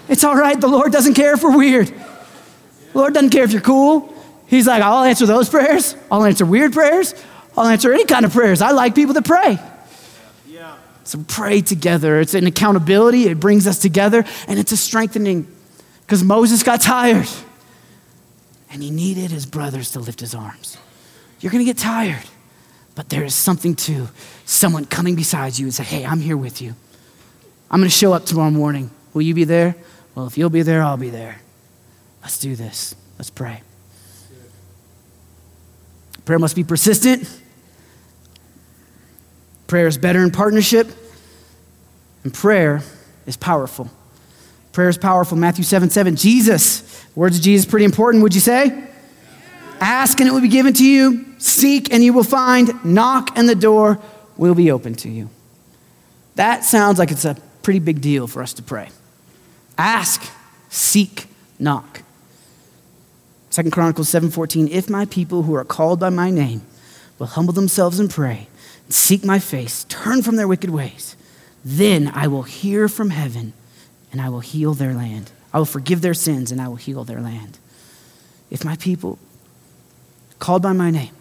It's 0.08 0.22
all 0.22 0.36
right. 0.36 0.60
The 0.60 0.68
Lord 0.68 0.92
doesn't 0.92 1.14
care 1.14 1.34
if 1.34 1.42
we're 1.42 1.56
weird. 1.56 1.88
The 1.88 2.98
Lord 2.98 3.14
doesn't 3.14 3.30
care 3.30 3.44
if 3.44 3.52
you're 3.52 3.60
cool. 3.60 4.14
He's 4.46 4.66
like, 4.66 4.82
I'll 4.82 5.04
answer 5.04 5.26
those 5.26 5.48
prayers. 5.48 5.96
I'll 6.10 6.24
answer 6.24 6.46
weird 6.46 6.72
prayers. 6.72 7.14
I'll 7.56 7.66
answer 7.66 7.92
any 7.92 8.04
kind 8.04 8.24
of 8.24 8.32
prayers. 8.32 8.62
I 8.62 8.70
like 8.70 8.94
people 8.94 9.14
that 9.14 9.24
pray. 9.24 9.58
So 11.06 11.24
pray 11.28 11.60
together. 11.60 12.20
It's 12.20 12.34
an 12.34 12.46
accountability, 12.46 13.28
it 13.28 13.38
brings 13.38 13.66
us 13.66 13.78
together, 13.78 14.24
and 14.48 14.58
it's 14.58 14.72
a 14.72 14.76
strengthening 14.76 15.46
because 16.00 16.24
Moses 16.24 16.62
got 16.64 16.80
tired 16.80 17.28
and 18.70 18.82
he 18.82 18.90
needed 18.90 19.30
his 19.30 19.46
brothers 19.46 19.92
to 19.92 20.00
lift 20.00 20.18
his 20.18 20.34
arms. 20.34 20.76
You're 21.40 21.52
going 21.52 21.64
to 21.64 21.72
get 21.72 21.78
tired, 21.78 22.24
but 22.96 23.08
there 23.08 23.22
is 23.22 23.36
something 23.36 23.76
to 23.76 24.08
someone 24.46 24.84
coming 24.84 25.14
beside 25.14 25.56
you 25.56 25.66
and 25.66 25.74
say, 25.74 25.84
Hey, 25.84 26.04
I'm 26.04 26.20
here 26.20 26.36
with 26.36 26.60
you. 26.60 26.74
I'm 27.70 27.80
going 27.80 27.88
to 27.90 27.96
show 27.96 28.12
up 28.12 28.26
tomorrow 28.26 28.50
morning. 28.50 28.90
Will 29.14 29.22
you 29.22 29.34
be 29.34 29.44
there? 29.44 29.76
Well, 30.14 30.26
if 30.26 30.36
you'll 30.36 30.50
be 30.50 30.62
there, 30.62 30.82
I'll 30.82 30.96
be 30.96 31.10
there. 31.10 31.40
Let's 32.22 32.38
do 32.38 32.56
this. 32.56 32.96
Let's 33.18 33.30
pray. 33.30 33.62
Prayer 36.24 36.40
must 36.40 36.56
be 36.56 36.64
persistent. 36.64 37.28
Prayer 39.66 39.86
is 39.86 39.98
better 39.98 40.22
in 40.22 40.30
partnership, 40.30 40.88
and 42.22 42.32
prayer 42.32 42.82
is 43.26 43.36
powerful. 43.36 43.90
Prayer 44.72 44.88
is 44.88 44.98
powerful. 44.98 45.36
Matthew 45.36 45.64
7 45.64 45.90
7. 45.90 46.16
Jesus, 46.16 47.06
words 47.14 47.38
of 47.38 47.42
Jesus, 47.42 47.68
pretty 47.68 47.84
important, 47.84 48.22
would 48.22 48.34
you 48.34 48.40
say? 48.40 48.84
Ask 49.80 50.20
and 50.20 50.28
it 50.28 50.32
will 50.32 50.40
be 50.40 50.48
given 50.48 50.72
to 50.74 50.84
you. 50.84 51.24
Seek 51.38 51.92
and 51.92 52.02
you 52.02 52.12
will 52.12 52.24
find. 52.24 52.84
Knock 52.84 53.36
and 53.36 53.48
the 53.48 53.54
door 53.54 53.98
will 54.36 54.54
be 54.54 54.70
open 54.70 54.94
to 54.96 55.08
you. 55.08 55.28
That 56.36 56.64
sounds 56.64 56.98
like 56.98 57.10
it's 57.10 57.24
a 57.24 57.36
pretty 57.62 57.80
big 57.80 58.00
deal 58.00 58.26
for 58.26 58.42
us 58.42 58.52
to 58.54 58.62
pray. 58.62 58.90
Ask, 59.76 60.22
seek, 60.68 61.26
knock. 61.58 62.02
Second 63.50 63.70
Chronicles 63.70 64.08
7:14 64.10 64.68
If 64.70 64.90
my 64.90 65.06
people 65.06 65.42
who 65.44 65.54
are 65.54 65.64
called 65.64 66.00
by 66.00 66.10
my 66.10 66.30
name 66.30 66.62
will 67.18 67.26
humble 67.26 67.54
themselves 67.54 67.98
and 67.98 68.10
pray 68.10 68.48
seek 68.88 69.24
my 69.24 69.38
face, 69.38 69.84
turn 69.88 70.22
from 70.22 70.36
their 70.36 70.48
wicked 70.48 70.70
ways. 70.70 71.16
Then 71.64 72.10
I 72.14 72.26
will 72.28 72.44
hear 72.44 72.88
from 72.88 73.10
heaven 73.10 73.52
and 74.12 74.20
I 74.20 74.28
will 74.28 74.40
heal 74.40 74.72
their 74.72 74.94
land. 74.94 75.30
I 75.52 75.58
will 75.58 75.64
forgive 75.66 76.00
their 76.00 76.14
sins, 76.14 76.52
and 76.52 76.60
I 76.60 76.68
will 76.68 76.76
heal 76.76 77.04
their 77.04 77.20
land. 77.20 77.58
If 78.50 78.64
my 78.64 78.76
people, 78.76 79.18
called 80.38 80.62
by 80.62 80.72
my 80.72 80.90
name, 80.90 81.14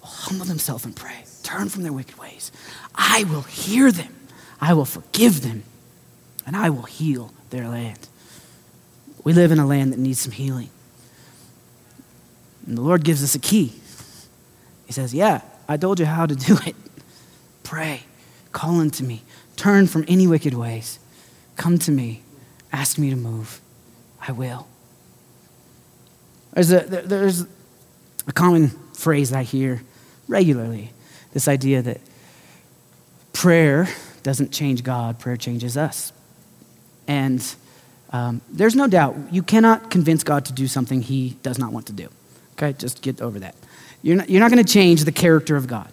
will 0.00 0.08
humble 0.08 0.46
themselves 0.46 0.84
and 0.84 0.94
pray, 0.94 1.24
turn 1.42 1.68
from 1.68 1.82
their 1.82 1.92
wicked 1.92 2.18
ways, 2.18 2.52
I 2.94 3.24
will 3.24 3.42
hear 3.42 3.92
them, 3.92 4.14
I 4.60 4.74
will 4.74 4.84
forgive 4.84 5.42
them, 5.42 5.64
and 6.46 6.56
I 6.56 6.70
will 6.70 6.84
heal 6.84 7.32
their 7.50 7.68
land. 7.68 8.08
We 9.24 9.32
live 9.32 9.52
in 9.52 9.58
a 9.58 9.66
land 9.66 9.92
that 9.92 9.98
needs 9.98 10.20
some 10.20 10.32
healing. 10.32 10.70
And 12.66 12.78
the 12.78 12.82
Lord 12.82 13.04
gives 13.04 13.22
us 13.22 13.34
a 13.34 13.38
key. 13.38 13.74
He 14.86 14.92
says, 14.92 15.12
Yeah, 15.12 15.40
I 15.68 15.76
told 15.76 15.98
you 16.00 16.06
how 16.06 16.26
to 16.26 16.34
do 16.34 16.58
it. 16.66 16.76
Pray, 17.62 18.02
call 18.52 18.80
unto 18.80 19.04
me, 19.04 19.22
turn 19.56 19.86
from 19.86 20.04
any 20.06 20.26
wicked 20.26 20.54
ways, 20.54 20.98
come 21.56 21.78
to 21.80 21.90
me, 21.90 22.22
ask 22.72 22.98
me 22.98 23.10
to 23.10 23.16
move. 23.16 23.60
I 24.26 24.32
will. 24.32 24.66
There's 26.52 26.72
a, 26.72 26.80
there's 26.80 27.44
a 28.26 28.32
common 28.32 28.68
phrase 28.94 29.32
I 29.32 29.42
hear 29.42 29.82
regularly 30.28 30.92
this 31.32 31.48
idea 31.48 31.82
that 31.82 32.00
prayer 33.32 33.88
doesn't 34.22 34.52
change 34.52 34.82
God, 34.82 35.18
prayer 35.18 35.36
changes 35.36 35.76
us. 35.76 36.12
And 37.06 37.44
um, 38.10 38.40
there's 38.50 38.74
no 38.74 38.88
doubt 38.88 39.16
you 39.30 39.42
cannot 39.42 39.90
convince 39.90 40.24
God 40.24 40.46
to 40.46 40.52
do 40.52 40.66
something 40.66 41.02
he 41.02 41.36
does 41.42 41.58
not 41.58 41.72
want 41.72 41.86
to 41.86 41.92
do. 41.92 42.08
Okay, 42.52 42.72
just 42.72 43.02
get 43.02 43.20
over 43.20 43.38
that. 43.40 43.54
You're 44.06 44.14
not, 44.14 44.30
you're 44.30 44.38
not 44.38 44.52
going 44.52 44.64
to 44.64 44.72
change 44.72 45.02
the 45.02 45.10
character 45.10 45.56
of 45.56 45.66
God. 45.66 45.88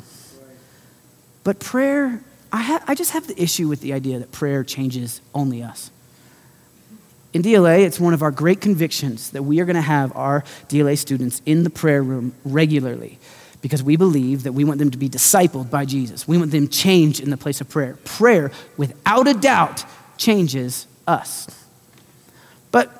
But 1.43 1.59
prayer, 1.59 2.21
I, 2.51 2.61
ha- 2.61 2.83
I 2.87 2.93
just 2.93 3.09
have 3.09 3.25
the 3.25 3.41
issue 3.41 3.67
with 3.67 3.81
the 3.81 3.93
idea 3.93 4.19
that 4.19 4.31
prayer 4.31 4.63
changes 4.63 5.19
only 5.33 5.63
us. 5.63 5.89
In 7.33 7.41
DLA, 7.41 7.79
it's 7.79 7.99
one 7.99 8.13
of 8.13 8.21
our 8.21 8.29
great 8.29 8.61
convictions 8.61 9.31
that 9.31 9.41
we 9.41 9.59
are 9.61 9.65
going 9.65 9.77
to 9.77 9.81
have 9.81 10.15
our 10.15 10.43
DLA 10.69 10.95
students 10.95 11.41
in 11.47 11.63
the 11.63 11.71
prayer 11.71 12.03
room 12.03 12.35
regularly 12.45 13.17
because 13.63 13.81
we 13.81 13.95
believe 13.95 14.43
that 14.43 14.51
we 14.51 14.63
want 14.63 14.77
them 14.77 14.91
to 14.91 14.97
be 14.99 15.09
discipled 15.09 15.71
by 15.71 15.83
Jesus. 15.83 16.27
We 16.27 16.37
want 16.37 16.51
them 16.51 16.67
changed 16.67 17.19
in 17.19 17.31
the 17.31 17.37
place 17.37 17.61
of 17.61 17.69
prayer. 17.69 17.97
Prayer, 18.05 18.51
without 18.77 19.27
a 19.27 19.33
doubt, 19.33 19.85
changes 20.17 20.85
us. 21.07 21.47
But 22.69 22.91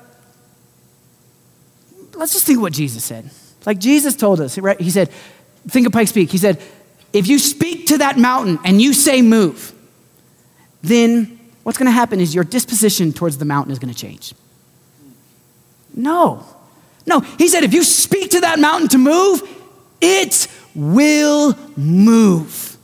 let's 2.16 2.34
just 2.34 2.47
think 2.47 2.59
what 2.59 2.74
Jesus 2.74 3.03
said. 3.03 3.30
Like 3.66 3.80
Jesus 3.80 4.16
told 4.16 4.41
us, 4.41 4.57
right? 4.57 4.80
He 4.80 4.89
said, 4.89 5.09
think 5.68 5.88
of 5.88 5.93
Pike 5.93 6.14
Peak. 6.14 6.32
He 6.32 6.38
said, 6.38 6.61
if 7.14 7.28
you 7.28 7.39
speak 7.39 7.88
to 7.88 7.99
that 7.99 8.18
mountain 8.18 8.59
and 8.64 8.82
you 8.82 8.93
say 8.93 9.22
move, 9.22 9.74
then 10.82 11.39
what's 11.64 11.78
going 11.78 11.86
to 11.86 11.91
happen 11.91 12.20
is 12.20 12.36
your 12.36 12.43
disposition 12.43 13.14
towards 13.14 13.38
the 13.38 13.45
mountain 13.45 13.72
is 13.72 13.80
going 13.80 13.93
to 13.93 13.99
change. 13.99 14.34
No. 15.95 16.45
No. 17.05 17.20
He 17.20 17.47
said, 17.47 17.64
if 17.64 17.74
you 17.74 17.84
speak 17.84 18.32
to 18.32 18.41
that 18.41 18.59
mountain 18.59 18.89
to 18.89 18.97
move, 18.97 19.41
it 20.01 20.47
will 20.76 21.57
move. 21.78 22.78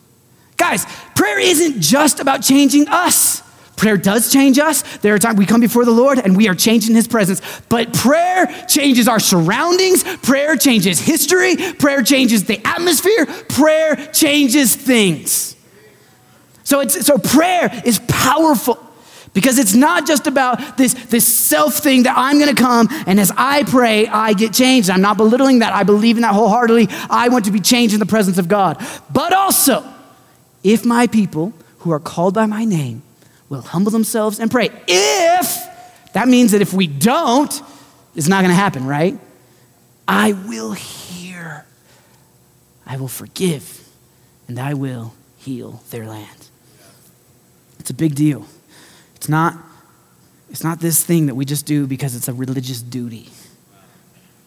Guys, 0.58 0.86
prayer 1.16 1.40
isn't 1.40 1.82
just 1.82 2.20
about 2.20 2.42
changing 2.44 2.88
us. 2.88 3.39
Prayer 3.80 3.96
does 3.96 4.30
change 4.30 4.60
us. 4.60 4.82
There 4.98 5.16
are 5.16 5.20
times 5.20 5.40
we 5.40 5.46
come 5.46 5.62
before 5.62 5.86
the 5.86 5.92
Lord 5.92 6.20
and 6.20 6.36
we 6.36 6.50
are 6.50 6.54
changed 6.54 6.90
in 6.90 6.96
His 6.96 7.08
presence. 7.08 7.42
But 7.70 7.94
prayer 7.94 8.46
changes 8.68 9.08
our 9.08 9.22
surroundings. 9.22 10.04
Prayer 10.18 10.58
changes 10.58 11.00
history. 11.00 11.56
Prayer 11.56 12.04
changes 12.04 12.44
the 12.44 12.60
atmosphere. 12.68 13.26
Prayer 13.48 13.96
changes 14.12 14.76
things. 14.76 15.56
So, 16.66 16.82
it's, 16.82 17.06
so 17.06 17.18
prayer 17.18 17.72
is 17.86 18.00
powerful 18.10 18.86
because 19.34 19.58
it's 19.58 19.74
not 19.74 20.06
just 20.06 20.28
about 20.28 20.78
this, 20.78 20.94
this 21.06 21.26
self 21.26 21.76
thing 21.76 22.04
that 22.04 22.18
I'm 22.18 22.38
going 22.38 22.54
to 22.54 22.62
come 22.62 22.90
and 23.08 23.18
as 23.18 23.32
I 23.38 23.64
pray, 23.64 24.08
I 24.08 24.34
get 24.34 24.54
changed. 24.54 24.90
I'm 24.90 25.00
not 25.00 25.16
belittling 25.16 25.60
that. 25.60 25.72
I 25.72 25.84
believe 25.84 26.18
in 26.18 26.24
that 26.24 26.34
wholeheartedly. 26.34 26.90
I 27.10 27.30
want 27.30 27.46
to 27.46 27.52
be 27.52 27.62
changed 27.62 27.94
in 27.94 28.02
the 28.02 28.06
presence 28.06 28.38
of 28.38 28.50
God. 28.50 28.86
But 29.10 29.32
also, 29.32 29.86
if 30.66 30.84
my 30.84 31.08
people 31.08 31.54
who 31.80 31.92
are 31.92 32.00
called 32.02 32.34
by 32.34 32.46
my 32.46 32.66
name 32.66 33.04
will 33.50 33.62
humble 33.62 33.92
themselves 33.92 34.40
and 34.40 34.50
pray. 34.50 34.70
If, 34.88 36.14
that 36.14 36.28
means 36.28 36.52
that 36.52 36.62
if 36.62 36.74
we 36.74 36.88
don't, 36.88 37.62
it's 38.16 38.28
not 38.28 38.42
going 38.42 38.52
to 38.52 38.56
happen, 38.56 38.86
right? 38.86 39.18
I 40.08 40.34
will 40.34 40.72
hear, 40.72 41.66
I 42.86 42.98
will 42.98 43.08
forgive, 43.08 43.88
and 44.48 44.60
I 44.60 44.74
will 44.74 45.14
heal 45.38 45.84
their 45.90 46.06
land. 46.06 46.50
It's 47.80 47.90
a 47.90 47.94
big 47.94 48.16
deal. 48.16 48.46
It's 49.16 49.30
not, 49.30 49.58
it's 50.50 50.64
not 50.64 50.80
this 50.80 51.04
thing 51.04 51.28
that 51.28 51.36
we 51.36 51.46
just 51.46 51.66
do 51.66 51.88
because 51.88 52.16
it's 52.16 52.28
a 52.28 52.34
religious 52.34 52.82
duty. 52.82 53.30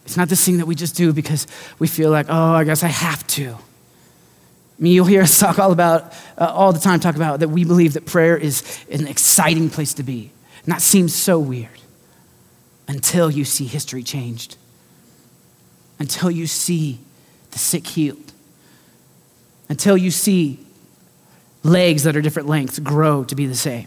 It's 0.04 0.16
not 0.16 0.28
this 0.28 0.44
thing 0.44 0.58
that 0.58 0.66
we 0.66 0.74
just 0.74 0.96
do 0.96 1.12
because 1.12 1.46
we 1.78 1.86
feel 1.86 2.10
like, 2.10 2.26
oh, 2.28 2.54
I 2.54 2.64
guess 2.64 2.82
I 2.82 2.88
have 2.88 3.26
to. 3.28 3.56
I 4.82 4.84
mean, 4.84 4.94
you'll 4.94 5.06
hear 5.06 5.22
us 5.22 5.38
talk 5.40 5.60
all 5.60 5.70
about, 5.70 6.12
uh, 6.36 6.46
all 6.52 6.72
the 6.72 6.80
time, 6.80 6.98
talk 6.98 7.14
about 7.14 7.38
that 7.38 7.48
we 7.48 7.64
believe 7.64 7.92
that 7.92 8.04
prayer 8.04 8.36
is 8.36 8.84
an 8.90 9.06
exciting 9.06 9.70
place 9.70 9.94
to 9.94 10.02
be. 10.02 10.32
And 10.64 10.74
that 10.74 10.82
seems 10.82 11.14
so 11.14 11.38
weird 11.38 11.68
until 12.88 13.30
you 13.30 13.44
see 13.44 13.64
history 13.66 14.02
changed, 14.02 14.56
until 16.00 16.32
you 16.32 16.48
see 16.48 16.98
the 17.52 17.60
sick 17.60 17.86
healed, 17.86 18.32
until 19.68 19.96
you 19.96 20.10
see 20.10 20.58
legs 21.62 22.02
that 22.02 22.16
are 22.16 22.20
different 22.20 22.48
lengths 22.48 22.80
grow 22.80 23.22
to 23.22 23.36
be 23.36 23.46
the 23.46 23.54
same, 23.54 23.86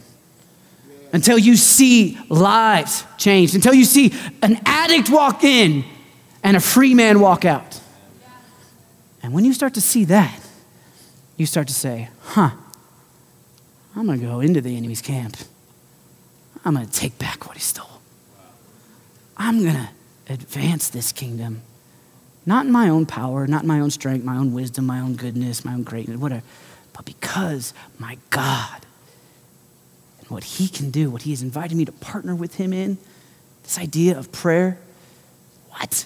until 1.11 1.37
you 1.37 1.57
see 1.57 2.17
lives 2.29 3.03
changed, 3.17 3.53
until 3.53 3.73
you 3.73 3.83
see 3.83 4.13
an 4.41 4.61
addict 4.65 5.09
walk 5.09 5.43
in 5.43 5.83
and 6.41 6.55
a 6.55 6.61
free 6.61 6.93
man 6.93 7.19
walk 7.19 7.43
out. 7.43 7.81
And 9.21 9.33
when 9.33 9.43
you 9.43 9.51
start 9.51 9.73
to 9.73 9.81
see 9.81 10.05
that, 10.05 10.44
you 11.37 11.45
start 11.45 11.67
to 11.67 11.73
say, 11.73 12.09
huh, 12.21 12.51
I'm 13.95 14.05
going 14.05 14.19
to 14.19 14.25
go 14.25 14.39
into 14.39 14.61
the 14.61 14.75
enemy's 14.75 15.01
camp. 15.01 15.37
I'm 16.63 16.75
going 16.75 16.85
to 16.85 16.91
take 16.91 17.17
back 17.17 17.47
what 17.47 17.55
he 17.55 17.61
stole. 17.61 18.01
I'm 19.37 19.61
going 19.61 19.75
to 19.75 19.89
advance 20.29 20.89
this 20.89 21.11
kingdom, 21.11 21.61
not 22.45 22.65
in 22.65 22.71
my 22.71 22.89
own 22.89 23.05
power, 23.05 23.47
not 23.47 23.63
in 23.63 23.67
my 23.67 23.79
own 23.79 23.91
strength, 23.91 24.23
my 24.23 24.37
own 24.37 24.53
wisdom, 24.53 24.85
my 24.85 24.99
own 24.99 25.15
goodness, 25.15 25.65
my 25.65 25.73
own 25.73 25.83
greatness, 25.83 26.17
whatever, 26.17 26.43
but 26.93 27.05
because 27.05 27.73
my 27.99 28.17
God 28.29 28.85
and 30.19 30.29
what 30.29 30.43
he 30.43 30.67
can 30.67 30.89
do, 30.89 31.09
what 31.09 31.23
he 31.23 31.31
has 31.31 31.41
invited 31.41 31.75
me 31.75 31.85
to 31.85 31.91
partner 31.91 32.33
with 32.33 32.55
him 32.55 32.73
in, 32.73 32.97
this 33.63 33.77
idea 33.77 34.17
of 34.17 34.31
prayer. 34.31 34.79
What? 35.71 36.05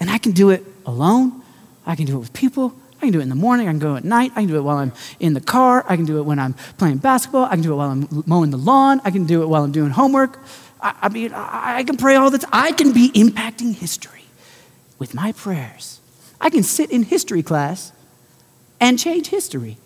And 0.00 0.10
I 0.10 0.18
can 0.18 0.32
do 0.32 0.50
it 0.50 0.64
alone. 0.84 1.42
I 1.86 1.94
can 1.94 2.06
do 2.06 2.16
it 2.16 2.18
with 2.18 2.32
people. 2.32 2.74
I 3.04 3.08
can 3.08 3.12
do 3.12 3.20
it 3.20 3.24
in 3.24 3.28
the 3.28 3.34
morning. 3.34 3.68
I 3.68 3.72
can 3.72 3.80
go 3.80 3.96
at 3.96 4.04
night. 4.04 4.32
I 4.34 4.40
can 4.40 4.48
do 4.48 4.56
it 4.56 4.62
while 4.62 4.78
I'm 4.78 4.90
in 5.20 5.34
the 5.34 5.40
car. 5.42 5.84
I 5.86 5.96
can 5.96 6.06
do 6.06 6.16
it 6.16 6.22
when 6.22 6.38
I'm 6.38 6.54
playing 6.78 6.98
basketball. 6.98 7.44
I 7.44 7.50
can 7.50 7.60
do 7.60 7.74
it 7.74 7.76
while 7.76 7.90
I'm 7.90 8.08
mowing 8.24 8.50
the 8.50 8.56
lawn. 8.56 9.02
I 9.04 9.10
can 9.10 9.26
do 9.26 9.42
it 9.42 9.46
while 9.46 9.62
I'm 9.62 9.72
doing 9.72 9.90
homework. 9.90 10.38
I, 10.80 10.94
I 11.02 11.08
mean, 11.10 11.34
I, 11.34 11.76
I 11.80 11.84
can 11.84 11.98
pray 11.98 12.16
all 12.16 12.30
the 12.30 12.38
time. 12.38 12.50
I 12.50 12.72
can 12.72 12.94
be 12.94 13.10
impacting 13.10 13.74
history 13.74 14.24
with 14.98 15.12
my 15.12 15.32
prayers. 15.32 16.00
I 16.40 16.48
can 16.48 16.62
sit 16.62 16.90
in 16.90 17.02
history 17.02 17.42
class 17.42 17.92
and 18.80 18.98
change 18.98 19.26
history 19.26 19.76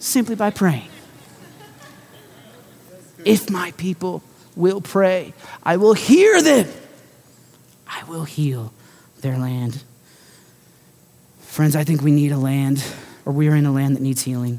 simply 0.00 0.34
by 0.34 0.50
praying. 0.50 0.88
If 3.24 3.50
my 3.50 3.70
people 3.76 4.20
will 4.56 4.80
pray, 4.80 5.32
I 5.62 5.76
will 5.76 5.94
hear 5.94 6.42
them. 6.42 6.66
I 7.86 8.02
will 8.08 8.24
heal 8.24 8.72
their 9.20 9.38
land. 9.38 9.84
Friends, 11.52 11.76
I 11.76 11.84
think 11.84 12.00
we 12.00 12.12
need 12.12 12.32
a 12.32 12.38
land, 12.38 12.82
or 13.26 13.32
we 13.34 13.46
are 13.46 13.54
in 13.54 13.66
a 13.66 13.72
land 13.72 13.94
that 13.94 14.00
needs 14.00 14.22
healing. 14.22 14.58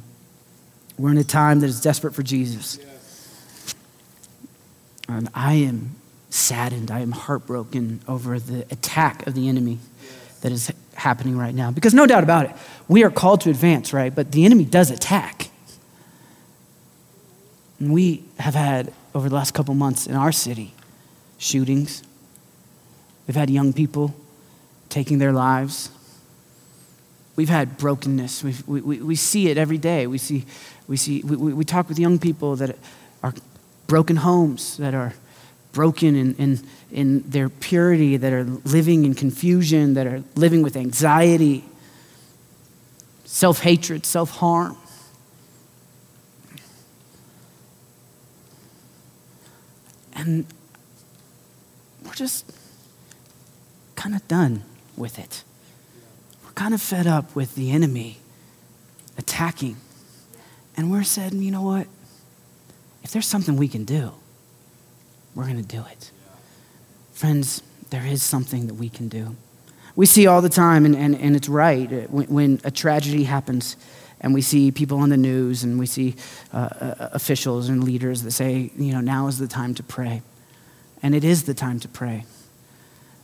We're 0.95 1.09
in 1.09 1.17
a 1.17 1.23
time 1.23 1.61
that 1.61 1.65
is 1.65 1.81
desperate 1.81 2.13
for 2.13 2.21
Jesus. 2.21 2.77
And 5.09 5.27
I 5.33 5.55
am 5.55 5.95
saddened, 6.29 6.91
I 6.91 6.99
am 6.99 7.11
heartbroken 7.11 8.01
over 8.07 8.37
the 8.37 8.67
attack 8.69 9.25
of 9.25 9.33
the 9.33 9.49
enemy 9.49 9.79
that 10.41 10.51
is 10.51 10.71
happening 10.93 11.35
right 11.35 11.55
now. 11.55 11.71
Because 11.71 11.95
no 11.95 12.05
doubt 12.05 12.21
about 12.21 12.45
it, 12.45 12.55
we 12.87 13.03
are 13.03 13.09
called 13.09 13.41
to 13.41 13.49
advance, 13.49 13.91
right? 13.91 14.13
But 14.13 14.31
the 14.31 14.45
enemy 14.45 14.63
does 14.63 14.91
attack. 14.91 15.49
And 17.79 17.91
we 17.91 18.23
have 18.37 18.53
had, 18.53 18.93
over 19.15 19.29
the 19.29 19.35
last 19.35 19.55
couple 19.55 19.73
months 19.73 20.05
in 20.05 20.13
our 20.13 20.31
city, 20.31 20.75
shootings. 21.39 22.03
We've 23.25 23.35
had 23.35 23.49
young 23.49 23.73
people 23.73 24.13
taking 24.89 25.17
their 25.17 25.33
lives. 25.33 25.89
We've 27.35 27.49
had 27.49 27.77
brokenness. 27.77 28.43
We've, 28.43 28.67
we, 28.67 28.81
we, 28.81 28.97
we 29.01 29.15
see 29.15 29.49
it 29.49 29.57
every 29.57 29.77
day. 29.79 30.05
We, 30.05 30.17
see, 30.17 30.45
we, 30.87 30.97
see, 30.97 31.21
we, 31.23 31.53
we 31.53 31.65
talk 31.65 31.89
with 31.89 31.97
young 31.97 32.19
people 32.19 32.55
that 32.57 32.77
are 33.23 33.33
broken 33.87 34.17
homes, 34.17 34.77
that 34.77 34.93
are 34.93 35.13
broken 35.71 36.15
in, 36.15 36.35
in, 36.35 36.59
in 36.91 37.29
their 37.29 37.49
purity, 37.49 38.17
that 38.17 38.31
are 38.31 38.43
living 38.43 39.03
in 39.05 39.15
confusion, 39.15 39.95
that 39.95 40.05
are 40.05 40.23
living 40.35 40.61
with 40.61 40.75
anxiety, 40.75 41.63
self 43.25 43.61
hatred, 43.61 44.05
self 44.05 44.29
harm. 44.37 44.77
And 50.15 50.45
we're 52.05 52.13
just 52.13 52.45
kind 53.95 54.13
of 54.15 54.25
done 54.27 54.63
with 54.95 55.17
it. 55.17 55.43
We're 56.53 56.61
kind 56.61 56.73
of 56.75 56.81
fed 56.81 57.07
up 57.07 57.35
with 57.35 57.55
the 57.55 57.71
enemy 57.71 58.19
attacking. 59.17 59.77
And 60.77 60.91
we're 60.91 61.03
said, 61.03 61.33
you 61.33 61.49
know 61.49 61.63
what? 61.63 61.87
If 63.03 63.11
there's 63.11 63.25
something 63.25 63.57
we 63.57 63.67
can 63.67 63.85
do, 63.85 64.11
we're 65.33 65.45
going 65.45 65.57
to 65.57 65.63
do 65.63 65.83
it. 65.91 66.11
Friends, 67.13 67.63
there 67.89 68.05
is 68.05 68.21
something 68.21 68.67
that 68.67 68.75
we 68.75 68.87
can 68.87 69.07
do. 69.07 69.35
We 69.95 70.05
see 70.05 70.27
all 70.27 70.41
the 70.41 70.49
time, 70.49 70.85
and, 70.85 70.95
and, 70.95 71.15
and 71.15 71.35
it's 71.35 71.49
right, 71.49 71.91
uh, 71.91 71.95
when, 72.09 72.27
when 72.27 72.61
a 72.63 72.71
tragedy 72.71 73.23
happens 73.23 73.75
and 74.21 74.33
we 74.33 74.41
see 74.41 74.71
people 74.71 74.99
on 74.99 75.09
the 75.09 75.17
news 75.17 75.63
and 75.63 75.79
we 75.79 75.87
see 75.87 76.15
uh, 76.53 76.57
uh, 76.57 77.09
officials 77.13 77.67
and 77.67 77.83
leaders 77.83 78.21
that 78.23 78.31
say, 78.31 78.71
you 78.77 78.91
know, 78.91 79.01
now 79.01 79.27
is 79.27 79.39
the 79.39 79.47
time 79.47 79.73
to 79.75 79.83
pray. 79.83 80.21
And 81.01 81.13
it 81.15 81.23
is 81.23 81.43
the 81.43 81.53
time 81.53 81.79
to 81.81 81.87
pray. 81.87 82.25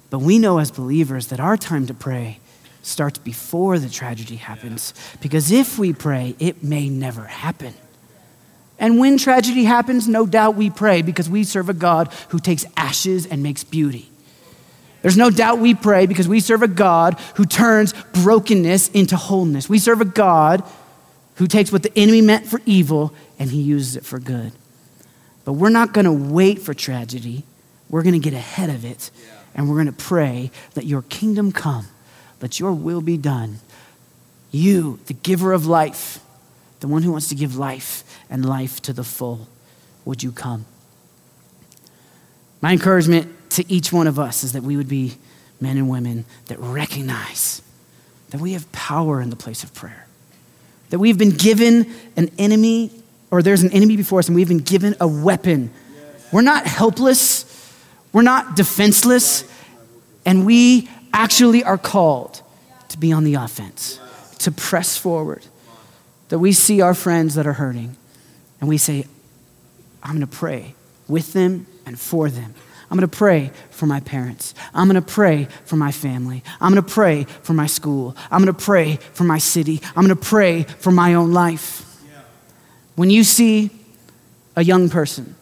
But 0.09 0.19
we 0.19 0.39
know 0.39 0.57
as 0.57 0.71
believers 0.71 1.27
that 1.27 1.39
our 1.39 1.57
time 1.57 1.85
to 1.87 1.93
pray 1.93 2.39
starts 2.81 3.19
before 3.19 3.79
the 3.79 3.89
tragedy 3.89 4.35
happens. 4.35 4.93
Because 5.21 5.51
if 5.51 5.77
we 5.77 5.93
pray, 5.93 6.35
it 6.39 6.63
may 6.63 6.89
never 6.89 7.25
happen. 7.25 7.73
And 8.79 8.97
when 8.97 9.17
tragedy 9.17 9.65
happens, 9.65 10.07
no 10.07 10.25
doubt 10.25 10.55
we 10.55 10.69
pray 10.69 11.01
because 11.01 11.29
we 11.29 11.43
serve 11.43 11.69
a 11.69 11.73
God 11.73 12.13
who 12.29 12.39
takes 12.39 12.65
ashes 12.77 13.25
and 13.25 13.43
makes 13.43 13.63
beauty. 13.63 14.09
There's 15.01 15.17
no 15.17 15.29
doubt 15.29 15.59
we 15.59 15.75
pray 15.75 16.05
because 16.05 16.27
we 16.27 16.39
serve 16.39 16.61
a 16.61 16.67
God 16.67 17.19
who 17.35 17.45
turns 17.45 17.93
brokenness 18.13 18.89
into 18.89 19.15
wholeness. 19.15 19.69
We 19.69 19.79
serve 19.79 20.01
a 20.01 20.05
God 20.05 20.63
who 21.35 21.47
takes 21.47 21.71
what 21.71 21.83
the 21.83 21.97
enemy 21.97 22.21
meant 22.21 22.47
for 22.47 22.61
evil 22.65 23.13
and 23.37 23.49
he 23.49 23.61
uses 23.61 23.95
it 23.95 24.05
for 24.05 24.19
good. 24.19 24.51
But 25.45 25.53
we're 25.53 25.69
not 25.69 25.93
going 25.93 26.05
to 26.05 26.11
wait 26.11 26.59
for 26.59 26.73
tragedy. 26.73 27.43
We're 27.89 28.03
going 28.03 28.13
to 28.13 28.19
get 28.19 28.33
ahead 28.33 28.69
of 28.69 28.83
it 28.85 29.09
and 29.55 29.69
we're 29.69 29.75
going 29.75 29.87
to 29.87 29.93
pray 29.93 30.51
that 30.73 30.85
your 30.85 31.01
kingdom 31.03 31.51
come, 31.51 31.87
that 32.39 32.59
your 32.59 32.73
will 32.73 33.01
be 33.01 33.17
done. 33.17 33.59
You, 34.51 34.99
the 35.05 35.13
giver 35.13 35.53
of 35.53 35.65
life, 35.65 36.19
the 36.79 36.87
one 36.87 37.03
who 37.03 37.11
wants 37.11 37.29
to 37.29 37.35
give 37.35 37.55
life 37.55 38.03
and 38.29 38.45
life 38.45 38.81
to 38.83 38.93
the 38.93 39.03
full, 39.03 39.47
would 40.05 40.23
you 40.23 40.31
come? 40.31 40.65
My 42.61 42.73
encouragement 42.73 43.51
to 43.51 43.71
each 43.71 43.93
one 43.93 44.07
of 44.07 44.19
us 44.19 44.43
is 44.43 44.53
that 44.53 44.63
we 44.63 44.77
would 44.77 44.89
be 44.89 45.15
men 45.61 45.77
and 45.77 45.89
women 45.89 46.25
that 46.47 46.59
recognize 46.59 47.61
that 48.29 48.39
we 48.39 48.53
have 48.53 48.71
power 48.71 49.21
in 49.21 49.29
the 49.29 49.35
place 49.35 49.63
of 49.63 49.73
prayer 49.73 50.05
that 50.89 50.99
we've 50.99 51.17
been 51.17 51.31
given 51.31 51.91
an 52.17 52.29
enemy, 52.37 52.91
or 53.31 53.41
there's 53.41 53.63
an 53.63 53.71
enemy 53.71 53.95
before 53.95 54.19
us, 54.19 54.27
and 54.27 54.35
we've 54.35 54.47
been 54.47 54.57
given 54.57 54.95
a 54.99 55.07
weapon. 55.07 55.71
We're 56.31 56.41
not 56.41 56.65
helpless, 56.65 57.45
we're 58.11 58.23
not 58.23 58.55
defenseless, 58.55 59.43
and 60.25 60.45
we 60.45 60.89
actually 61.13 61.63
are 61.63 61.77
called 61.77 62.41
to 62.89 62.97
be 62.97 63.11
on 63.11 63.23
the 63.23 63.35
offense, 63.35 63.99
to 64.39 64.51
press 64.51 64.97
forward. 64.97 65.45
That 66.29 66.39
we 66.39 66.51
see 66.51 66.81
our 66.81 66.93
friends 66.93 67.35
that 67.35 67.47
are 67.47 67.53
hurting, 67.53 67.95
and 68.59 68.69
we 68.69 68.77
say, 68.77 69.05
I'm 70.03 70.13
gonna 70.13 70.27
pray 70.27 70.75
with 71.07 71.33
them 71.33 71.67
and 71.85 71.99
for 71.99 72.29
them. 72.29 72.53
I'm 72.89 72.97
going 72.97 73.07
to 73.07 73.17
pray 73.17 73.51
for 73.69 73.85
my 73.85 73.99
parents. 73.99 74.55
I'm 74.73 74.87
going 74.87 75.01
to 75.01 75.07
pray 75.07 75.47
for 75.65 75.75
my 75.75 75.91
family. 75.91 76.43
I'm 76.59 76.73
going 76.73 76.83
to 76.83 76.91
pray 76.91 77.25
for 77.43 77.53
my 77.53 77.67
school. 77.67 78.15
I'm 78.31 78.43
going 78.43 78.53
to 78.55 78.59
pray 78.59 78.95
for 79.13 79.25
my 79.25 79.37
city. 79.37 79.79
I'm 79.95 80.05
going 80.05 80.07
to 80.07 80.15
pray 80.15 80.63
for 80.63 80.91
my 80.91 81.13
own 81.13 81.31
life. 81.31 81.85
When 82.95 83.11
you 83.11 83.23
see 83.23 83.69
a 84.55 84.63
young 84.63 84.89
person 84.89 85.35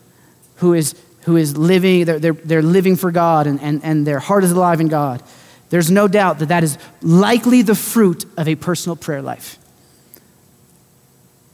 who 0.57 0.73
is, 0.73 0.93
who 1.21 1.37
is 1.37 1.55
living, 1.55 2.03
they're, 2.05 2.19
they're, 2.19 2.33
they're 2.33 2.61
living 2.61 2.97
for 2.97 3.11
God 3.11 3.47
and, 3.47 3.61
and, 3.61 3.81
and 3.83 4.05
their 4.05 4.19
heart 4.19 4.43
is 4.43 4.51
alive 4.51 4.81
in 4.81 4.89
God, 4.89 5.23
there's 5.69 5.91
no 5.91 6.07
doubt 6.07 6.39
that 6.39 6.47
that 6.47 6.63
is 6.63 6.77
likely 7.01 7.61
the 7.61 7.75
fruit 7.75 8.25
of 8.37 8.47
a 8.47 8.55
personal 8.55 8.95
prayer 8.95 9.21
life. 9.21 9.57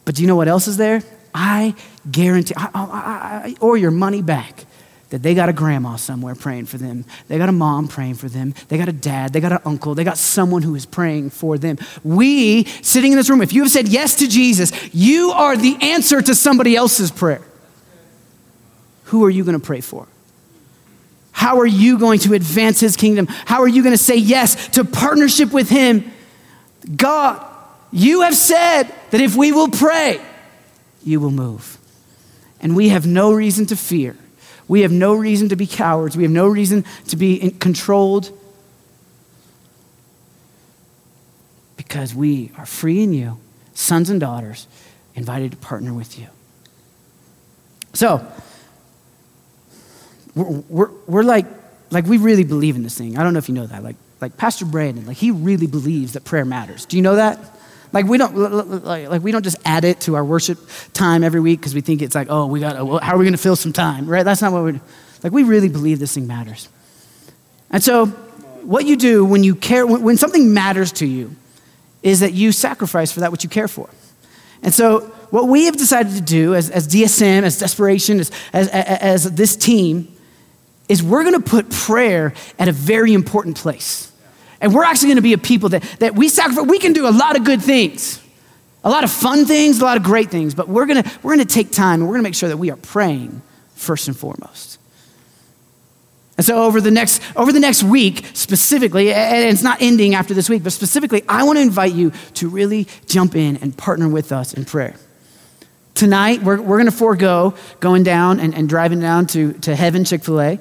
But 0.06 0.16
do 0.16 0.22
you 0.22 0.28
know 0.28 0.36
what 0.36 0.48
else 0.48 0.68
is 0.68 0.78
there? 0.78 1.02
I 1.34 1.76
guarantee, 2.10 2.54
I, 2.56 2.70
I, 2.74 3.48
I, 3.48 3.56
or 3.60 3.78
your 3.78 3.92
money 3.92 4.22
back 4.22 4.66
that 5.10 5.22
they 5.22 5.36
got 5.36 5.48
a 5.48 5.54
grandma 5.54 5.96
somewhere 5.96 6.36
praying 6.36 6.66
for 6.66 6.78
them. 6.78 7.06
They 7.28 7.38
got 7.38 7.48
a 7.48 7.54
mom 7.54 7.88
praying 7.88 8.16
for 8.16 8.28
them. 8.28 8.54
They 8.68 8.78
got 8.78 8.88
a 8.90 8.94
dad. 8.94 9.32
They 9.32 9.42
got 9.42 9.52
an 9.52 9.60
uncle. 9.66 9.94
They 9.96 10.04
got 10.04 10.18
someone 10.18 10.64
who 10.64 10.76
is 10.76 10.86
praying 10.86 11.30
for 11.30 11.58
them. 11.58 11.78
We, 12.04 12.66
sitting 12.82 13.12
in 13.12 13.18
this 13.18 13.30
room, 13.30 13.42
if 13.42 13.54
you 13.54 13.62
have 13.62 13.72
said 13.72 13.88
yes 13.88 14.16
to 14.16 14.28
Jesus, 14.28 14.72
you 14.94 15.32
are 15.32 15.56
the 15.56 15.78
answer 15.82 16.22
to 16.22 16.34
somebody 16.34 16.76
else's 16.76 17.12
prayer. 17.12 17.42
Who 19.06 19.24
are 19.24 19.30
you 19.30 19.44
going 19.44 19.60
to 19.60 19.64
pray 19.64 19.82
for? 19.82 20.08
How 21.34 21.60
are 21.60 21.68
you 21.68 22.00
going 22.00 22.20
to 22.20 22.34
advance 22.34 22.80
his 22.80 22.96
kingdom? 22.96 23.28
How 23.28 23.62
are 23.62 23.68
you 23.68 23.84
going 23.84 23.94
to 23.94 24.04
say 24.04 24.16
yes 24.16 24.70
to 24.70 24.86
partnership 24.86 25.52
with 25.52 25.70
him? 25.70 26.12
God, 26.96 27.46
you 27.92 28.22
have 28.22 28.36
said 28.36 28.84
that 29.12 29.20
if 29.20 29.36
we 29.36 29.52
will 29.52 29.70
pray, 29.70 30.22
you 31.04 31.20
will 31.20 31.32
move. 31.32 31.78
And 32.62 32.76
we 32.76 32.90
have 32.90 33.06
no 33.06 33.34
reason 33.34 33.66
to 33.68 33.76
fear 33.76 34.16
we 34.68 34.82
have 34.82 34.92
no 34.92 35.14
reason 35.14 35.50
to 35.50 35.56
be 35.56 35.68
cowards. 35.68 36.16
We 36.16 36.24
have 36.24 36.32
no 36.32 36.48
reason 36.48 36.86
to 37.08 37.16
be 37.16 37.52
controlled 37.60 38.32
because 41.76 42.16
we 42.16 42.52
are 42.58 42.66
free 42.66 43.04
in 43.04 43.14
you, 43.14 43.38
sons 43.74 44.10
and 44.10 44.20
daughters, 44.20 44.68
invited 45.16 45.52
to 45.52 45.58
partner 45.58 45.94
with 45.94 46.18
you. 46.18 46.28
So, 47.94 48.26
we're, 50.36 50.60
we're, 50.70 50.92
we're 51.08 51.24
like, 51.24 51.46
like 51.92 52.06
we 52.06 52.18
really 52.18 52.44
believe 52.44 52.76
in 52.76 52.84
this 52.84 52.98
thing. 52.98 53.18
I 53.18 53.24
don't 53.24 53.34
know 53.34 53.40
if 53.40 53.50
you 53.50 53.56
know 53.56 53.68
that. 53.68 53.84
Like, 53.84 53.96
like 54.22 54.38
Pastor 54.38 54.66
Brandon, 54.66 55.06
like 55.06 55.18
he 55.18 55.32
really 55.32 55.68
believes 55.68 56.14
that 56.14 56.24
prayer 56.24 56.46
matters. 56.46 56.86
Do 56.86 56.98
you 56.98 57.04
know 57.04 57.16
that? 57.16 57.40
Like 57.92 58.08
we 58.08 58.18
don't 58.18 58.36
like 58.86 59.08
like 59.08 59.22
we 59.22 59.32
don't 59.32 59.44
just 59.44 59.58
add 59.66 59.86
it 59.86 60.02
to 60.02 60.16
our 60.16 60.26
worship 60.26 60.58
time 60.94 61.24
every 61.24 61.40
week 61.40 61.60
because 61.60 61.76
we 61.76 61.82
think 61.82 62.02
it's 62.02 62.16
like 62.16 62.28
oh 62.32 62.48
we 62.48 62.60
got 62.60 62.84
well, 62.84 63.00
how 63.00 63.14
are 63.14 63.18
we 63.20 63.26
going 63.26 63.34
to 63.34 63.42
fill 63.42 63.56
some 63.56 63.72
time 63.72 64.08
right? 64.08 64.24
That's 64.24 64.42
not 64.42 64.52
what 64.52 64.64
we're 64.64 64.82
like. 65.22 65.32
We 65.32 65.44
really 65.44 65.70
believe 65.70 66.00
this 66.00 66.16
thing 66.16 66.26
matters, 66.26 66.70
and 67.70 67.84
so 67.84 68.08
what 68.08 68.88
you 68.88 68.96
do 68.96 69.24
when 69.24 69.44
you 69.44 69.54
care 69.54 69.86
when 69.86 70.18
something 70.18 70.56
matters 70.56 70.92
to 70.94 71.06
you 71.06 71.36
is 72.02 72.22
that 72.22 72.34
you 72.34 72.52
sacrifice 72.52 73.12
for 73.12 73.20
that 73.20 73.32
which 73.32 73.44
you 73.44 73.50
care 73.50 73.68
for, 73.68 73.88
and 74.64 74.74
so 74.74 75.02
what 75.30 75.48
we 75.48 75.66
have 75.66 75.78
decided 75.78 76.14
to 76.16 76.22
do 76.22 76.54
as, 76.54 76.70
as 76.70 76.88
DSM, 76.88 77.42
as 77.42 77.58
Desperation, 77.58 78.20
as, 78.20 78.32
as, 78.54 78.68
as 78.70 79.32
this 79.32 79.56
team, 79.56 80.13
is 80.90 81.02
we're 81.02 81.24
going 81.24 81.42
to 81.42 81.50
put 81.50 81.70
prayer 81.70 82.34
at 82.60 82.68
a 82.68 82.72
very 82.72 83.14
important 83.14 83.58
place. 83.58 84.12
And 84.62 84.74
we're 84.74 84.84
actually 84.84 85.10
going 85.10 85.18
to 85.18 85.22
be 85.22 85.34
a 85.34 85.38
people 85.38 85.70
that, 85.70 85.84
that 86.00 86.16
we 86.16 86.30
sacrifice. 86.30 86.66
We 86.66 86.80
can 86.80 86.94
do 86.94 87.08
a 87.08 87.12
lot 87.12 87.36
of 87.36 87.44
good 87.44 87.62
things, 87.62 88.22
a 88.84 88.90
lot 88.90 89.04
of 89.04 89.12
fun 89.12 89.46
things, 89.46 89.82
a 89.82 89.86
lot 89.86 89.98
of 89.98 90.04
great 90.04 90.30
things, 90.32 90.54
but 90.54 90.70
we're 90.70 90.86
going 90.86 91.04
to, 91.04 91.12
we're 91.22 91.36
going 91.36 91.46
to 91.46 91.54
take 91.54 91.72
time 91.72 92.00
and 92.00 92.04
we're 92.04 92.16
going 92.16 92.24
to 92.24 92.28
make 92.30 92.36
sure 92.36 92.50
that 92.50 92.58
we 92.58 92.72
are 92.72 92.78
praying 92.78 93.42
first 93.76 94.08
and 94.08 94.16
foremost. 94.16 94.80
And 96.38 96.46
so 96.46 96.64
over 96.64 96.82
the 96.82 96.92
next 96.92 97.22
over 97.36 97.52
the 97.52 97.60
next 97.60 97.84
week 97.84 98.26
specifically, 98.34 99.14
and 99.14 99.50
it's 99.50 99.62
not 99.62 99.82
ending 99.82 100.16
after 100.16 100.34
this 100.34 100.50
week, 100.50 100.64
but 100.64 100.74
specifically, 100.74 101.24
I 101.30 101.44
want 101.44 101.58
to 101.58 101.62
invite 101.62 101.94
you 101.94 102.12
to 102.36 102.50
really 102.50 102.88
jump 103.06 103.36
in 103.36 103.58
and 103.58 103.78
partner 103.78 104.10
with 104.10 104.32
us 104.32 104.54
in 104.54 104.66
prayer. 104.66 104.96
Tonight, 105.94 106.42
we're, 106.42 106.60
we're 106.60 106.78
going 106.78 106.90
to 106.90 106.92
forego 106.92 107.54
going 107.80 108.02
down 108.02 108.40
and, 108.40 108.56
and 108.56 108.68
driving 108.68 109.00
down 109.00 109.28
to, 109.28 109.54
to 109.54 109.76
Heaven 109.76 110.06
Chick 110.06 110.24
fil 110.24 110.42
A. 110.42 110.60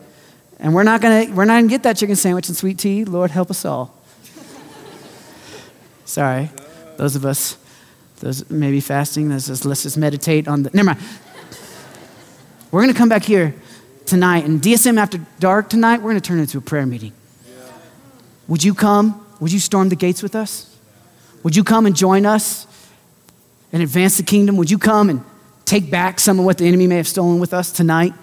And 0.62 0.72
we're 0.72 0.84
not 0.84 1.00
gonna 1.00 1.26
we're 1.34 1.44
not 1.44 1.56
gonna 1.56 1.66
get 1.66 1.82
that 1.82 1.96
chicken 1.96 2.14
sandwich 2.14 2.48
and 2.48 2.56
sweet 2.56 2.78
tea. 2.78 3.04
Lord 3.04 3.32
help 3.32 3.50
us 3.50 3.64
all. 3.64 3.92
Sorry, 6.04 6.50
those 6.96 7.16
of 7.16 7.26
us, 7.26 7.56
those 8.20 8.48
maybe 8.48 8.80
fasting. 8.80 9.28
Let's 9.28 9.48
just, 9.48 9.98
meditate 9.98 10.46
on 10.46 10.62
the. 10.62 10.70
Never 10.72 10.86
mind. 10.86 11.00
We're 12.70 12.80
gonna 12.80 12.94
come 12.94 13.08
back 13.08 13.24
here 13.24 13.56
tonight, 14.06 14.44
and 14.44 14.62
DSM 14.62 14.98
after 14.98 15.18
dark 15.40 15.68
tonight. 15.68 16.00
We're 16.00 16.10
gonna 16.10 16.20
turn 16.20 16.38
it 16.38 16.42
into 16.42 16.58
a 16.58 16.60
prayer 16.60 16.86
meeting. 16.86 17.12
Would 18.46 18.62
you 18.62 18.72
come? 18.72 19.26
Would 19.40 19.52
you 19.52 19.58
storm 19.58 19.88
the 19.88 19.96
gates 19.96 20.22
with 20.22 20.36
us? 20.36 20.78
Would 21.42 21.56
you 21.56 21.64
come 21.64 21.86
and 21.86 21.96
join 21.96 22.24
us 22.24 22.68
and 23.72 23.82
advance 23.82 24.16
the 24.16 24.22
kingdom? 24.22 24.56
Would 24.58 24.70
you 24.70 24.78
come 24.78 25.10
and 25.10 25.24
take 25.64 25.90
back 25.90 26.20
some 26.20 26.38
of 26.38 26.44
what 26.44 26.58
the 26.58 26.68
enemy 26.68 26.86
may 26.86 26.98
have 26.98 27.08
stolen 27.08 27.40
with 27.40 27.52
us 27.52 27.72
tonight? 27.72 28.14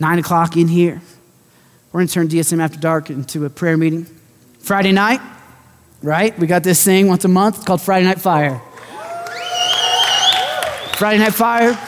Nine 0.00 0.18
o'clock 0.18 0.56
in 0.56 0.66
here. 0.66 1.00
We're 1.90 2.00
going 2.00 2.08
to 2.08 2.14
turn 2.14 2.28
DSM 2.28 2.60
After 2.60 2.78
Dark 2.78 3.08
into 3.08 3.46
a 3.46 3.50
prayer 3.50 3.78
meeting. 3.78 4.06
Friday 4.58 4.92
night, 4.92 5.20
right? 6.02 6.38
We 6.38 6.46
got 6.46 6.62
this 6.62 6.84
thing 6.84 7.08
once 7.08 7.24
a 7.24 7.28
month 7.28 7.64
called 7.64 7.80
Friday 7.80 8.04
Night 8.04 8.20
Fire. 8.20 8.60
Friday 10.96 11.18
Night 11.18 11.32
Fire. 11.32 11.78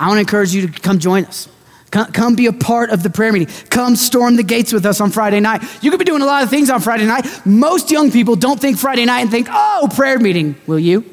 I 0.00 0.08
want 0.08 0.16
to 0.16 0.20
encourage 0.20 0.52
you 0.52 0.66
to 0.66 0.80
come 0.80 0.98
join 0.98 1.24
us. 1.26 1.48
Come, 1.92 2.10
come, 2.10 2.34
be 2.34 2.46
a 2.46 2.52
part 2.52 2.90
of 2.90 3.04
the 3.04 3.10
prayer 3.10 3.32
meeting. 3.32 3.48
Come 3.70 3.94
storm 3.94 4.34
the 4.34 4.42
gates 4.42 4.72
with 4.72 4.84
us 4.84 5.00
on 5.00 5.12
Friday 5.12 5.38
night. 5.38 5.62
You 5.80 5.92
could 5.92 6.00
be 6.00 6.04
doing 6.04 6.20
a 6.20 6.26
lot 6.26 6.42
of 6.42 6.50
things 6.50 6.68
on 6.68 6.80
Friday 6.80 7.06
night. 7.06 7.26
Most 7.46 7.92
young 7.92 8.10
people 8.10 8.34
don't 8.34 8.60
think 8.60 8.76
Friday 8.76 9.04
night 9.04 9.20
and 9.20 9.30
think, 9.30 9.46
oh, 9.50 9.88
prayer 9.94 10.18
meeting. 10.18 10.56
Will 10.66 10.80
you? 10.80 11.04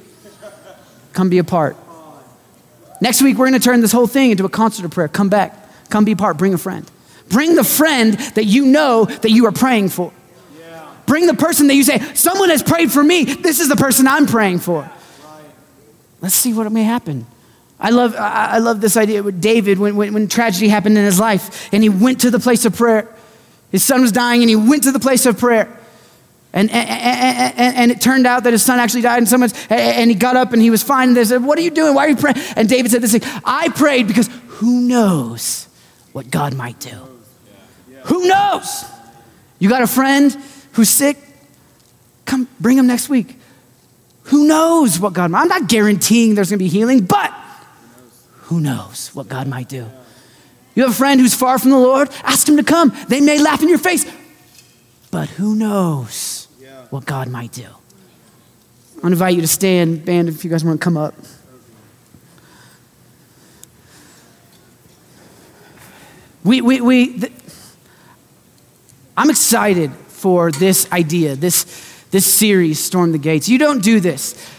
Come 1.13 1.29
be 1.29 1.37
a 1.37 1.43
part. 1.43 1.77
Next 3.01 3.21
week, 3.21 3.37
we're 3.37 3.47
going 3.49 3.59
to 3.59 3.63
turn 3.63 3.81
this 3.81 3.91
whole 3.91 4.07
thing 4.07 4.31
into 4.31 4.45
a 4.45 4.49
concert 4.49 4.83
of 4.83 4.91
prayer. 4.91 5.07
Come 5.07 5.29
back. 5.29 5.55
come 5.89 6.05
be 6.05 6.13
a 6.13 6.15
part. 6.15 6.37
Bring 6.37 6.55
a 6.55 6.57
friend. 6.57 6.89
Bring 7.33 7.55
the 7.55 7.63
friend 7.63 8.13
that 8.35 8.45
you 8.45 8.67
know 8.67 9.05
that 9.05 9.31
you 9.31 9.47
are 9.47 9.51
praying 9.51 9.89
for. 9.89 10.13
Bring 11.07 11.25
the 11.25 11.33
person 11.33 11.65
that 11.67 11.73
you 11.73 11.83
say, 11.83 11.97
someone 12.13 12.49
has 12.49 12.61
prayed 12.61 12.91
for 12.91 13.03
me. 13.03 13.23
This 13.23 13.59
is 13.59 13.69
the 13.69 13.75
person 13.75 14.07
I'm 14.07 14.27
praying 14.27 14.59
for. 14.59 14.89
Let's 16.21 16.35
see 16.35 16.53
what 16.53 16.71
may 16.71 16.83
happen. 16.83 17.25
I 17.79 17.89
love, 17.89 18.15
I 18.15 18.59
love 18.59 18.81
this 18.81 18.95
idea 18.95 19.23
with 19.23 19.41
David 19.41 19.79
when, 19.79 19.95
when, 19.95 20.13
when 20.13 20.27
tragedy 20.27 20.69
happened 20.69 20.95
in 20.95 21.03
his 21.03 21.19
life 21.19 21.73
and 21.73 21.81
he 21.81 21.89
went 21.89 22.21
to 22.21 22.29
the 22.29 22.39
place 22.39 22.65
of 22.65 22.75
prayer. 22.75 23.13
His 23.71 23.83
son 23.83 24.01
was 24.01 24.11
dying 24.11 24.41
and 24.41 24.49
he 24.49 24.55
went 24.55 24.83
to 24.83 24.91
the 24.91 24.99
place 24.99 25.25
of 25.25 25.39
prayer. 25.39 25.67
And, 26.53 26.69
and, 26.69 26.89
and, 27.57 27.75
and, 27.75 27.91
it 27.91 27.99
turned 27.99 28.27
out 28.27 28.43
that 28.43 28.53
his 28.53 28.61
son 28.61 28.77
actually 28.77 29.01
died, 29.01 29.17
and 29.17 29.27
someone 29.27 29.49
and 29.71 30.11
he 30.11 30.15
got 30.15 30.35
up 30.35 30.53
and 30.53 30.61
he 30.61 30.69
was 30.69 30.83
fine. 30.83 31.07
And 31.07 31.17
they 31.17 31.25
said, 31.25 31.43
What 31.43 31.57
are 31.57 31.63
you 31.63 31.71
doing? 31.71 31.95
Why 31.95 32.05
are 32.05 32.09
you 32.09 32.15
praying? 32.15 32.37
And 32.55 32.69
David 32.69 32.91
said 32.91 33.01
this 33.01 33.11
thing 33.11 33.41
I 33.43 33.69
prayed 33.69 34.07
because 34.07 34.29
who 34.49 34.81
knows 34.81 35.67
what 36.11 36.29
God 36.29 36.53
might 36.53 36.79
do? 36.79 37.12
Who 38.05 38.27
knows? 38.27 38.85
You 39.59 39.69
got 39.69 39.81
a 39.81 39.87
friend 39.87 40.35
who's 40.73 40.89
sick? 40.89 41.17
Come 42.25 42.47
bring 42.59 42.77
him 42.77 42.87
next 42.87 43.09
week. 43.09 43.39
Who 44.23 44.47
knows 44.47 44.99
what 44.99 45.13
God 45.13 45.31
might? 45.31 45.41
I'm 45.41 45.47
not 45.47 45.67
guaranteeing 45.67 46.35
there's 46.35 46.49
gonna 46.49 46.57
be 46.57 46.67
healing, 46.67 47.01
but 47.01 47.33
who 48.43 48.59
knows 48.59 49.09
what 49.13 49.27
God 49.27 49.47
might 49.47 49.69
do? 49.69 49.89
You 50.75 50.83
have 50.83 50.91
a 50.91 50.95
friend 50.95 51.19
who's 51.19 51.33
far 51.33 51.59
from 51.59 51.71
the 51.71 51.77
Lord? 51.77 52.09
Ask 52.23 52.47
him 52.47 52.57
to 52.57 52.63
come. 52.63 52.95
They 53.07 53.21
may 53.21 53.39
laugh 53.39 53.61
in 53.61 53.69
your 53.69 53.77
face, 53.77 54.11
but 55.11 55.29
who 55.29 55.55
knows 55.55 56.47
what 56.89 57.05
God 57.05 57.27
might 57.27 57.51
do? 57.51 57.67
I 58.97 59.01
to 59.01 59.07
invite 59.07 59.35
you 59.35 59.41
to 59.41 59.47
stand, 59.47 60.05
band, 60.05 60.29
if 60.29 60.43
you 60.43 60.49
guys 60.49 60.63
want 60.63 60.79
to 60.79 60.83
come 60.83 60.95
up. 60.95 61.13
We, 66.43 66.61
we, 66.61 66.81
we, 66.81 67.17
I'm 69.15 69.29
excited 69.29 69.91
for 69.93 70.51
this 70.51 70.91
idea, 70.91 71.35
this, 71.35 71.65
this 72.11 72.25
series, 72.25 72.79
Storm 72.79 73.11
the 73.11 73.17
Gates. 73.17 73.47
You 73.47 73.57
don't 73.57 73.83
do 73.83 73.99
this. 73.99 74.51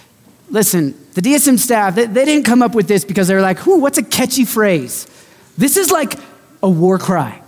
Listen, 0.50 0.94
the 1.14 1.20
DSM 1.20 1.58
staff, 1.58 1.94
they, 1.94 2.06
they 2.06 2.24
didn't 2.24 2.44
come 2.44 2.62
up 2.62 2.74
with 2.74 2.86
this 2.86 3.04
because 3.04 3.26
they're 3.26 3.40
like, 3.40 3.66
whoo, 3.66 3.78
what's 3.80 3.98
a 3.98 4.02
catchy 4.02 4.44
phrase? 4.44 5.08
This 5.58 5.76
is 5.76 5.90
like 5.90 6.14
a 6.62 6.68
war 6.68 6.98
cry. 6.98 7.40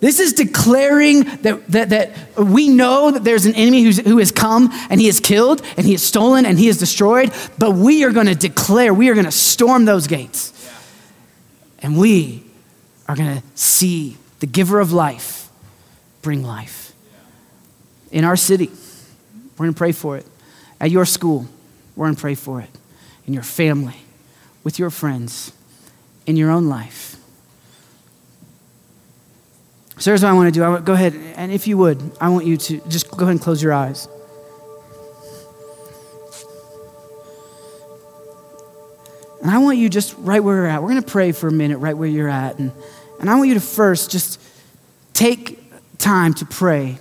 This 0.00 0.20
is 0.20 0.34
declaring 0.34 1.24
that, 1.42 1.66
that, 1.68 1.90
that 1.90 2.38
we 2.38 2.68
know 2.68 3.10
that 3.10 3.24
there's 3.24 3.46
an 3.46 3.54
enemy 3.54 3.82
who's, 3.82 3.98
who 3.98 4.18
has 4.18 4.30
come 4.30 4.70
and 4.90 5.00
he 5.00 5.06
has 5.06 5.20
killed 5.20 5.62
and 5.76 5.86
he 5.86 5.92
has 5.92 6.02
stolen 6.02 6.44
and 6.46 6.58
he 6.58 6.66
has 6.66 6.78
destroyed, 6.78 7.32
but 7.58 7.72
we 7.72 8.04
are 8.04 8.10
going 8.10 8.26
to 8.26 8.34
declare, 8.34 8.92
we 8.92 9.08
are 9.08 9.14
going 9.14 9.24
to 9.24 9.32
storm 9.32 9.84
those 9.84 10.06
gates. 10.06 10.52
And 11.80 11.98
we 11.98 12.44
are 13.08 13.16
going 13.16 13.40
to 13.40 13.42
see 13.54 14.16
the 14.40 14.46
giver 14.46 14.80
of 14.80 14.92
life 14.92 15.43
bring 16.24 16.42
life. 16.42 16.92
In 18.10 18.24
our 18.24 18.36
city, 18.36 18.70
we're 19.56 19.66
going 19.66 19.74
to 19.74 19.78
pray 19.78 19.92
for 19.92 20.16
it. 20.16 20.26
At 20.80 20.90
your 20.90 21.04
school, 21.04 21.46
we're 21.94 22.06
going 22.06 22.16
to 22.16 22.20
pray 22.20 22.34
for 22.34 22.60
it. 22.60 22.70
In 23.26 23.34
your 23.34 23.42
family, 23.42 23.96
with 24.64 24.78
your 24.78 24.90
friends, 24.90 25.52
in 26.26 26.36
your 26.36 26.50
own 26.50 26.68
life. 26.68 27.16
So 29.98 30.10
here's 30.10 30.22
what 30.22 30.30
I 30.30 30.32
want 30.32 30.52
to 30.52 30.58
do. 30.58 30.64
I 30.64 30.68
want, 30.70 30.84
go 30.84 30.92
ahead, 30.92 31.14
and 31.36 31.52
if 31.52 31.68
you 31.68 31.78
would, 31.78 32.02
I 32.20 32.28
want 32.28 32.46
you 32.46 32.56
to 32.56 32.80
just 32.88 33.10
go 33.10 33.24
ahead 33.24 33.30
and 33.30 33.40
close 33.40 33.62
your 33.62 33.72
eyes. 33.72 34.08
And 39.40 39.50
I 39.50 39.58
want 39.58 39.78
you 39.78 39.88
just 39.88 40.14
right 40.18 40.42
where 40.42 40.56
you're 40.56 40.66
at. 40.66 40.82
We're 40.82 40.88
going 40.88 41.02
to 41.02 41.10
pray 41.10 41.32
for 41.32 41.48
a 41.48 41.52
minute 41.52 41.78
right 41.78 41.96
where 41.96 42.08
you're 42.08 42.28
at. 42.28 42.58
And, 42.58 42.72
and 43.20 43.30
I 43.30 43.36
want 43.36 43.48
you 43.48 43.54
to 43.54 43.60
first 43.60 44.10
just 44.10 44.40
take 45.12 45.63
time 45.98 46.34
to 46.34 46.44
pray. 46.46 46.98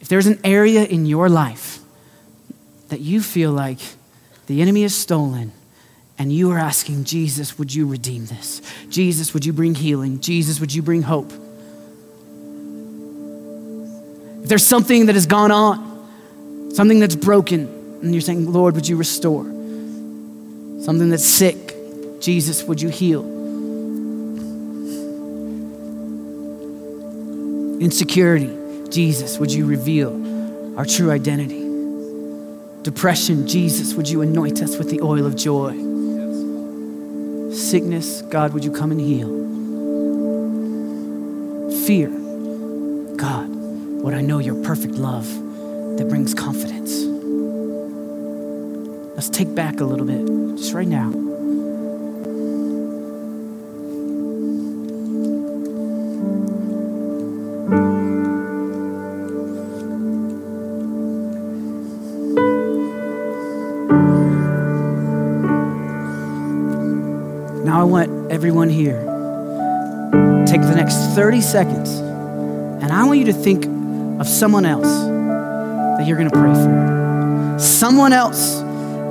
If 0.00 0.08
there's 0.08 0.26
an 0.26 0.40
area 0.44 0.84
in 0.84 1.06
your 1.06 1.28
life 1.28 1.80
that 2.88 3.00
you 3.00 3.20
feel 3.20 3.52
like 3.52 3.78
the 4.46 4.62
enemy 4.62 4.82
has 4.82 4.94
stolen, 4.94 5.52
and 6.18 6.32
you 6.32 6.50
are 6.52 6.58
asking, 6.58 7.04
Jesus, 7.04 7.58
would 7.58 7.74
you 7.74 7.86
redeem 7.86 8.26
this? 8.26 8.62
Jesus, 8.88 9.34
would 9.34 9.44
you 9.44 9.52
bring 9.52 9.74
healing? 9.74 10.20
Jesus, 10.20 10.60
would 10.60 10.74
you 10.74 10.80
bring 10.82 11.02
hope? 11.02 11.30
If 14.42 14.48
there's 14.48 14.64
something 14.64 15.06
that 15.06 15.14
has 15.14 15.26
gone 15.26 15.50
on, 15.50 16.70
something 16.74 17.00
that's 17.00 17.16
broken, 17.16 17.66
and 18.00 18.14
you're 18.14 18.22
saying, 18.22 18.50
Lord, 18.50 18.74
would 18.76 18.88
you 18.88 18.96
restore? 18.96 19.44
Something 19.44 21.10
that's 21.10 21.26
sick, 21.26 21.74
Jesus, 22.20 22.62
would 22.64 22.80
you 22.80 22.88
heal? 22.88 23.35
Insecurity, 27.78 28.56
Jesus, 28.88 29.38
would 29.38 29.52
you 29.52 29.66
reveal 29.66 30.78
our 30.78 30.86
true 30.86 31.10
identity? 31.10 31.62
Depression, 32.82 33.46
Jesus, 33.46 33.92
would 33.92 34.08
you 34.08 34.22
anoint 34.22 34.62
us 34.62 34.78
with 34.78 34.88
the 34.88 35.02
oil 35.02 35.26
of 35.26 35.36
joy? 35.36 35.72
Sickness, 37.52 38.22
God, 38.22 38.54
would 38.54 38.64
you 38.64 38.72
come 38.72 38.92
and 38.92 39.00
heal? 39.00 39.28
Fear, 41.84 42.08
God, 43.16 43.48
would 44.02 44.14
I 44.14 44.22
know 44.22 44.38
your 44.38 44.62
perfect 44.64 44.94
love 44.94 45.26
that 45.98 46.06
brings 46.08 46.32
confidence? 46.32 47.02
Let's 49.16 49.28
take 49.28 49.54
back 49.54 49.80
a 49.80 49.84
little 49.84 50.06
bit, 50.06 50.56
just 50.56 50.72
right 50.72 50.88
now. 50.88 51.35
Everyone 68.56 68.70
here 68.70 69.00
take 70.46 70.62
the 70.62 70.74
next 70.74 70.96
30 71.14 71.42
seconds 71.42 71.90
and 71.90 72.90
I 72.90 73.04
want 73.04 73.18
you 73.18 73.26
to 73.26 73.32
think 73.34 73.66
of 74.18 74.26
someone 74.26 74.64
else 74.64 74.86
that 74.86 76.06
you're 76.06 76.16
going 76.16 76.30
to 76.30 76.38
pray 76.38 76.54
for. 76.54 77.58
Someone 77.58 78.14
else 78.14 78.60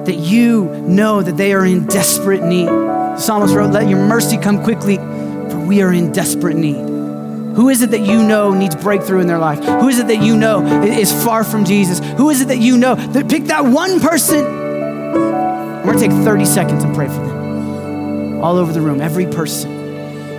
that 0.07 0.15
you 0.15 0.65
know 0.87 1.21
that 1.21 1.37
they 1.37 1.53
are 1.53 1.63
in 1.63 1.85
desperate 1.85 2.41
need. 2.41 2.65
The 2.65 3.19
psalmist 3.19 3.53
wrote, 3.53 3.71
Let 3.71 3.87
your 3.87 3.99
mercy 3.99 4.37
come 4.39 4.63
quickly, 4.63 4.95
for 4.95 5.59
we 5.59 5.83
are 5.83 5.93
in 5.93 6.11
desperate 6.11 6.55
need. 6.55 6.77
Who 7.55 7.69
is 7.69 7.83
it 7.83 7.91
that 7.91 8.01
you 8.01 8.23
know 8.23 8.51
needs 8.51 8.75
breakthrough 8.75 9.19
in 9.19 9.27
their 9.27 9.37
life? 9.37 9.63
Who 9.63 9.89
is 9.89 9.99
it 9.99 10.07
that 10.07 10.23
you 10.23 10.35
know 10.35 10.65
is 10.83 11.11
far 11.23 11.43
from 11.43 11.65
Jesus? 11.65 11.99
Who 12.17 12.31
is 12.31 12.41
it 12.41 12.47
that 12.47 12.57
you 12.57 12.79
know 12.79 12.95
that 12.95 13.29
pick 13.29 13.43
that 13.45 13.63
one 13.63 13.99
person? 13.99 14.43
We're 14.43 15.93
gonna 15.93 15.99
take 15.99 16.11
30 16.11 16.45
seconds 16.45 16.83
and 16.83 16.95
pray 16.95 17.05
for 17.05 17.13
them. 17.13 17.34
All 18.45 18.59
over 18.59 18.71
the 18.71 18.79
room, 18.79 19.01
every 19.01 19.25
person. 19.25 19.71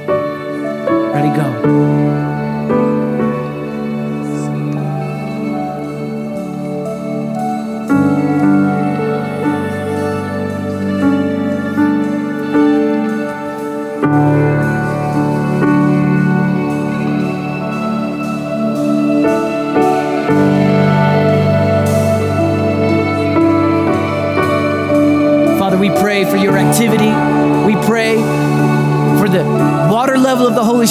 Ready, 0.07 1.37
go. 1.37 2.06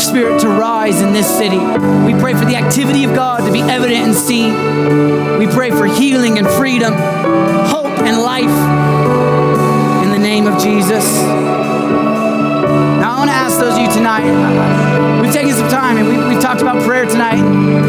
Spirit 0.05 0.39
to 0.41 0.49
rise 0.49 1.01
in 1.01 1.13
this 1.13 1.27
city. 1.27 1.57
We 1.57 2.13
pray 2.19 2.33
for 2.35 2.45
the 2.45 2.55
activity 2.55 3.03
of 3.05 3.15
God 3.15 3.45
to 3.45 3.51
be 3.51 3.61
evident 3.61 4.05
and 4.05 4.15
seen. 4.15 4.53
We 5.39 5.47
pray 5.47 5.71
for 5.71 5.87
healing 5.87 6.37
and 6.37 6.47
freedom, 6.47 6.93
hope 6.93 7.87
and 7.99 8.21
life 8.21 8.45
in 10.03 10.11
the 10.11 10.19
name 10.19 10.45
of 10.45 10.61
Jesus. 10.61 11.03
Now, 13.01 13.15
I 13.15 13.17
want 13.17 13.29
to 13.31 13.35
ask 13.35 13.57
those 13.57 13.73
of 13.73 13.81
you 13.81 13.91
tonight, 13.91 15.21
we've 15.21 15.33
taken 15.33 15.53
some 15.53 15.69
time 15.69 15.97
and 15.97 16.07
we, 16.07 16.17
we've 16.33 16.41
talked 16.41 16.61
about 16.61 16.83
prayer 16.83 17.05
tonight. 17.05 17.41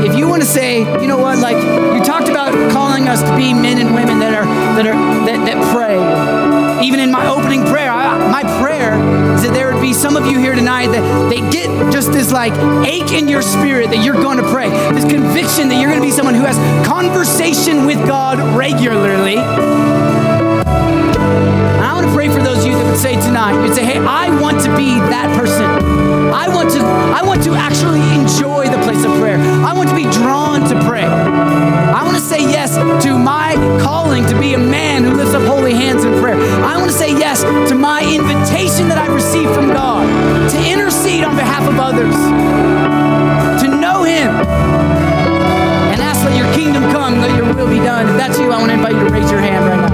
If 0.05 0.17
you 0.17 0.27
want 0.27 0.41
to 0.41 0.49
say, 0.49 0.81
you 1.01 1.07
know 1.07 1.19
what, 1.19 1.39
like 1.39 1.57
you 1.57 2.03
talked 2.03 2.29
about 2.29 2.73
calling 2.73 3.09
us 3.09 3.21
to 3.23 3.37
be 3.37 3.53
men 3.53 3.79
and 3.79 3.95
women 3.95 4.19
that 4.21 4.33
are 4.35 4.47
that 4.77 4.87
are 4.87 5.27
that, 5.27 5.45
that 5.45 5.75
pray. 5.75 6.56
Even 6.83 7.01
in 7.01 7.11
my 7.11 7.27
opening 7.27 7.64
prayer, 7.64 7.91
I, 7.91 8.31
my 8.31 8.43
prayer 8.61 8.95
is 9.35 9.43
that 9.43 9.53
there 9.53 9.72
would 9.72 9.81
be 9.81 9.93
some 9.93 10.16
of 10.16 10.27
you 10.27 10.39
here 10.39 10.55
tonight 10.55 10.89
that 10.89 11.31
they 11.31 11.41
get 11.51 11.93
just 11.93 12.12
this 12.12 12.33
like 12.33 12.53
ache 12.87 13.12
in 13.12 13.29
your 13.29 13.43
spirit 13.43 13.91
that 13.91 14.05
you're 14.05 14.14
going 14.14 14.39
to 14.39 14.51
pray, 14.51 14.68
this 14.93 15.05
conviction 15.05 15.68
that 15.68 15.81
you're 15.81 15.91
going 15.91 16.01
to 16.01 16.07
be 16.07 16.12
someone 16.12 16.35
who 16.35 16.45
has 16.45 16.57
conversation 16.87 17.87
with 17.87 17.99
God 18.07 18.39
regularly. 18.57 20.06
Want 21.97 22.09
to 22.09 22.13
pray 22.13 22.29
for 22.29 22.45
those 22.45 22.61
of 22.61 22.67
you 22.67 22.77
that 22.77 22.85
would 22.85 23.01
say 23.01 23.17
tonight, 23.17 23.57
you'd 23.65 23.75
say, 23.75 23.83
hey, 23.83 23.97
I 23.97 24.29
want 24.29 24.61
to 24.69 24.77
be 24.77 25.01
that 25.09 25.33
person. 25.33 25.65
I 26.29 26.45
want 26.45 26.69
to, 26.77 26.85
I 26.85 27.25
want 27.25 27.43
to 27.49 27.57
actually 27.57 28.05
enjoy 28.13 28.69
the 28.69 28.77
place 28.85 29.01
of 29.01 29.17
prayer. 29.17 29.41
I 29.65 29.73
want 29.73 29.89
to 29.89 29.97
be 29.97 30.05
drawn 30.13 30.61
to 30.69 30.77
pray. 30.85 31.09
I 31.09 32.05
want 32.05 32.13
to 32.13 32.21
say 32.21 32.45
yes 32.45 32.77
to 32.77 33.17
my 33.17 33.57
calling 33.81 34.27
to 34.27 34.39
be 34.39 34.53
a 34.53 34.59
man 34.59 35.05
who 35.05 35.17
lifts 35.17 35.33
up 35.33 35.49
holy 35.49 35.73
hands 35.73 36.05
in 36.05 36.13
prayer. 36.21 36.37
I 36.37 36.77
want 36.77 36.93
to 36.93 36.99
say 36.99 37.17
yes 37.17 37.41
to 37.71 37.75
my 37.75 38.05
invitation 38.05 38.93
that 38.93 39.01
I 39.01 39.09
received 39.09 39.55
from 39.57 39.73
God 39.73 40.05
to 40.53 40.59
intercede 40.69 41.25
on 41.25 41.35
behalf 41.35 41.65
of 41.65 41.81
others, 41.81 42.13
to 43.65 43.73
know 43.73 44.05
Him, 44.05 44.37
and 45.97 45.99
ask 46.05 46.21
that 46.29 46.37
your 46.37 46.53
kingdom 46.53 46.93
come, 46.93 47.25
that 47.25 47.33
your 47.41 47.49
will 47.57 47.73
be 47.73 47.81
done. 47.81 48.05
If 48.13 48.21
that's 48.21 48.39
you, 48.39 48.53
I 48.53 48.61
want 48.61 48.69
to 48.69 48.77
invite 48.77 48.93
you 49.01 49.09
to 49.09 49.09
raise 49.09 49.31
your 49.33 49.41
hand 49.41 49.65
right 49.65 49.81
now. 49.81 49.86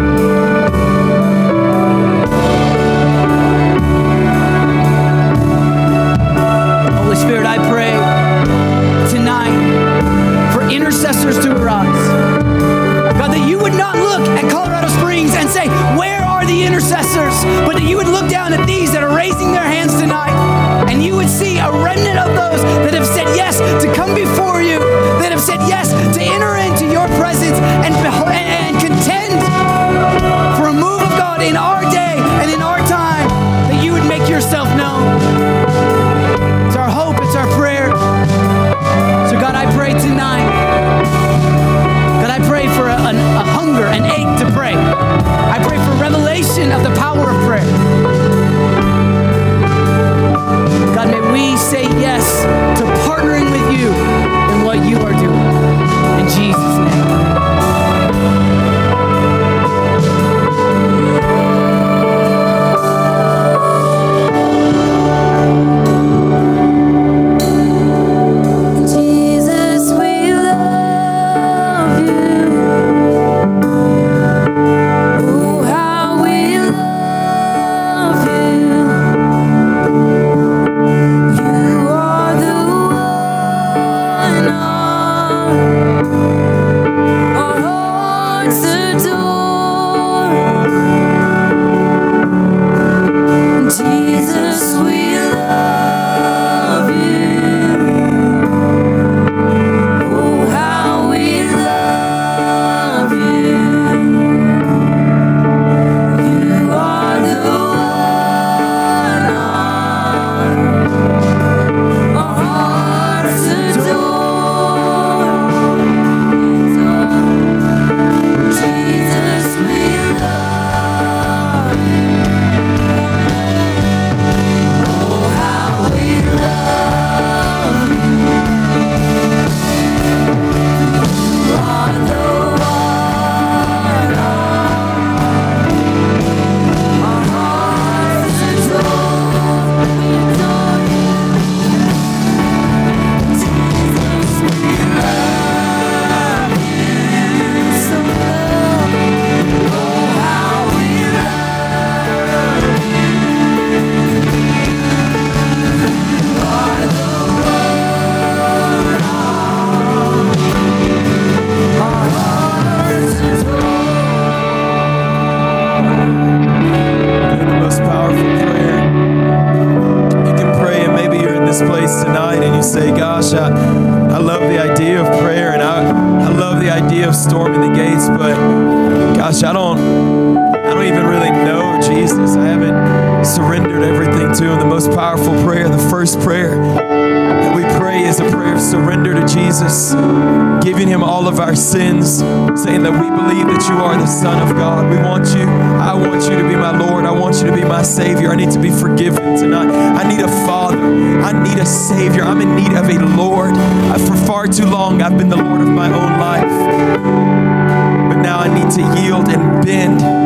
Need 208.62 208.70
to 208.70 209.00
yield 209.00 209.28
and 209.28 209.64
bend 209.64 210.21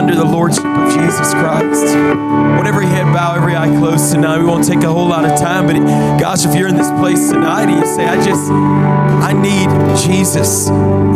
under 0.00 0.14
the 0.14 0.24
Lordship 0.24 0.64
of 0.64 0.94
Jesus 0.94 1.34
Christ. 1.34 1.84
With 1.84 2.66
every 2.66 2.86
head 2.86 3.04
bow, 3.12 3.34
every 3.34 3.54
eye 3.54 3.68
closed 3.78 4.10
tonight. 4.10 4.38
We 4.38 4.46
won't 4.46 4.66
take 4.66 4.82
a 4.82 4.90
whole 4.90 5.06
lot 5.06 5.26
of 5.26 5.38
time, 5.38 5.66
but 5.66 5.76
gosh, 6.18 6.46
if 6.46 6.54
you're 6.54 6.68
in 6.68 6.76
this 6.76 6.88
place 6.92 7.28
tonight 7.28 7.64
and 7.64 7.78
you 7.78 7.84
say, 7.84 8.06
I 8.06 8.16
just, 8.24 8.50
I 8.50 9.34
need 9.34 9.68
Jesus 9.98 10.68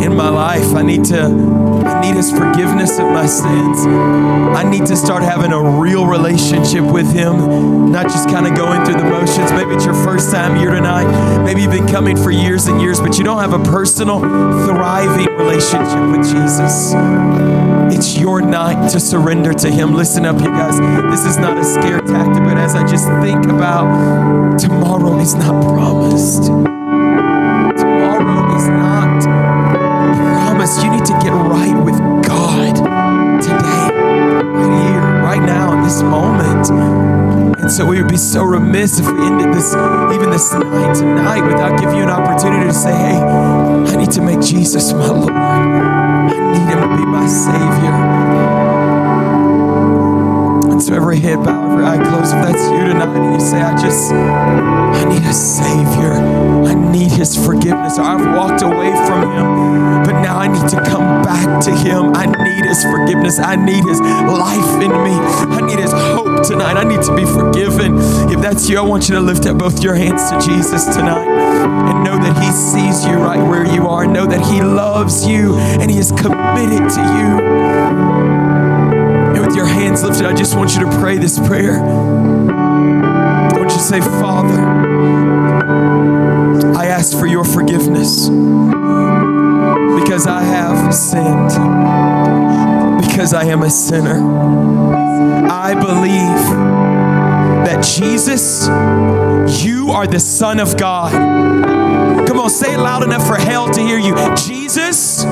in 0.05 0.15
my 0.15 0.29
life. 0.29 0.75
I 0.75 0.83
need 0.83 1.03
to, 1.05 1.23
I 1.23 1.99
need 1.99 2.13
His 2.13 2.29
forgiveness 2.29 2.99
of 2.99 3.05
my 3.05 3.25
sins. 3.25 3.87
I 3.87 4.61
need 4.69 4.85
to 4.85 4.95
start 4.95 5.23
having 5.23 5.51
a 5.51 5.79
real 5.81 6.05
relationship 6.05 6.83
with 6.83 7.11
Him, 7.11 7.91
not 7.91 8.03
just 8.03 8.29
kind 8.29 8.45
of 8.45 8.55
going 8.55 8.85
through 8.85 9.01
the 9.01 9.09
motions. 9.09 9.51
Maybe 9.51 9.73
it's 9.73 9.85
your 9.85 9.95
first 9.95 10.31
time 10.31 10.59
here 10.59 10.69
tonight. 10.69 11.43
Maybe 11.43 11.63
you've 11.63 11.71
been 11.71 11.87
coming 11.87 12.15
for 12.15 12.29
years 12.29 12.67
and 12.67 12.79
years, 12.79 12.99
but 12.99 13.17
you 13.17 13.23
don't 13.23 13.39
have 13.39 13.53
a 13.53 13.63
personal, 13.63 14.19
thriving 14.19 15.35
relationship 15.37 16.15
with 16.15 16.29
Jesus. 16.29 16.93
It's 17.91 18.17
your 18.17 18.41
night 18.41 18.89
to 18.91 18.99
surrender 18.99 19.53
to 19.53 19.69
Him. 19.69 19.93
Listen 19.93 20.25
up, 20.25 20.39
you 20.39 20.47
guys. 20.47 20.79
This 21.11 21.25
is 21.25 21.37
not 21.37 21.57
a 21.57 21.63
scare 21.63 21.99
tactic, 21.99 22.43
but 22.43 22.57
as 22.57 22.75
I 22.75 22.85
just 22.87 23.05
think 23.21 23.45
about 23.45 24.59
tomorrow 24.59 25.19
is 25.19 25.35
not 25.35 25.63
promised. 25.63 26.84
And 37.65 37.73
so 37.73 37.83
we 37.83 37.99
would 37.99 38.11
be 38.11 38.15
so 38.15 38.43
remiss 38.43 38.99
if 38.99 39.07
we 39.11 39.25
ended 39.25 39.51
this, 39.51 39.73
even 39.73 40.29
this 40.29 40.53
night 40.53 40.93
tonight, 40.93 41.41
without 41.47 41.79
giving 41.79 41.95
you 41.95 42.03
an 42.03 42.11
opportunity 42.11 42.67
to 42.67 42.71
say, 42.71 42.91
hey, 42.91 43.17
I 43.17 43.95
need 43.95 44.11
to 44.11 44.21
make 44.21 44.39
Jesus 44.39 44.93
my 44.93 45.09
Lord. 45.09 45.31
I 45.33 46.51
need 46.53 46.59
him 46.59 46.79
to 46.87 46.95
be 46.95 47.05
my 47.07 47.25
Savior. 47.25 48.74
Every 50.83 51.19
head 51.19 51.37
bowed, 51.37 51.71
every 51.71 51.85
eye 51.85 51.97
closed. 51.97 52.35
If 52.35 52.43
that's 52.43 52.63
you 52.69 52.83
tonight 52.87 53.15
and 53.15 53.33
you 53.33 53.39
say, 53.39 53.61
I 53.61 53.81
just, 53.81 54.11
I 54.11 55.05
need 55.07 55.23
a 55.23 55.33
Savior. 55.33 56.13
I 56.67 56.73
need 56.73 57.11
His 57.11 57.35
forgiveness. 57.35 57.97
Or 57.97 58.03
I've 58.03 58.35
walked 58.35 58.61
away 58.61 58.91
from 59.07 59.31
Him, 59.31 60.03
but 60.03 60.21
now 60.21 60.37
I 60.37 60.47
need 60.47 60.67
to 60.69 60.83
come 60.83 61.23
back 61.23 61.63
to 61.63 61.71
Him. 61.71 62.13
I 62.13 62.25
need 62.25 62.65
His 62.65 62.83
forgiveness. 62.83 63.39
I 63.39 63.55
need 63.55 63.83
His 63.85 64.01
life 64.01 64.83
in 64.83 64.91
me. 64.91 65.15
I 65.55 65.61
need 65.61 65.79
His 65.79 65.93
hope 65.93 66.45
tonight. 66.45 66.75
I 66.75 66.83
need 66.83 67.01
to 67.03 67.15
be 67.15 67.25
forgiven. 67.25 67.97
If 68.29 68.41
that's 68.41 68.69
you, 68.69 68.77
I 68.77 68.81
want 68.81 69.07
you 69.07 69.15
to 69.15 69.21
lift 69.21 69.45
up 69.45 69.57
both 69.57 69.81
your 69.81 69.95
hands 69.95 70.29
to 70.29 70.39
Jesus 70.41 70.85
tonight 70.85 71.25
and 71.27 72.03
know 72.03 72.17
that 72.17 72.35
He 72.43 72.51
sees 72.51 73.05
you 73.05 73.15
right 73.15 73.41
where 73.41 73.65
you 73.65 73.87
are. 73.87 74.05
Know 74.05 74.25
that 74.25 74.45
He 74.51 74.61
loves 74.61 75.25
you 75.25 75.55
and 75.55 75.89
He 75.89 75.97
is 75.97 76.11
committed 76.11 76.89
to 76.89 77.01
you. 77.01 78.14
Hands 79.95 80.03
lifted, 80.03 80.25
I 80.25 80.33
just 80.35 80.57
want 80.57 80.75
you 80.75 80.81
to 80.81 80.91
pray 80.99 81.17
this 81.17 81.39
prayer. 81.39 81.79
I 81.79 83.57
want 83.57 83.71
you 83.71 83.77
to 83.77 83.79
say, 83.79 84.01
Father, 84.01 84.59
I 86.77 86.87
ask 86.87 87.17
for 87.17 87.27
your 87.27 87.45
forgiveness 87.45 88.27
because 89.97 90.27
I 90.27 90.43
have 90.43 90.93
sinned, 90.93 91.47
because 93.07 93.33
I 93.33 93.45
am 93.45 93.63
a 93.63 93.69
sinner. 93.69 94.19
I 95.49 95.73
believe 95.75 96.43
that 97.65 97.81
Jesus, 97.97 98.67
you 99.63 99.91
are 99.91 100.07
the 100.07 100.19
Son 100.19 100.59
of 100.59 100.75
God. 100.75 101.13
Come 102.27 102.41
on, 102.41 102.49
say 102.49 102.73
it 102.73 102.79
loud 102.79 103.03
enough 103.03 103.25
for 103.25 103.37
hell 103.37 103.69
to 103.69 103.79
hear 103.79 103.97
you. 103.97 104.17
Jesus, 104.35 105.23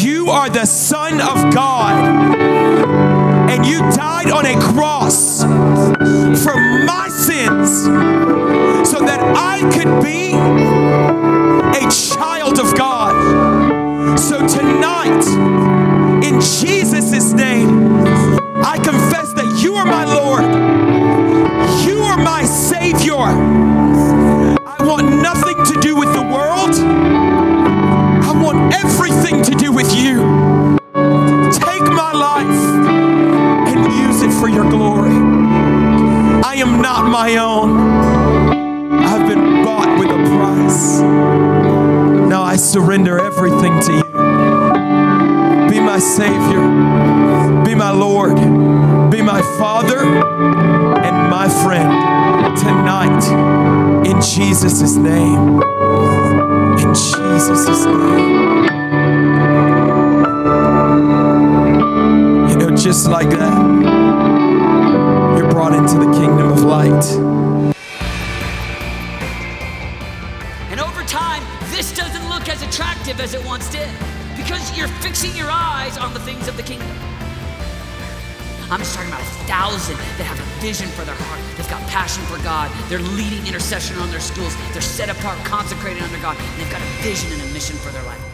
you 0.00 0.30
are 0.30 0.48
the 0.48 0.64
Son 0.64 1.20
of 1.20 1.52
God 1.52 3.09
and 3.50 3.66
you 3.66 3.80
died 3.90 4.30
on 4.30 4.46
a 4.46 4.54
cross 4.60 5.42
for 5.42 6.56
my 6.84 7.08
sins 7.10 7.82
so 8.88 9.00
that 9.00 9.20
I 9.36 9.58
could 9.74 10.00
be 10.00 10.34
a 11.76 11.90
child 11.90 12.60
of 12.60 12.76
God. 12.76 14.16
So 14.20 14.46
tonight, 14.46 15.69
not 36.80 37.10
my 37.10 37.36
own. 37.36 37.70
I've 39.02 39.28
been 39.28 39.62
bought 39.64 39.98
with 39.98 40.10
a 40.10 40.20
price. 40.36 41.00
Now 41.00 42.42
I 42.42 42.56
surrender 42.56 43.18
everything 43.18 43.80
to 43.80 43.92
you. 43.92 44.04
Be 45.70 45.80
my 45.80 45.98
Savior. 45.98 46.60
Be 47.64 47.74
my 47.74 47.90
Lord. 47.90 48.36
Be 49.10 49.20
my 49.22 49.42
Father 49.58 49.98
and 49.98 51.30
my 51.30 51.48
friend 51.62 52.56
tonight 52.56 54.06
in 54.06 54.20
Jesus' 54.20 54.96
name. 54.96 55.62
In 56.80 56.94
Jesus' 56.94 57.84
name. 57.84 58.64
You 62.48 62.56
know, 62.56 62.76
just 62.76 63.08
like 63.08 63.30
that, 63.30 63.89
vision 80.60 80.88
for 80.88 81.04
their 81.04 81.14
heart. 81.14 81.40
They've 81.56 81.68
got 81.68 81.80
passion 81.88 82.22
for 82.24 82.42
God. 82.44 82.70
They're 82.88 83.00
leading 83.16 83.46
intercession 83.46 83.96
on 83.98 84.10
their 84.10 84.20
schools. 84.20 84.54
They're 84.72 84.82
set 84.82 85.08
apart, 85.08 85.38
consecrated 85.44 86.02
under 86.02 86.18
God. 86.20 86.36
They've 86.56 86.70
got 86.70 86.82
a 86.82 86.90
vision 87.02 87.32
and 87.32 87.42
a 87.42 87.52
mission 87.52 87.76
for 87.76 87.90
their 87.90 88.04
life. 88.04 88.29